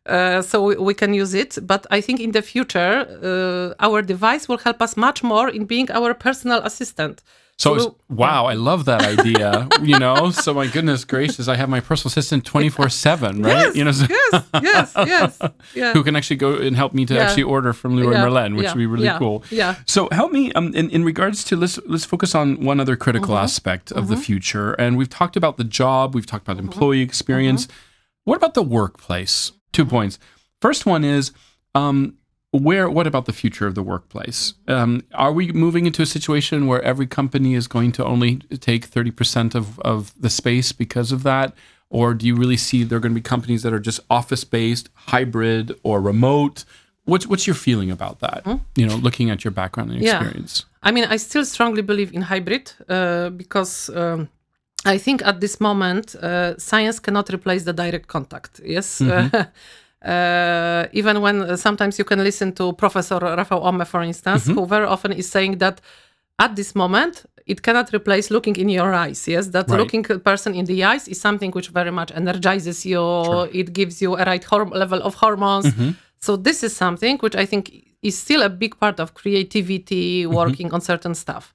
Uh, 0.08 0.42
so 0.42 0.62
we, 0.62 0.76
we 0.76 0.94
can 0.94 1.14
use 1.14 1.34
it. 1.34 1.58
But 1.66 1.88
I 1.90 2.00
think 2.00 2.20
in 2.20 2.32
the 2.32 2.42
future, 2.42 2.94
uh, 3.24 3.74
our 3.88 4.02
device 4.04 4.48
will 4.48 4.60
help 4.60 4.80
us 4.82 4.96
much 4.96 5.24
more 5.24 5.50
in 5.50 5.66
being 5.66 5.90
our 5.92 6.14
personal 6.14 6.60
assistant. 6.64 7.24
So, 7.58 7.78
So- 7.78 7.98
wow, 8.10 8.48
I 8.48 8.54
love 8.56 8.84
that 8.86 9.02
idea. 9.02 9.68
you 9.82 9.98
know, 9.98 10.30
so 10.44 10.54
my 10.54 10.68
goodness 10.68 11.06
gracious, 11.06 11.48
I 11.48 11.56
have 11.56 11.70
my 11.70 11.80
personal 11.80 12.10
assistant 12.10 12.44
twenty 12.46 12.68
four 12.70 12.89
seven, 12.89 13.41
right? 13.41 13.68
Yes, 13.68 13.76
you 13.78 13.84
know, 13.86 13.91
so- 13.94 14.08
yes, 14.10 14.46
yes, 14.62 14.94
yes. 14.98 15.41
Yeah. 15.74 15.94
who 15.94 16.04
can 16.04 16.15
actually 16.18 16.36
go 16.36 16.56
and 16.56 16.76
help 16.76 16.94
me 16.94 17.06
to 17.06 17.13
Yeah. 17.13 17.22
actually 17.24 17.44
order 17.44 17.72
from 17.72 17.96
Leroy 17.96 18.12
Yeah, 18.13 18.24
Merlin, 18.24 18.56
which 18.56 18.68
would 18.68 18.78
be 18.78 18.86
really 18.86 19.10
cool. 19.18 19.44
yeah. 19.50 19.76
So 19.86 20.10
help 20.12 20.32
me 20.34 20.52
um, 20.54 20.74
in 20.76 20.89
in 20.89 21.06
regards 21.06 21.44
to 21.46 21.56
let's 21.56 21.80
let's 21.88 22.04
focus 22.06 22.36
on 22.36 22.60
one 22.63 22.80
other 22.82 22.98
critical 22.98 23.36
Mm-hmm. 23.36 23.44
aspect 23.46 23.91
of 23.94 24.10
the 24.10 24.18
future, 24.18 24.74
and 24.74 24.98
we've 24.98 25.10
talked 25.10 25.38
about 25.38 25.56
the 25.58 25.63
job, 25.63 26.13
we've 26.13 26.26
talked 26.26 26.44
about 26.48 26.58
Mm-hmm. 26.58 26.68
employee 26.74 27.02
experience. 27.02 27.68
What 28.26 28.36
about 28.36 28.54
the 28.54 28.63
workplace? 28.63 29.54
Two 29.72 29.86
points. 29.86 30.20
First 30.62 30.86
one 30.86 31.04
is. 31.06 31.32
Um, 31.74 32.15
where 32.60 32.89
what 32.89 33.08
about 33.08 33.26
the 33.26 33.34
future 33.34 33.68
of 33.68 33.76
the 33.76 33.84
workplace 33.84 34.54
um, 34.68 35.02
are 35.13 35.32
we 35.32 35.52
moving 35.52 35.86
into 35.86 36.02
a 36.02 36.06
situation 36.06 36.68
where 36.68 36.82
every 36.82 37.08
company 37.08 37.54
is 37.54 37.68
going 37.68 37.91
to 37.91 38.04
only 38.06 38.38
take 38.60 38.89
30% 38.89 39.56
of, 39.56 39.80
of 39.80 40.13
the 40.20 40.30
space 40.30 40.72
because 40.72 41.12
of 41.12 41.24
that 41.24 41.54
or 41.89 42.13
do 42.13 42.26
you 42.26 42.36
really 42.36 42.58
see 42.58 42.84
there 42.84 42.98
are 42.98 43.00
going 43.00 43.13
to 43.13 43.22
be 43.22 43.22
companies 43.22 43.63
that 43.63 43.74
are 43.74 43.80
just 43.80 44.00
office 44.10 44.44
based 44.44 44.89
hybrid 44.94 45.74
or 45.84 46.02
remote 46.02 46.65
what's 47.06 47.28
what's 47.28 47.46
your 47.46 47.56
feeling 47.56 47.91
about 47.91 48.20
that 48.20 48.46
you 48.76 48.86
know 48.86 48.96
looking 48.96 49.30
at 49.30 49.44
your 49.44 49.52
background 49.52 49.91
and 49.91 50.00
Hmm? 50.00 50.06
Yeah. 50.06 50.22
experience 50.22 50.65
I 50.86 50.91
mean, 50.91 51.06
I 51.06 51.18
still 51.18 51.44
strongly 51.46 51.82
believe 51.82 52.13
in 52.13 52.22
hybrid 52.22 52.72
uh, 52.88 53.32
because 53.32 53.89
um, 53.89 54.30
I 54.86 55.00
think 55.00 55.26
at 55.26 55.41
this 55.41 55.60
moment, 55.60 56.15
uh, 56.15 56.58
science 56.60 57.00
cannot 57.00 57.34
replace 57.34 57.63
the 57.63 57.74
direct 57.74 58.08
contact. 58.08 58.62
Yes. 58.63 59.02
Uh, 59.02 59.30
uh, 60.06 60.86
even 60.94 61.22
when 61.22 61.41
uh, 61.41 61.58
sometimes 61.58 61.98
you 62.00 62.06
can 62.06 62.24
listen 62.24 62.52
to 62.54 62.74
Professor 62.74 63.20
Rafał 63.20 63.62
Ohme, 63.63 63.86
for 63.86 64.02
instance, 64.04 64.46
who 64.54 64.65
very 64.65 64.86
often 64.86 65.12
is 65.12 65.28
saying 65.30 65.58
that 65.60 65.82
at 66.39 66.56
this 66.56 66.76
moment, 66.76 67.26
it 67.48 67.62
cannot 67.62 67.94
replace 67.94 68.30
looking 68.30 68.56
in 68.58 68.70
your 68.70 68.94
eyes. 68.94 69.28
Yes, 69.28 69.48
that 69.56 69.70
Right. 69.70 69.80
looking 69.80 70.06
a 70.12 70.20
person 70.20 70.54
in 70.56 70.65
the 70.65 70.84
eyes 70.84 71.08
is 71.08 71.20
something 71.22 71.52
which 71.52 71.70
very 71.70 71.91
much 71.91 72.12
energizes 72.15 72.86
you. 72.86 73.04
It 73.54 73.74
gives 73.74 74.02
you 74.02 74.15
a 74.15 74.24
right 74.26 74.44
horm- 74.44 74.74
level 74.74 75.00
of 75.02 75.15
hormones. 75.15 75.68
So 76.20 76.36
this 76.38 76.63
is 76.63 76.76
something 76.76 77.18
which 77.20 77.36
I 77.36 77.46
think 77.46 77.63
is 78.02 78.18
still 78.18 78.41
a 78.44 78.50
big 78.50 78.74
part 78.80 79.00
of 79.00 79.13
creativity, 79.13 80.26
working 80.26 80.74
on 80.74 80.82
certain 80.82 81.15
stuff. 81.15 81.54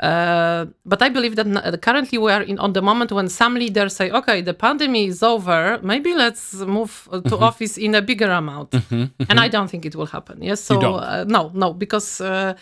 Uh, 0.00 0.66
but 0.84 1.00
I 1.02 1.08
believe 1.08 1.36
that 1.36 1.78
currently 1.80 2.18
we 2.18 2.32
are 2.32 2.42
in 2.42 2.58
on 2.58 2.72
the 2.72 2.82
moment 2.82 3.12
when 3.12 3.28
some 3.28 3.54
leaders 3.54 3.94
say, 3.94 4.10
"Okay, 4.10 4.42
the 4.42 4.52
pandemic 4.52 5.08
is 5.08 5.22
over. 5.22 5.78
Maybe 5.82 6.14
let's 6.14 6.54
move 6.54 7.08
uh, 7.12 7.20
to 7.20 7.38
office 7.38 7.78
in 7.78 7.94
a 7.94 8.02
bigger 8.02 8.30
amount." 8.30 8.74
And 9.28 9.38
I 9.38 9.48
don't 9.48 9.68
think 9.70 9.86
it 9.86 9.94
will 9.94 10.06
happen. 10.06 10.42
Yes, 10.42 10.60
so 10.60 10.80
uh, 10.80 11.24
no, 11.28 11.50
no, 11.54 11.72
because 11.72 12.20
uh, 12.20 12.54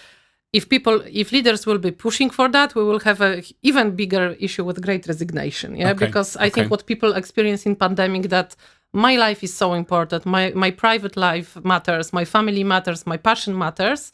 if 0.53 0.69
people, 0.69 1.01
if 1.11 1.33
leaders 1.33 1.65
will 1.65 1.79
be 1.79 1.91
pushing 1.91 2.29
for 2.29 2.49
that, 2.51 2.75
we 2.75 2.85
will 2.85 3.01
have 3.01 3.23
a 3.23 3.43
even 3.63 3.97
bigger 3.97 4.37
issue 4.39 4.65
with 4.65 4.83
great 4.83 5.07
resignation. 5.09 5.75
Yeah, 5.77 5.93
Okay, 5.93 6.07
because 6.07 6.37
I 6.37 6.41
okay. 6.47 6.51
think 6.51 6.71
what 6.71 6.85
people 6.85 7.15
experience 7.15 7.65
in 7.65 7.77
pandemic 7.77 8.29
that 8.29 8.55
my 8.93 9.17
life 9.17 9.43
is 9.43 9.55
so 9.57 9.73
important, 9.73 10.27
my 10.27 10.53
my 10.55 10.71
private 10.71 11.17
life 11.17 11.57
matters, 11.65 12.13
my 12.13 12.27
family 12.27 12.65
matters, 12.65 13.07
my 13.07 13.17
passion 13.17 13.57
matters. 13.57 14.13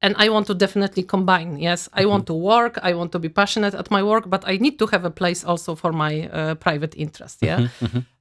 And 0.00 0.14
I 0.16 0.28
want 0.28 0.46
to 0.46 0.54
definitely 0.54 1.02
combine. 1.02 1.58
Yes, 1.58 1.88
I 1.92 2.06
want 2.06 2.26
to 2.26 2.34
work. 2.34 2.78
I 2.82 2.94
want 2.94 3.10
to 3.12 3.18
be 3.18 3.28
passionate 3.28 3.74
at 3.74 3.90
my 3.90 4.02
work, 4.02 4.30
but 4.30 4.44
I 4.46 4.56
need 4.56 4.78
to 4.78 4.86
have 4.86 5.04
a 5.04 5.10
place 5.10 5.44
also 5.44 5.74
for 5.74 5.92
my 5.92 6.28
uh, 6.28 6.54
private 6.54 6.94
interest. 6.96 7.38
Yeah, 7.42 7.68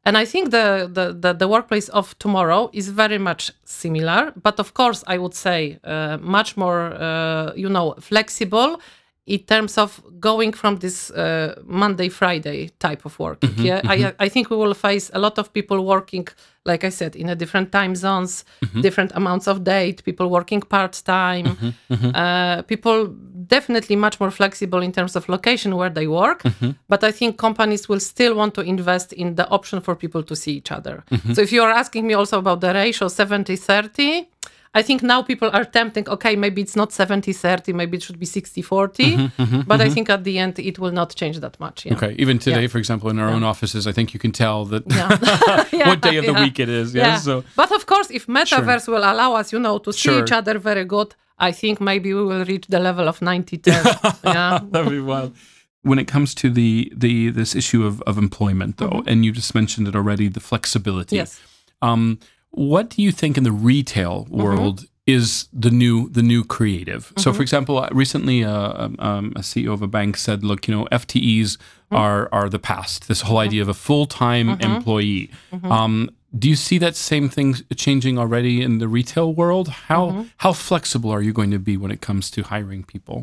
and 0.04 0.18
I 0.18 0.26
think 0.26 0.50
the, 0.50 0.90
the 0.92 1.14
the 1.14 1.34
the 1.34 1.48
workplace 1.48 1.88
of 1.90 2.18
tomorrow 2.18 2.70
is 2.74 2.90
very 2.90 3.20
much 3.20 3.52
similar, 3.64 4.34
but 4.42 4.60
of 4.60 4.74
course 4.74 5.04
I 5.06 5.18
would 5.18 5.36
say 5.36 5.78
uh, 5.84 6.18
much 6.20 6.58
more, 6.58 6.94
uh, 6.96 7.54
you 7.56 7.70
know, 7.70 7.94
flexible 8.00 8.80
in 9.28 9.40
terms 9.40 9.78
of 9.78 10.02
going 10.20 10.54
from 10.54 10.78
this 10.78 11.12
uh, 11.12 11.62
Monday 11.66 12.10
Friday 12.10 12.70
type 12.80 13.06
of 13.06 13.20
working. 13.20 13.50
Mm-hmm, 13.50 13.66
yeah, 13.66 13.82
I 13.84 13.98
mm-hmm. 13.98 14.26
I 14.26 14.30
think 14.30 14.50
we 14.50 14.56
will 14.56 14.74
face 14.74 15.12
a 15.14 15.20
lot 15.20 15.38
of 15.38 15.52
people 15.52 15.86
working, 15.86 16.28
like 16.66 16.84
I 16.88 16.90
said, 16.90 17.16
in 17.16 17.30
a 17.30 17.36
different 17.36 17.72
time 17.72 17.94
zones, 17.96 18.46
mm-hmm. 18.64 18.82
different 18.82 19.12
amounts 19.16 19.48
of 19.48 19.64
date. 19.64 20.04
People 20.04 20.30
working 20.30 20.62
part 20.62 21.02
time. 21.04 21.76
Uh, 22.18 22.62
people 22.64 23.08
definitely 23.48 23.96
much 23.96 24.20
more 24.20 24.32
flexible 24.32 24.82
in 24.82 24.92
terms 24.92 25.16
of 25.16 25.28
location 25.30 25.76
where 25.76 25.90
they 25.90 26.08
work. 26.08 26.42
But 26.88 27.04
I 27.04 27.12
think 27.12 27.38
companies 27.38 27.90
will 27.90 28.00
still 28.00 28.34
want 28.36 28.54
to 28.56 28.62
invest 28.62 29.14
in 29.14 29.36
the 29.36 29.48
option 29.50 29.82
for 29.82 29.96
people 29.96 30.24
to 30.24 30.36
see 30.36 30.54
each 30.54 30.72
other. 30.72 31.04
So 31.34 31.42
if 31.42 31.52
you 31.52 31.62
are 31.64 31.72
asking 31.72 32.08
me 32.08 32.14
also 32.14 32.40
about 32.40 32.62
the 32.62 32.74
ratio 32.74 33.08
70 33.08 33.56
30. 33.56 34.37
I 34.74 34.82
think 34.84 35.02
now 35.02 35.22
people 35.24 35.50
are 35.54 35.66
tempting, 35.66 36.08
okay, 36.10 36.36
maybe 36.36 36.62
it's 36.62 36.76
not 36.76 36.92
70 36.92 37.34
30, 37.34 37.74
maybe 37.74 37.98
it 37.98 38.04
should 38.04 38.20
be 38.20 38.26
60 38.26 38.62
40. 38.62 39.04
Mm-hmm, 39.04 39.42
mm-hmm, 39.42 39.62
but 39.62 39.82
I 39.82 39.86
mm-hmm. 39.86 39.94
think 39.94 40.10
at 40.10 40.24
the 40.24 40.38
end, 40.38 40.60
it 40.60 40.78
will 40.80 40.92
not 40.92 41.16
change 41.16 41.40
that 41.40 41.60
much. 41.60 41.86
Yeah. 41.86 41.94
okay 41.96 42.16
even 42.18 42.38
today 42.40 42.62
Yeah. 42.64 42.68
for 42.68 42.78
example 42.78 43.10
in 43.10 43.20
our 43.20 43.30
own 43.30 43.44
offices 43.44 43.88
i 43.88 43.92
think 43.92 44.14
you 44.14 44.20
can 44.20 44.32
tell 44.32 44.66
that 44.66 44.84
Yeah. 45.72 45.90
what 45.90 46.02
day 46.02 46.18
of 46.18 46.26
the 46.26 46.34
Yeah. 46.34 46.44
week 46.44 46.60
it 46.60 46.70
is 46.70 46.94
yeah, 46.94 47.08
Yeah. 47.08 47.18
so 47.20 47.44
but 47.56 47.72
of 47.72 47.86
course, 47.86 48.10
if 48.12 48.28
metaverse 48.28 48.88
will 48.88 49.06
allow 49.14 49.34
us, 49.40 49.52
you 49.54 49.60
know, 49.60 49.78
to 49.80 49.92
see 49.94 50.20
each 50.20 50.32
other 50.32 50.60
very 50.60 50.86
good, 50.86 51.16
I 51.40 51.52
think 51.52 51.80
maybe 51.80 52.14
we 52.14 52.24
will 52.24 52.46
reach 52.46 52.68
the 52.68 52.80
level 52.80 53.08
of 53.08 53.22
90 53.22 53.58
10. 53.58 53.86
yeah. 54.24 54.60
That'd 54.72 54.92
be 54.92 55.00
wild. 55.00 55.36
When 55.84 56.00
it 56.00 56.08
comes 56.08 56.34
to 56.36 56.50
the 56.50 56.92
the 56.96 57.30
this 57.30 57.56
issue 57.56 57.86
of, 57.86 58.02
of 58.02 58.18
employment, 58.18 58.78
though, 58.78 59.04
and 59.08 59.24
you 59.24 59.32
just 59.32 59.54
mentioned 59.56 59.88
it 59.88 59.96
already, 59.96 60.28
the 60.28 60.40
flexibility. 60.40 61.16
Yes. 61.16 61.40
Um, 61.82 62.20
what 62.52 62.90
do 62.90 63.02
you 63.02 63.12
think 63.12 63.38
in 63.38 63.44
the 63.44 63.52
retail 63.52 64.26
world 64.30 64.86
is 65.06 65.48
the 65.54 65.70
new 65.72 66.10
the 66.10 66.22
new 66.22 66.44
creative? 66.44 67.14
So, 67.18 67.32
for 67.34 67.42
example, 67.42 67.78
uh, 67.78 67.88
recently 67.92 68.44
uh, 68.44 68.84
um, 68.86 68.96
um, 69.00 69.34
a 69.36 69.42
CEO 69.42 69.72
of 69.74 69.82
a 69.82 69.88
bank 69.88 70.18
said, 70.18 70.44
"Look, 70.44 70.68
you 70.68 70.76
know, 70.76 70.86
FTEs 70.92 71.58
are 71.92 72.28
are 72.32 72.50
the 72.50 72.60
past. 72.60 73.08
This 73.08 73.22
whole 73.22 73.38
idea 73.38 73.62
of 73.62 73.70
a 73.70 73.74
full 73.74 74.06
time 74.06 74.50
employee." 74.62 75.30
Um, 75.64 76.10
do 76.38 76.50
you 76.50 76.56
see 76.58 76.78
that 76.80 76.96
same 76.96 77.30
thing 77.30 77.56
changing 77.76 78.20
already 78.20 78.62
in 78.62 78.80
the 78.80 78.88
retail 78.88 79.34
world? 79.34 79.68
How 79.88 80.26
how 80.38 80.54
flexible 80.54 81.10
are 81.12 81.22
you 81.22 81.34
going 81.34 81.52
to 81.52 81.60
be 81.60 81.78
when 81.78 81.92
it 81.92 82.02
comes 82.02 82.30
to 82.32 82.42
hiring 82.44 82.84
people? 82.84 83.22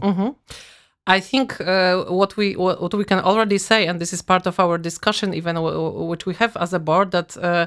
I 1.07 1.21
think 1.21 1.61
uh, 1.61 2.05
what 2.21 2.37
we 2.39 2.57
what 2.57 2.81
what 2.81 2.95
we 2.95 3.05
can 3.05 3.19
already 3.21 3.59
say, 3.59 3.87
and 3.87 4.01
this 4.01 4.13
is 4.13 4.23
part 4.23 4.47
of 4.47 4.59
our 4.59 4.79
discussion, 4.79 5.35
even 5.35 5.55
w- 5.57 6.07
which 6.11 6.25
we 6.25 6.35
have 6.35 6.57
as 6.57 6.73
a 6.73 6.79
board, 6.79 7.11
that 7.11 7.37
uh, 7.37 7.67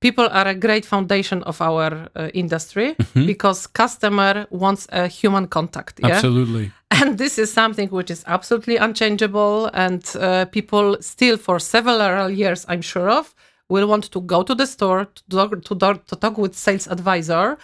people 0.00 0.28
are 0.30 0.46
a 0.46 0.54
great 0.54 0.84
foundation 0.86 1.42
of 1.44 1.60
our 1.60 2.08
uh, 2.14 2.28
industry 2.34 2.94
because 3.26 3.66
customer 3.66 4.46
wants 4.50 4.86
a 4.92 5.08
human 5.08 5.46
contact. 5.48 5.98
Yeah? 6.00 6.14
Absolutely. 6.14 6.70
and 6.90 7.18
this 7.18 7.38
is 7.38 7.52
something 7.52 7.88
which 7.90 8.10
is 8.10 8.24
absolutely 8.26 8.76
unchangeable 8.76 9.66
and 9.74 10.02
uh, 10.20 10.44
people 10.46 10.96
still 11.00 11.36
for 11.36 11.58
several 11.60 12.30
years 12.30 12.64
i'm 12.68 12.80
sure 12.82 13.10
of 13.10 13.34
will 13.68 13.86
want 13.86 14.04
to 14.10 14.20
go 14.22 14.42
to 14.42 14.54
the 14.54 14.66
store 14.66 15.04
to 15.04 15.22
talk, 15.36 15.50
to, 15.64 15.74
talk- 15.74 16.06
to 16.06 16.16
talk 16.16 16.38
with 16.38 16.54
sales 16.56 16.86
advisor 16.88 17.58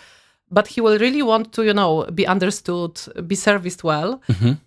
but 0.51 0.67
he 0.67 0.81
will 0.83 0.99
really 0.99 1.23
want 1.23 1.53
to 1.53 1.63
you 1.65 1.73
know 1.73 2.05
be 2.15 2.27
understood 2.27 2.93
be 3.27 3.35
serviced 3.35 3.83
well 3.83 4.21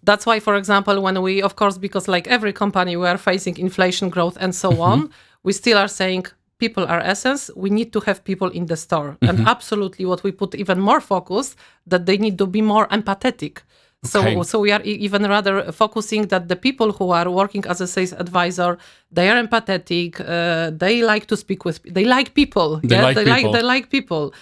that's 0.03 0.25
why 0.25 0.39
for 0.39 0.56
example 0.56 0.99
when 1.01 1.21
we 1.21 1.41
of 1.43 1.56
course 1.56 1.77
because 1.77 2.08
like 2.08 2.27
every 2.27 2.51
company 2.51 2.97
we 2.97 3.08
are 3.08 3.17
facing 3.19 3.56
inflation 3.60 4.10
growth 4.10 4.38
and 4.39 4.56
so 4.56 4.69
on 4.82 4.99
we 5.43 5.53
still 5.53 5.77
are 5.77 5.88
saying 5.88 6.25
people 6.60 6.84
are 6.86 7.00
essence 7.00 7.52
we 7.56 7.70
need 7.70 7.91
to 7.93 8.00
have 8.00 8.24
people 8.24 8.50
in 8.50 8.65
the 8.65 8.76
store 8.76 9.17
and 9.22 9.39
absolutely 9.48 10.06
what 10.06 10.24
we 10.24 10.32
put 10.32 10.56
even 10.56 10.80
more 10.80 11.02
focus 11.02 11.56
that 11.86 12.06
they 12.06 12.17
need 12.17 12.38
to 12.38 12.46
be 12.48 12.62
more 12.62 12.88
empathetic 12.88 13.60
so, 14.04 14.22
Okay. 14.22 14.43
so 14.43 14.60
we 14.60 14.72
are 14.72 14.82
even 14.84 15.24
rather 15.24 15.72
focusing 15.72 16.28
that 16.28 16.48
the 16.48 16.56
people 16.56 16.91
who 16.91 17.10
are 17.12 17.30
working 17.30 17.65
as 17.65 17.82
a 17.82 17.88
sales 17.88 18.13
advisor, 18.13 18.78
they 19.12 19.28
are 19.30 19.41
empathetic. 19.41 20.20
Uh, 20.22 20.70
they 20.70 21.02
like 21.02 21.26
to 21.28 21.36
speak 21.36 21.65
with. 21.65 21.82
They 21.84 22.06
like 22.06 22.34
people. 22.36 22.80
They 22.84 23.02
like 23.02 23.15
they 23.15 23.26
people. 23.26 23.52
like 23.52 23.52
they 23.60 23.63
like 23.74 23.89
people. 23.89 24.34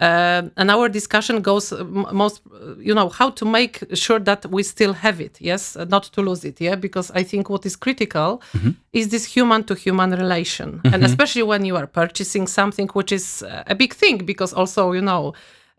Um, 0.00 0.50
and 0.56 0.70
our 0.70 0.88
discussion 0.88 1.42
goes 1.42 1.72
uh, 1.72 1.84
most, 1.84 2.40
uh, 2.46 2.74
you 2.78 2.94
know, 2.94 3.10
how 3.10 3.28
to 3.30 3.44
make 3.44 3.84
sure 3.94 4.18
that 4.20 4.46
we 4.50 4.62
still 4.62 4.94
have 4.94 5.20
it. 5.20 5.38
Yes, 5.40 5.76
uh, 5.76 5.84
not 5.84 6.04
to 6.14 6.22
lose 6.22 6.42
it. 6.44 6.60
Yeah, 6.60 6.76
because 6.76 7.10
I 7.14 7.22
think 7.22 7.50
what 7.50 7.66
is 7.66 7.76
critical 7.76 8.40
Mm-hmm. 8.56 8.70
is 8.92 9.08
this 9.08 9.24
human 9.36 9.64
to 9.64 9.74
human 9.74 10.10
relation, 10.12 10.80
and 10.92 11.04
especially 11.04 11.42
when 11.42 11.64
you 11.66 11.76
are 11.76 11.86
purchasing 11.86 12.46
something 12.48 12.88
which 12.94 13.12
is 13.12 13.42
uh, 13.42 13.62
a 13.66 13.74
big 13.74 13.92
thing, 13.94 14.24
because 14.24 14.54
also 14.56 14.92
you 14.92 15.02
know 15.02 15.34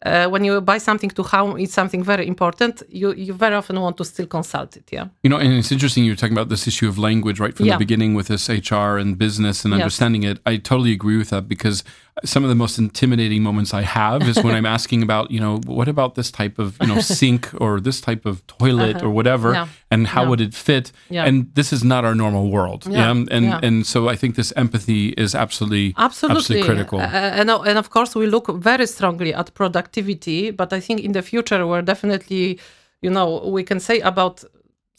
uh, 0.06 0.28
when 0.30 0.44
you 0.46 0.62
buy 0.62 0.80
something 0.80 1.10
to 1.12 1.24
home, 1.24 1.58
it's 1.60 1.74
something 1.74 2.04
very 2.04 2.26
important. 2.28 2.84
You 2.90 3.14
you 3.14 3.34
very 3.34 3.56
often 3.56 3.80
want 3.80 3.98
to 3.98 4.04
still 4.06 4.28
consult 4.28 4.76
it. 4.78 4.92
Yeah. 4.92 5.08
You 5.24 5.30
know, 5.32 5.38
and 5.38 5.54
it's 5.54 5.72
interesting 5.72 6.06
you're 6.06 6.16
talking 6.16 6.38
about 6.38 6.50
this 6.50 6.68
issue 6.68 6.88
of 6.90 6.98
language 6.98 7.40
right 7.40 7.56
from 7.58 7.66
Yeah. 7.66 7.76
the 7.78 7.86
beginning 7.86 8.16
with 8.18 8.28
this 8.28 8.50
HR 8.50 8.98
and 9.02 9.18
business 9.18 9.66
and 9.66 9.72
Yes. 9.74 9.82
understanding 9.82 10.24
it. 10.24 10.38
I 10.46 10.58
totally 10.58 10.92
agree 10.92 11.18
with 11.18 11.30
that 11.30 11.48
because 11.48 11.84
some 12.24 12.44
of 12.44 12.50
the 12.50 12.56
most 12.56 12.78
intimidating 12.78 13.42
moments 13.42 13.74
I 13.74 13.82
have 13.82 14.28
is 14.28 14.44
when 14.44 14.54
I'm 14.54 14.66
asking 14.78 15.02
about, 15.04 15.32
you 15.32 15.40
know, 15.40 15.60
what 15.66 15.88
about 15.88 16.16
this 16.16 16.30
type 16.30 16.60
of, 16.60 16.78
you 16.82 16.88
know, 16.88 17.00
sink 17.00 17.50
or 17.60 17.80
this 17.80 18.02
type 18.02 18.26
of 18.26 18.46
toilet 18.48 18.98
uh-huh. 18.98 19.08
or 19.08 19.10
whatever, 19.10 19.54
yeah. 19.54 19.68
and 19.90 20.08
how 20.08 20.24
yeah. 20.24 20.30
would 20.30 20.42
it 20.42 20.54
fit? 20.54 20.92
Yeah. 21.10 21.26
And 21.26 21.54
this 21.56 21.72
is 21.74 21.84
not 21.84 22.06
our 22.06 22.16
normal 22.16 22.50
world. 22.50 22.86
Yeah. 22.86 23.12
And 23.12 23.32
and 23.32 23.86
so 23.86 24.10
I 24.10 24.16
think 24.16 24.36
this 24.36 24.52
empathy 24.56 25.10
is 25.10 25.34
absolutely 25.36 25.94
absolutely, 25.98 26.38
absolutely 26.38 26.68
critical. 26.68 27.00
Uh, 27.00 27.40
and 27.40 27.50
and 27.50 27.78
of 27.78 27.90
course 27.90 28.16
we 28.16 28.28
look 28.28 28.48
very 28.56 28.88
strongly 28.88 29.34
at 29.34 29.54
productivity, 29.54 30.52
but 30.52 30.74
I 30.74 30.80
think 30.80 31.00
in 31.00 31.14
the 31.14 31.22
future 31.22 31.66
we're 31.66 31.82
definitely, 31.82 32.60
you 33.02 33.10
know, 33.10 33.28
we 33.48 33.64
can 33.64 33.80
say 33.80 34.00
about 34.02 34.44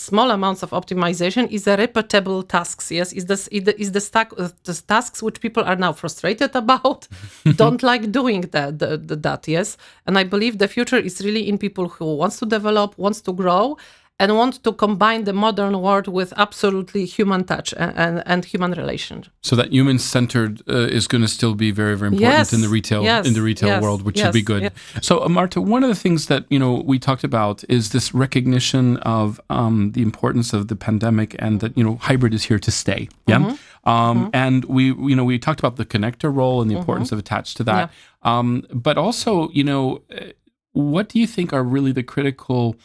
small 0.03 0.31
amounts 0.31 0.63
of 0.63 0.71
optimization 0.71 1.51
is 1.51 1.67
a 1.67 1.77
repeatable 1.77 2.47
tasks 2.47 2.91
yes? 2.91 3.13
Is 3.13 3.27
this 3.27 3.49
is 3.49 3.93
the 3.93 4.01
stack 4.01 4.33
uh, 4.37 4.49
the 4.65 4.75
tasks 4.93 5.23
which 5.23 5.41
people 5.41 5.63
are 5.65 5.77
now 5.77 5.93
frustrated 5.93 6.55
about 6.65 7.09
don't 7.57 7.83
like 7.83 8.13
doing 8.13 8.43
that 8.53 8.79
the, 8.79 8.99
the, 9.09 9.17
that 9.17 9.49
yes? 9.49 9.77
And 10.07 10.19
i 10.19 10.25
believe 10.25 10.59
the 10.59 10.69
future 10.69 11.01
is 11.09 11.21
really 11.27 11.49
in 11.49 11.57
people 11.59 11.89
who 11.89 12.17
wants 12.17 12.39
to 12.41 12.47
develop 12.47 12.97
wants 12.99 13.21
to 13.23 13.33
grow 13.33 13.77
and 14.23 14.37
want 14.37 14.63
to 14.63 14.73
combine 14.73 15.25
the 15.25 15.33
modern 15.33 15.75
world 15.87 16.07
with 16.07 16.33
absolutely 16.37 17.05
human 17.05 17.43
touch 17.43 17.75
and, 17.77 17.93
and, 18.05 18.23
and 18.25 18.45
human 18.45 18.71
relation. 18.83 19.25
So 19.49 19.57
that 19.57 19.73
human 19.73 19.99
centered 19.99 20.63
uh, 20.69 20.97
is 20.99 21.09
going 21.09 21.23
to 21.23 21.33
still 21.39 21.55
be 21.57 21.73
very 21.73 21.97
very 21.97 22.09
important 22.09 22.39
yes, 22.39 22.53
in 22.53 22.61
the 22.61 22.69
retail 22.69 23.03
yes, 23.03 23.27
in 23.27 23.35
the 23.35 23.43
retail 23.43 23.71
yes, 23.71 23.83
world, 23.83 24.03
which 24.03 24.19
should 24.19 24.33
be 24.33 24.47
good. 24.53 24.73
So 25.01 25.25
uh, 25.25 25.29
Marta, 25.29 25.61
one 25.61 25.83
of 25.83 25.89
the 25.89 26.01
things 26.05 26.27
that 26.27 26.45
you 26.51 26.61
know 26.63 26.73
we 26.93 26.99
talked 27.09 27.25
about 27.25 27.65
is 27.69 27.91
this 27.91 28.15
recognition 28.15 28.97
of 28.99 29.41
um, 29.51 29.93
the 29.97 30.03
importance 30.03 30.53
of 30.53 30.69
the 30.69 30.77
pandemic 30.77 31.35
and 31.41 31.59
that 31.61 31.77
you 31.77 31.83
know 31.83 31.97
hybrid 31.97 32.33
is 32.33 32.45
here 32.45 32.61
to 32.61 32.71
stay. 32.71 33.09
Yeah. 33.27 33.39
Mm-hmm. 33.39 33.57
Um, 33.85 34.19
mm-hmm. 34.19 34.31
And 34.33 34.65
we, 34.67 34.85
you 34.85 35.17
know, 35.17 35.25
we 35.25 35.41
talked 35.41 35.59
about 35.59 35.75
the 35.75 35.85
connector 35.85 36.33
role 36.33 36.63
and 36.63 36.71
the 36.71 36.75
mm-hmm. 36.75 36.83
importance 36.83 37.11
of 37.11 37.19
attached 37.19 37.57
to 37.57 37.65
that. 37.65 37.91
Yeah. 37.91 38.39
Um, 38.39 38.65
but 38.73 38.97
also, 38.97 39.51
you 39.51 39.65
know, 39.65 40.03
uh, 40.17 40.27
what 40.73 41.09
do 41.09 41.19
you 41.19 41.27
think 41.27 41.53
are 41.53 41.65
really 41.65 41.91
the 41.91 42.05
critical 42.05 42.77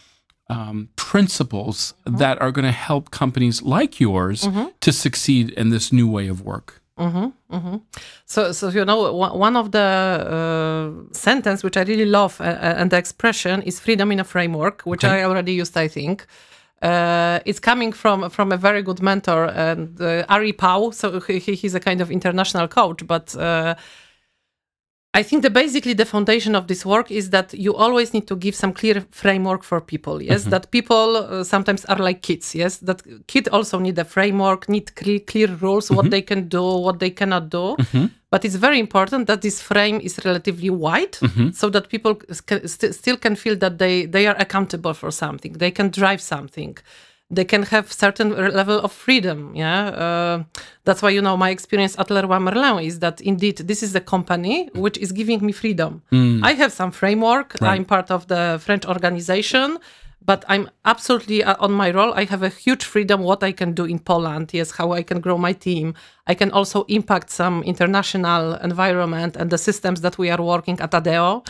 um, 0.49 0.89
principles 0.95 1.93
mm-hmm. 2.05 2.17
that 2.17 2.41
are 2.41 2.51
going 2.51 2.65
to 2.65 2.71
help 2.71 3.11
companies 3.11 3.61
like 3.61 3.99
yours 3.99 4.43
mm-hmm. 4.43 4.67
to 4.79 4.91
succeed 4.91 5.51
in 5.51 5.69
this 5.69 5.91
new 5.91 6.09
way 6.09 6.27
of 6.27 6.41
work. 6.41 6.81
Mm-hmm, 6.97 7.55
mm-hmm. 7.55 7.77
So, 8.25 8.51
so 8.51 8.69
you 8.69 8.83
know, 8.83 9.13
one 9.13 9.55
of 9.55 9.71
the 9.71 9.79
uh, 9.79 11.13
sentence 11.13 11.63
which 11.63 11.77
I 11.77 11.83
really 11.83 12.05
love 12.05 12.41
uh, 12.41 12.45
uh, 12.45 12.75
and 12.77 12.89
the 12.89 12.97
expression 12.97 13.61
is 13.61 13.79
"freedom 13.79 14.11
in 14.11 14.19
a 14.19 14.23
framework," 14.23 14.81
which 14.81 15.03
okay. 15.03 15.21
I 15.21 15.23
already 15.25 15.53
used, 15.53 15.77
I 15.77 15.87
think. 15.87 16.25
Uh, 16.81 17.39
it's 17.45 17.59
coming 17.59 17.91
from 17.91 18.29
from 18.29 18.51
a 18.51 18.57
very 18.57 18.81
good 18.81 19.01
mentor 19.01 19.45
and 19.45 20.01
uh, 20.01 20.25
Ari 20.29 20.53
Pau. 20.53 20.89
So 20.91 21.19
he, 21.19 21.39
he's 21.39 21.75
a 21.75 21.79
kind 21.79 22.01
of 22.01 22.09
international 22.09 22.67
coach, 22.67 23.05
but 23.05 23.35
uh, 23.35 23.75
I 25.19 25.23
think 25.23 25.41
that 25.41 25.53
basically 25.53 25.95
the 25.95 26.05
foundation 26.05 26.55
of 26.55 26.67
this 26.67 26.85
work 26.85 27.09
is 27.09 27.31
that 27.31 27.51
you 27.51 27.73
always 27.73 28.13
need 28.13 28.27
to 28.27 28.35
give 28.35 28.53
some 28.53 28.71
clear 28.71 29.03
framework 29.09 29.63
for 29.63 29.81
people. 29.81 30.21
Yes, 30.21 30.41
mm-hmm. 30.41 30.51
that 30.51 30.69
people 30.69 31.17
uh, 31.17 31.43
sometimes 31.43 31.85
are 31.85 31.97
like 31.97 32.21
kids. 32.21 32.53
Yes, 32.53 32.77
that 32.87 33.01
kids 33.25 33.47
also 33.47 33.79
need 33.79 33.97
a 33.97 34.05
framework, 34.05 34.69
need 34.69 34.93
clear, 34.95 35.19
clear 35.19 35.47
rules, 35.47 35.85
mm-hmm. 35.85 35.95
what 35.95 36.11
they 36.11 36.21
can 36.21 36.47
do, 36.47 36.61
what 36.61 36.99
they 36.99 37.09
cannot 37.09 37.49
do. 37.49 37.75
Mm-hmm. 37.79 38.05
But 38.29 38.45
it's 38.45 38.55
very 38.67 38.79
important 38.79 39.25
that 39.25 39.41
this 39.41 39.59
frame 39.59 39.99
is 40.01 40.19
relatively 40.23 40.69
wide, 40.69 41.13
mm-hmm. 41.13 41.49
so 41.49 41.69
that 41.71 41.89
people 41.89 42.13
can, 42.49 42.67
st- 42.67 42.93
still 42.93 43.17
can 43.17 43.35
feel 43.35 43.55
that 43.55 43.79
they 43.79 44.05
they 44.05 44.27
are 44.27 44.35
accountable 44.37 44.93
for 44.93 45.09
something, 45.11 45.53
they 45.53 45.71
can 45.71 45.89
drive 45.89 46.21
something 46.21 46.77
they 47.29 47.43
can 47.43 47.63
have 47.63 47.91
certain 47.91 48.29
level 48.29 48.79
of 48.79 48.91
freedom 48.91 49.53
yeah 49.55 49.87
uh, 49.87 50.43
that's 50.85 51.01
why 51.01 51.09
you 51.09 51.21
know 51.21 51.35
my 51.35 51.49
experience 51.49 51.97
at 51.99 52.09
Leroy 52.09 52.39
Merlin 52.39 52.83
is 52.83 52.99
that 52.99 53.19
indeed 53.21 53.57
this 53.57 53.83
is 53.83 53.93
a 53.95 53.99
company 53.99 54.69
which 54.73 54.97
is 54.97 55.11
giving 55.11 55.45
me 55.45 55.51
freedom 55.51 56.01
mm. 56.11 56.39
i 56.43 56.53
have 56.53 56.71
some 56.71 56.91
framework 56.91 57.55
right. 57.61 57.73
i'm 57.73 57.85
part 57.85 58.09
of 58.11 58.27
the 58.27 58.59
french 58.63 58.85
organization 58.85 59.77
but 60.25 60.45
i'm 60.47 60.69
absolutely 60.85 61.43
uh, 61.43 61.55
on 61.59 61.71
my 61.71 61.91
role 61.91 62.13
i 62.13 62.23
have 62.23 62.43
a 62.43 62.49
huge 62.49 62.85
freedom 62.85 63.21
what 63.21 63.43
i 63.43 63.51
can 63.51 63.73
do 63.73 63.83
in 63.83 63.99
poland 63.99 64.53
yes 64.53 64.71
how 64.71 64.93
i 64.93 65.03
can 65.03 65.19
grow 65.19 65.37
my 65.37 65.51
team 65.51 65.93
i 66.27 66.33
can 66.33 66.51
also 66.51 66.83
impact 66.83 67.29
some 67.29 67.61
international 67.63 68.55
environment 68.55 69.35
and 69.35 69.49
the 69.49 69.57
systems 69.57 69.99
that 69.99 70.17
we 70.17 70.29
are 70.29 70.41
working 70.41 70.79
at 70.79 70.93
adeo 70.93 71.43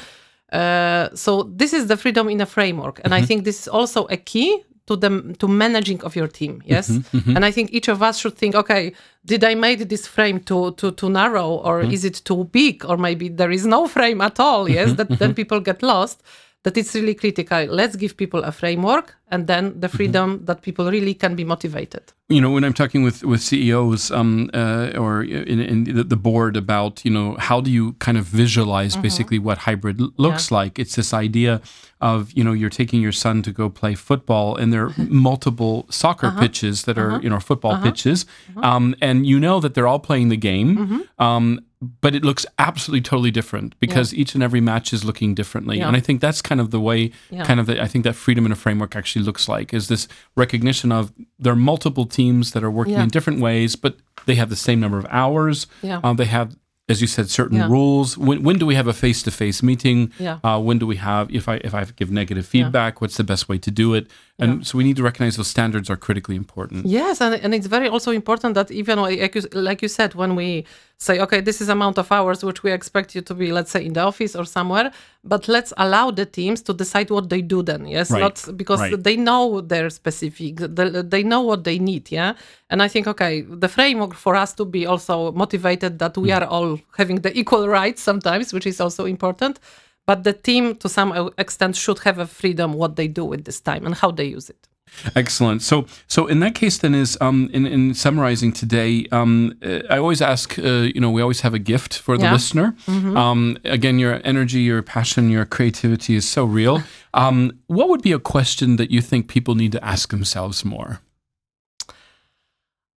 uh, 0.53 1.09
so 1.13 1.43
this 1.43 1.73
is 1.73 1.87
the 1.87 1.97
freedom 1.97 2.29
in 2.29 2.41
a 2.41 2.45
framework 2.45 2.99
and 3.03 3.13
mm-hmm. 3.13 3.23
i 3.23 3.27
think 3.27 3.43
this 3.43 3.59
is 3.61 3.67
also 3.67 4.07
a 4.09 4.17
key 4.17 4.63
to 4.87 4.95
the 4.95 5.35
to 5.39 5.47
managing 5.47 6.01
of 6.03 6.15
your 6.15 6.27
team 6.27 6.61
yes 6.65 6.89
mm-hmm, 6.89 7.17
mm-hmm. 7.17 7.35
and 7.35 7.45
i 7.45 7.51
think 7.51 7.71
each 7.71 7.87
of 7.87 8.01
us 8.01 8.17
should 8.17 8.35
think 8.35 8.55
okay 8.55 8.93
did 9.25 9.43
i 9.43 9.53
made 9.53 9.89
this 9.89 10.07
frame 10.07 10.39
too 10.39 10.71
too 10.71 10.91
too 10.91 11.09
narrow 11.09 11.49
or 11.67 11.81
mm-hmm. 11.81 11.91
is 11.91 12.03
it 12.05 12.21
too 12.25 12.45
big 12.45 12.85
or 12.85 12.97
maybe 12.97 13.29
there 13.29 13.51
is 13.51 13.65
no 13.65 13.87
frame 13.87 14.21
at 14.21 14.39
all 14.39 14.69
yes 14.69 14.93
that 14.97 15.09
then 15.19 15.33
people 15.33 15.59
get 15.59 15.83
lost 15.83 16.23
that 16.67 16.75
it's 16.75 16.93
really 16.93 17.15
critical 17.15 17.63
let's 17.67 17.95
give 17.95 18.17
people 18.17 18.43
a 18.43 18.51
framework 18.51 19.15
and 19.31 19.47
then 19.47 19.63
the 19.79 19.87
mm-hmm. 19.87 19.97
freedom 19.97 20.43
that 20.43 20.61
people 20.61 20.91
really 20.91 21.13
can 21.13 21.33
be 21.33 21.45
motivated 21.45 22.03
you 22.27 22.41
know 22.41 22.51
when 22.51 22.65
i'm 22.65 22.73
talking 22.73 23.03
with 23.03 23.23
with 23.23 23.41
ceos 23.41 24.11
um, 24.11 24.49
uh, 24.53 24.91
or 25.03 25.23
in, 25.23 25.61
in 25.61 25.83
the, 25.85 26.03
the, 26.03 26.17
board 26.17 26.57
about 26.57 27.05
you 27.05 27.11
know 27.17 27.37
how 27.39 27.61
do 27.61 27.71
you 27.71 27.93
kind 28.05 28.17
of 28.17 28.25
visualize 28.25 28.93
mm-hmm. 28.93 29.03
basically 29.03 29.39
what 29.39 29.59
hybrid 29.59 30.01
looks 30.17 30.51
yeah. 30.51 30.57
like 30.57 30.77
it's 30.77 30.95
this 30.97 31.13
idea 31.13 31.61
of 32.01 32.33
you 32.33 32.43
know 32.43 32.51
you're 32.51 32.69
taking 32.81 33.01
your 33.01 33.13
son 33.13 33.41
to 33.41 33.51
go 33.51 33.69
play 33.69 33.95
football 33.95 34.57
and 34.57 34.73
there 34.73 34.87
are 34.87 34.93
multiple 35.31 35.85
soccer 35.89 36.27
uh-huh. 36.27 36.41
pitches 36.41 36.83
that 36.83 36.97
are 36.97 37.11
uh-huh. 37.11 37.19
you 37.23 37.29
know 37.29 37.39
football 37.39 37.75
uh-huh. 37.75 37.85
pitches 37.85 38.25
uh-huh. 38.57 38.69
um, 38.69 38.95
and 39.01 39.25
you 39.25 39.39
know 39.39 39.61
that 39.61 39.73
they're 39.73 39.87
all 39.87 39.99
playing 40.09 40.27
the 40.27 40.41
game 40.51 40.77
mm-hmm. 40.77 41.23
um, 41.23 41.61
but 41.81 42.15
it 42.15 42.25
looks 42.25 42.45
absolutely 42.57 43.01
totally 43.01 43.31
different 43.31 43.79
because 43.79 44.11
yeah. 44.11 44.21
each 44.21 44.33
and 44.33 44.43
every 44.43 44.61
match 44.61 44.93
is 44.93 45.05
looking 45.05 45.35
differently 45.35 45.77
yeah. 45.77 45.87
and 45.87 45.95
i 45.95 45.99
think 45.99 46.21
that's 46.21 46.41
kind 46.41 46.59
of 46.59 46.71
the 46.71 46.79
way 46.79 47.11
yeah. 47.29 47.43
kind 47.43 47.59
of 47.59 47.67
the, 47.67 47.81
i 47.81 47.87
think 47.87 48.03
that 48.03 48.15
freedom 48.15 48.45
in 48.45 48.51
a 48.51 48.55
framework 48.55 48.95
actually 48.95 49.23
looks 49.23 49.47
like 49.47 49.73
is 49.73 49.87
this 49.87 50.07
recognition 50.35 50.91
of 50.91 51.13
there 51.37 51.53
are 51.53 51.57
multiple 51.57 52.05
teams 52.05 52.51
that 52.51 52.63
are 52.63 52.71
working 52.71 52.95
in 52.95 53.09
different 53.09 53.39
ways 53.39 53.75
but 53.75 53.97
they 54.25 54.35
have 54.35 54.49
the 54.49 54.55
same 54.55 54.79
number 54.79 54.97
of 54.97 55.05
hours 55.09 55.67
um, 56.03 56.17
they 56.17 56.25
have 56.25 56.55
as 56.89 57.01
you 57.01 57.07
said, 57.07 57.29
certain 57.29 57.57
yeah. 57.57 57.67
rules. 57.67 58.17
When, 58.17 58.43
when 58.43 58.57
do 58.57 58.65
we 58.65 58.75
have 58.75 58.87
a 58.87 58.93
face 58.93 59.21
to 59.23 59.31
face 59.31 59.61
meeting? 59.61 60.11
Yeah. 60.19 60.39
Uh, 60.43 60.59
when 60.59 60.79
do 60.79 60.87
we 60.87 60.95
have 60.95 61.29
if 61.33 61.49
I 61.49 61.55
if 61.55 61.73
I 61.73 61.83
give 61.83 62.11
negative 62.11 62.45
feedback? 62.45 62.95
Yeah. 62.95 62.99
What's 62.99 63.17
the 63.17 63.23
best 63.23 63.49
way 63.49 63.57
to 63.57 63.71
do 63.71 63.93
it? 63.93 64.07
And 64.39 64.59
yeah. 64.59 64.63
so 64.63 64.77
we 64.77 64.83
need 64.83 64.97
to 64.97 65.03
recognize 65.03 65.35
those 65.35 65.47
standards 65.47 65.89
are 65.89 65.97
critically 65.97 66.35
important. 66.35 66.85
Yes, 66.85 67.21
and, 67.21 67.33
and 67.35 67.55
it's 67.55 67.65
very 67.65 67.87
also 67.87 68.11
important 68.11 68.53
that 68.53 68.69
even 68.69 68.99
like 68.99 69.33
you, 69.33 69.41
like 69.53 69.81
you 69.81 69.87
said, 69.87 70.13
when 70.13 70.35
we 70.35 70.65
say, 70.97 71.19
okay, 71.19 71.41
this 71.41 71.59
is 71.59 71.69
amount 71.69 71.97
of 71.97 72.11
hours 72.11 72.43
which 72.43 72.61
we 72.61 72.71
expect 72.71 73.15
you 73.15 73.21
to 73.21 73.33
be, 73.33 73.51
let's 73.51 73.71
say, 73.71 73.83
in 73.83 73.93
the 73.93 74.01
office 74.01 74.35
or 74.35 74.45
somewhere, 74.45 74.91
but 75.23 75.47
let's 75.47 75.73
allow 75.77 76.11
the 76.11 76.25
teams 76.25 76.61
to 76.61 76.73
decide 76.73 77.09
what 77.09 77.29
they 77.31 77.41
do 77.41 77.63
then. 77.63 77.87
Yes, 77.87 78.11
right. 78.11 78.19
not 78.19 78.47
because 78.55 78.79
right. 78.79 79.03
they 79.03 79.17
know 79.17 79.61
their 79.61 79.89
specific, 79.89 80.57
they 80.57 81.23
know 81.23 81.41
what 81.41 81.63
they 81.63 81.79
need. 81.79 82.11
Yeah, 82.11 82.33
and 82.69 82.83
I 82.83 82.87
think 82.87 83.07
okay, 83.07 83.41
the 83.41 83.67
framework 83.67 84.13
for 84.13 84.35
us 84.35 84.53
to 84.53 84.65
be 84.65 84.85
also 84.85 85.31
motivated 85.31 85.97
that 85.97 86.15
we 86.15 86.29
mm. 86.29 86.39
are 86.39 86.45
all 86.45 86.79
having 86.95 87.21
the 87.21 87.35
equal 87.35 87.67
rights 87.67 88.03
sometimes, 88.03 88.53
which 88.53 88.67
is 88.67 88.79
also 88.79 89.05
important 89.05 89.59
but 90.07 90.23
the 90.23 90.33
team 90.33 90.75
to 90.75 90.89
some 90.89 91.31
extent 91.37 91.75
should 91.75 91.99
have 91.99 92.17
a 92.17 92.25
freedom 92.25 92.73
what 92.73 92.95
they 92.95 93.07
do 93.07 93.23
with 93.23 93.45
this 93.45 93.59
time 93.61 93.85
and 93.85 93.95
how 93.95 94.09
they 94.09 94.25
use 94.25 94.49
it 94.49 94.67
Excellent. 95.15 95.61
So, 95.61 95.85
so 96.07 96.27
in 96.27 96.39
that 96.39 96.55
case, 96.55 96.77
then 96.77 96.95
is 96.95 97.17
um, 97.21 97.49
in 97.53 97.65
in 97.65 97.93
summarizing 97.93 98.51
today, 98.51 99.05
um, 99.11 99.53
uh, 99.63 99.79
I 99.89 99.97
always 99.97 100.21
ask. 100.21 100.57
Uh, 100.57 100.87
you 100.95 101.01
know, 101.01 101.11
we 101.11 101.21
always 101.21 101.41
have 101.41 101.53
a 101.53 101.59
gift 101.59 101.97
for 101.97 102.17
the 102.17 102.23
yeah. 102.23 102.33
listener. 102.33 102.75
Mm-hmm. 102.87 103.17
Um, 103.17 103.57
again, 103.65 103.99
your 103.99 104.21
energy, 104.23 104.61
your 104.61 104.81
passion, 104.81 105.29
your 105.29 105.45
creativity 105.45 106.15
is 106.15 106.27
so 106.27 106.45
real. 106.45 106.81
Um, 107.13 107.51
what 107.67 107.89
would 107.89 108.01
be 108.01 108.11
a 108.11 108.19
question 108.19 108.77
that 108.77 108.89
you 108.89 109.01
think 109.01 109.27
people 109.27 109.55
need 109.55 109.71
to 109.73 109.83
ask 109.83 110.09
themselves 110.09 110.63
more? 110.65 110.99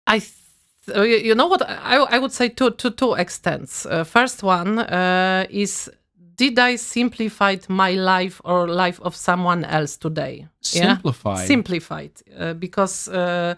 I. 0.07 0.19
Th- 0.21 0.37
you 1.25 1.35
know 1.35 1.47
what 1.47 1.63
I, 1.69 1.97
I 1.97 2.19
would 2.19 2.33
say 2.33 2.49
to 2.49 2.71
to 2.71 2.91
two 2.91 3.15
extents. 3.15 3.85
Uh, 3.85 4.05
first 4.05 4.43
one 4.43 4.79
uh, 4.79 5.45
is 5.51 5.91
did 6.41 6.59
I 6.59 6.76
simplified 6.76 7.68
my 7.68 7.91
life 7.91 8.41
or 8.45 8.66
life 8.66 8.99
of 9.03 9.14
someone 9.14 9.62
else 9.62 9.99
today? 9.99 10.49
Simplified. 10.62 11.38
Yeah? 11.38 11.45
Simplified, 11.45 12.12
uh, 12.38 12.55
because. 12.55 13.09
Uh, 13.09 13.55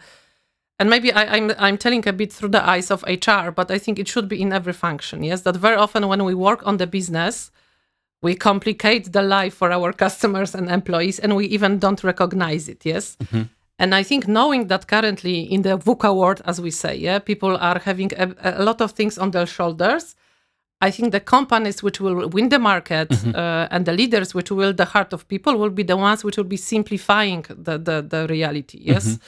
and 0.80 0.90
maybe 0.90 1.12
I, 1.12 1.36
am 1.36 1.50
I'm, 1.50 1.56
I'm 1.58 1.78
telling 1.78 2.08
a 2.08 2.12
bit 2.12 2.32
through 2.32 2.48
the 2.48 2.68
eyes 2.68 2.90
of 2.90 3.04
HR, 3.04 3.52
but 3.52 3.70
I 3.70 3.78
think 3.78 4.00
it 4.00 4.08
should 4.08 4.26
be 4.26 4.42
in 4.42 4.52
every 4.52 4.72
function. 4.72 5.22
Yes, 5.22 5.42
that 5.42 5.56
very 5.56 5.76
often 5.76 6.08
when 6.08 6.24
we 6.24 6.34
work 6.34 6.66
on 6.66 6.78
the 6.78 6.88
business, 6.88 7.52
we 8.20 8.34
complicate 8.34 9.12
the 9.12 9.22
life 9.22 9.54
for 9.54 9.70
our 9.70 9.92
customers 9.92 10.52
and 10.52 10.68
employees, 10.68 11.20
and 11.20 11.36
we 11.36 11.46
even 11.46 11.78
don't 11.78 12.02
recognize 12.02 12.68
it. 12.68 12.84
Yes. 12.84 13.16
Mm-hmm. 13.22 13.42
And 13.78 13.94
I 13.94 14.02
think 14.02 14.26
knowing 14.26 14.66
that 14.68 14.88
currently 14.88 15.42
in 15.42 15.62
the 15.62 15.78
VUCA 15.78 16.16
world, 16.16 16.42
as 16.46 16.60
we 16.60 16.72
say, 16.72 16.96
yeah, 16.96 17.20
people 17.20 17.56
are 17.56 17.78
having 17.78 18.10
a, 18.16 18.34
a 18.58 18.64
lot 18.64 18.80
of 18.80 18.90
things 18.90 19.18
on 19.18 19.30
their 19.30 19.46
shoulders, 19.46 20.16
I 20.88 20.90
think 20.90 21.12
the 21.12 21.24
companies 21.36 21.82
which 21.82 21.98
will 22.00 22.28
win 22.28 22.48
the 22.48 22.58
market 22.58 23.08
mm-hmm. 23.08 23.34
uh, 23.34 23.74
and 23.74 23.86
the 23.86 23.94
leaders 24.00 24.34
which 24.34 24.50
will 24.50 24.74
the 24.82 24.88
heart 24.94 25.12
of 25.12 25.20
people 25.28 25.56
will 25.56 25.74
be 25.80 25.84
the 25.84 25.96
ones 25.96 26.24
which 26.24 26.36
will 26.38 26.50
be 26.56 26.60
simplifying 26.74 27.42
the 27.48 27.78
the, 27.78 27.96
the 28.12 28.26
reality. 28.28 28.78
Yes. 28.92 29.04
Mm-hmm. 29.06 29.24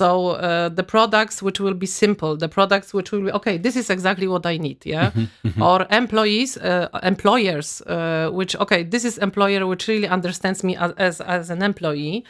So 0.00 0.08
uh, 0.30 0.68
the 0.68 0.84
products 0.84 1.42
which 1.42 1.58
will 1.60 1.74
be 1.74 1.86
simple, 1.86 2.36
the 2.36 2.48
products 2.48 2.94
which 2.94 3.12
will 3.12 3.24
be 3.26 3.32
okay. 3.32 3.58
This 3.58 3.76
is 3.76 3.90
exactly 3.90 4.26
what 4.26 4.46
I 4.46 4.56
need, 4.56 4.80
yeah. 4.86 5.10
Mm-hmm, 5.10 5.48
mm-hmm. 5.48 5.62
Or 5.62 5.86
employees, 5.90 6.56
uh, 6.56 6.88
employers, 7.02 7.82
uh, 7.82 8.30
which 8.32 8.56
okay, 8.56 8.84
this 8.84 9.04
is 9.04 9.18
employer 9.18 9.66
which 9.66 9.88
really 9.88 10.08
understands 10.08 10.62
me 10.64 10.76
as 10.76 10.92
as, 10.92 11.20
as 11.20 11.50
an 11.50 11.62
employee. 11.62 12.24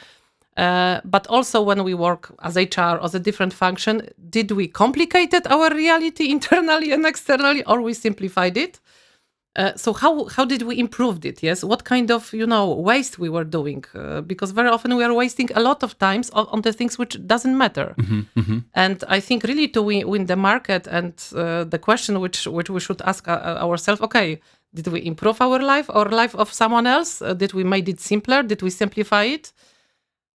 Uh, 0.56 1.00
but 1.04 1.26
also 1.28 1.62
when 1.62 1.82
we 1.82 1.94
work 1.94 2.34
as 2.42 2.56
HR 2.56 2.98
as 3.02 3.14
a 3.14 3.20
different 3.20 3.54
function, 3.54 4.08
did 4.28 4.50
we 4.50 4.68
complicated 4.68 5.46
our 5.46 5.74
reality 5.74 6.30
internally 6.36 6.92
and 6.92 7.06
externally, 7.06 7.64
or 7.64 7.80
we 7.80 7.94
simplified 7.94 8.56
it? 8.56 8.80
Uh, 9.54 9.72
so 9.76 9.92
how 9.92 10.24
how 10.24 10.46
did 10.46 10.62
we 10.62 10.78
improve 10.78 11.24
it? 11.26 11.42
Yes, 11.42 11.62
what 11.62 11.84
kind 11.84 12.10
of 12.10 12.32
you 12.32 12.46
know 12.46 12.72
waste 12.72 13.18
we 13.18 13.28
were 13.28 13.44
doing? 13.44 13.84
Uh, 13.94 14.22
because 14.22 14.50
very 14.50 14.68
often 14.70 14.96
we 14.96 15.04
are 15.04 15.12
wasting 15.12 15.50
a 15.54 15.60
lot 15.60 15.82
of 15.82 15.98
times 15.98 16.30
on, 16.30 16.46
on 16.46 16.62
the 16.62 16.72
things 16.72 16.98
which 16.98 17.18
doesn't 17.26 17.56
matter. 17.56 17.94
Mm-hmm, 17.98 18.20
mm-hmm. 18.40 18.58
And 18.74 19.04
I 19.08 19.20
think 19.20 19.44
really 19.44 19.68
to 19.68 19.82
win, 19.82 20.08
win 20.08 20.24
the 20.24 20.36
market 20.36 20.86
and 20.86 21.12
uh, 21.34 21.64
the 21.64 21.78
question 21.78 22.18
which 22.20 22.46
which 22.46 22.70
we 22.70 22.80
should 22.80 23.02
ask 23.02 23.28
uh, 23.28 23.58
ourselves: 23.60 24.00
Okay, 24.00 24.40
did 24.72 24.86
we 24.86 25.04
improve 25.04 25.38
our 25.42 25.58
life 25.58 25.90
or 25.90 26.06
life 26.06 26.34
of 26.34 26.50
someone 26.50 26.86
else? 26.86 27.20
Uh, 27.20 27.34
did 27.34 27.52
we 27.52 27.62
made 27.62 27.90
it 27.90 28.00
simpler? 28.00 28.42
Did 28.42 28.62
we 28.62 28.70
simplify 28.70 29.24
it? 29.24 29.52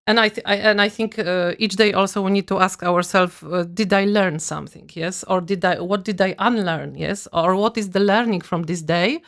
And 0.06 0.20
I, 0.20 0.30
I, 0.44 0.56
and 0.56 0.80
I 0.80 0.88
think 0.88 1.18
uh, 1.18 1.54
each 1.58 1.76
day 1.76 1.92
also 1.92 2.22
we 2.22 2.30
need 2.30 2.48
to 2.48 2.58
ask 2.60 2.82
ourselves: 2.82 3.42
uh, 3.42 3.64
Did 3.74 3.92
I 3.92 4.04
learn 4.04 4.38
something? 4.38 4.88
Yes, 4.94 5.24
or 5.24 5.40
did 5.40 5.64
I? 5.64 5.80
What 5.80 6.04
did 6.04 6.20
I 6.20 6.34
unlearn? 6.38 6.94
Yes, 6.94 7.28
or 7.32 7.56
what 7.56 7.76
is 7.76 7.90
the 7.90 8.00
learning 8.00 8.42
from 8.42 8.64
this 8.64 8.82
day 8.82 9.20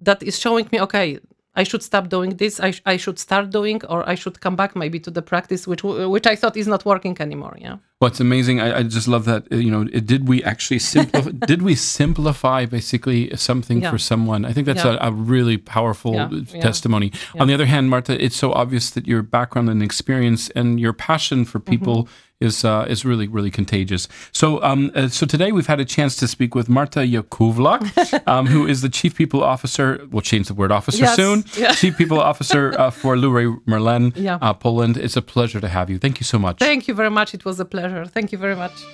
that 0.00 0.22
is 0.22 0.38
showing 0.38 0.68
me? 0.72 0.80
Okay, 0.80 1.18
I 1.54 1.62
should 1.64 1.82
stop 1.82 2.08
doing 2.08 2.36
this. 2.36 2.60
I, 2.60 2.70
sh- 2.72 2.82
I 2.86 2.96
should 2.96 3.18
start 3.18 3.50
doing, 3.50 3.80
or 3.88 4.08
I 4.08 4.14
should 4.16 4.40
come 4.40 4.56
back 4.56 4.76
maybe 4.76 5.00
to 5.00 5.10
the 5.10 5.22
practice 5.22 5.66
which 5.66 5.82
which 5.84 6.26
I 6.26 6.36
thought 6.36 6.56
is 6.56 6.66
not 6.66 6.84
working 6.84 7.16
anymore. 7.20 7.56
Yeah. 7.60 7.76
Well, 7.98 8.10
it's 8.10 8.20
amazing. 8.20 8.60
I, 8.60 8.80
I 8.80 8.82
just 8.82 9.08
love 9.08 9.24
that. 9.24 9.46
Uh, 9.50 9.56
you 9.56 9.70
know, 9.70 9.84
did 9.84 10.28
we 10.28 10.44
actually 10.44 10.80
simplify? 10.80 11.30
did 11.46 11.62
we 11.62 11.74
simplify 11.74 12.66
basically 12.66 13.34
something 13.36 13.80
yeah. 13.80 13.90
for 13.90 13.96
someone? 13.96 14.44
I 14.44 14.52
think 14.52 14.66
that's 14.66 14.84
yeah. 14.84 14.98
a, 15.00 15.08
a, 15.08 15.12
really 15.12 15.56
powerful 15.56 16.14
yeah. 16.14 16.60
testimony. 16.60 17.10
On 17.40 17.48
the 17.48 17.54
other 17.54 17.64
hand, 17.64 17.88
Marta, 17.88 18.22
it's 18.22 18.36
so 18.36 18.52
obvious 18.52 18.90
that 18.90 19.06
your 19.06 19.22
background 19.22 19.70
and 19.70 19.82
experience 19.82 20.50
and 20.50 20.78
your 20.78 20.92
passion 20.92 21.46
for 21.46 21.58
people. 21.58 22.04
Mm-hmm 22.04 22.12
is 22.40 22.64
uh, 22.64 22.84
is 22.88 23.04
really 23.04 23.28
really 23.28 23.50
contagious. 23.50 24.08
So 24.32 24.62
um, 24.62 24.90
uh, 24.94 25.08
so 25.08 25.26
today 25.26 25.52
we've 25.52 25.66
had 25.66 25.80
a 25.80 25.84
chance 25.84 26.16
to 26.16 26.28
speak 26.28 26.54
with 26.54 26.68
Marta 26.68 27.00
Jakowluk, 27.00 28.26
um, 28.26 28.46
who 28.46 28.66
is 28.66 28.82
the 28.82 28.88
Chief 28.88 29.14
People 29.14 29.42
Officer. 29.42 30.06
We'll 30.10 30.22
change 30.22 30.48
the 30.48 30.54
word 30.54 30.72
officer 30.72 31.04
yes. 31.04 31.16
soon. 31.16 31.44
Yeah. 31.56 31.72
Chief 31.72 31.96
People 31.96 32.20
Officer 32.20 32.78
uh, 32.78 32.90
for 32.90 33.16
Leroy 33.16 33.56
Merlin, 33.64 34.12
yeah. 34.14 34.38
Uh, 34.42 34.52
Poland. 34.52 34.98
It's 34.98 35.16
a 35.16 35.22
pleasure 35.22 35.58
to 35.58 35.68
have 35.68 35.88
you. 35.88 35.98
Thank 35.98 36.20
you 36.20 36.24
so 36.24 36.38
much. 36.38 36.58
Thank 36.58 36.86
you 36.86 36.92
very 36.92 37.10
much. 37.10 37.32
It 37.32 37.46
was 37.46 37.58
a 37.58 37.64
pleasure. 37.88 38.06
Thank 38.06 38.32
you 38.32 38.38
very 38.38 38.56
much. 38.56 38.84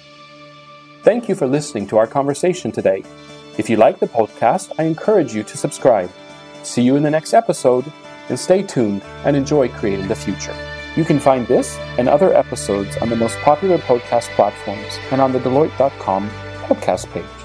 Thank 1.02 1.28
you 1.28 1.34
for 1.34 1.46
listening 1.46 1.86
to 1.88 1.98
our 1.98 2.06
conversation 2.06 2.70
today. 2.70 3.02
If 3.58 3.68
you 3.68 3.76
like 3.76 3.98
the 3.98 4.06
podcast, 4.06 4.72
I 4.78 4.84
encourage 4.84 5.34
you 5.34 5.42
to 5.42 5.56
subscribe. 5.56 6.10
See 6.62 6.82
you 6.82 6.96
in 6.96 7.02
the 7.02 7.10
next 7.10 7.34
episode, 7.34 7.84
and 8.28 8.38
stay 8.38 8.62
tuned 8.62 9.02
and 9.24 9.36
enjoy 9.36 9.68
creating 9.68 10.08
the 10.08 10.14
future. 10.14 10.54
You 10.96 11.04
can 11.04 11.18
find 11.18 11.46
this 11.46 11.76
and 11.98 12.08
other 12.08 12.34
episodes 12.34 12.96
on 12.98 13.08
the 13.08 13.16
most 13.16 13.36
popular 13.38 13.78
podcast 13.78 14.28
platforms 14.36 14.98
and 15.10 15.20
on 15.20 15.32
the 15.32 15.40
Deloitte.com 15.40 16.30
podcast 16.68 17.10
page. 17.12 17.41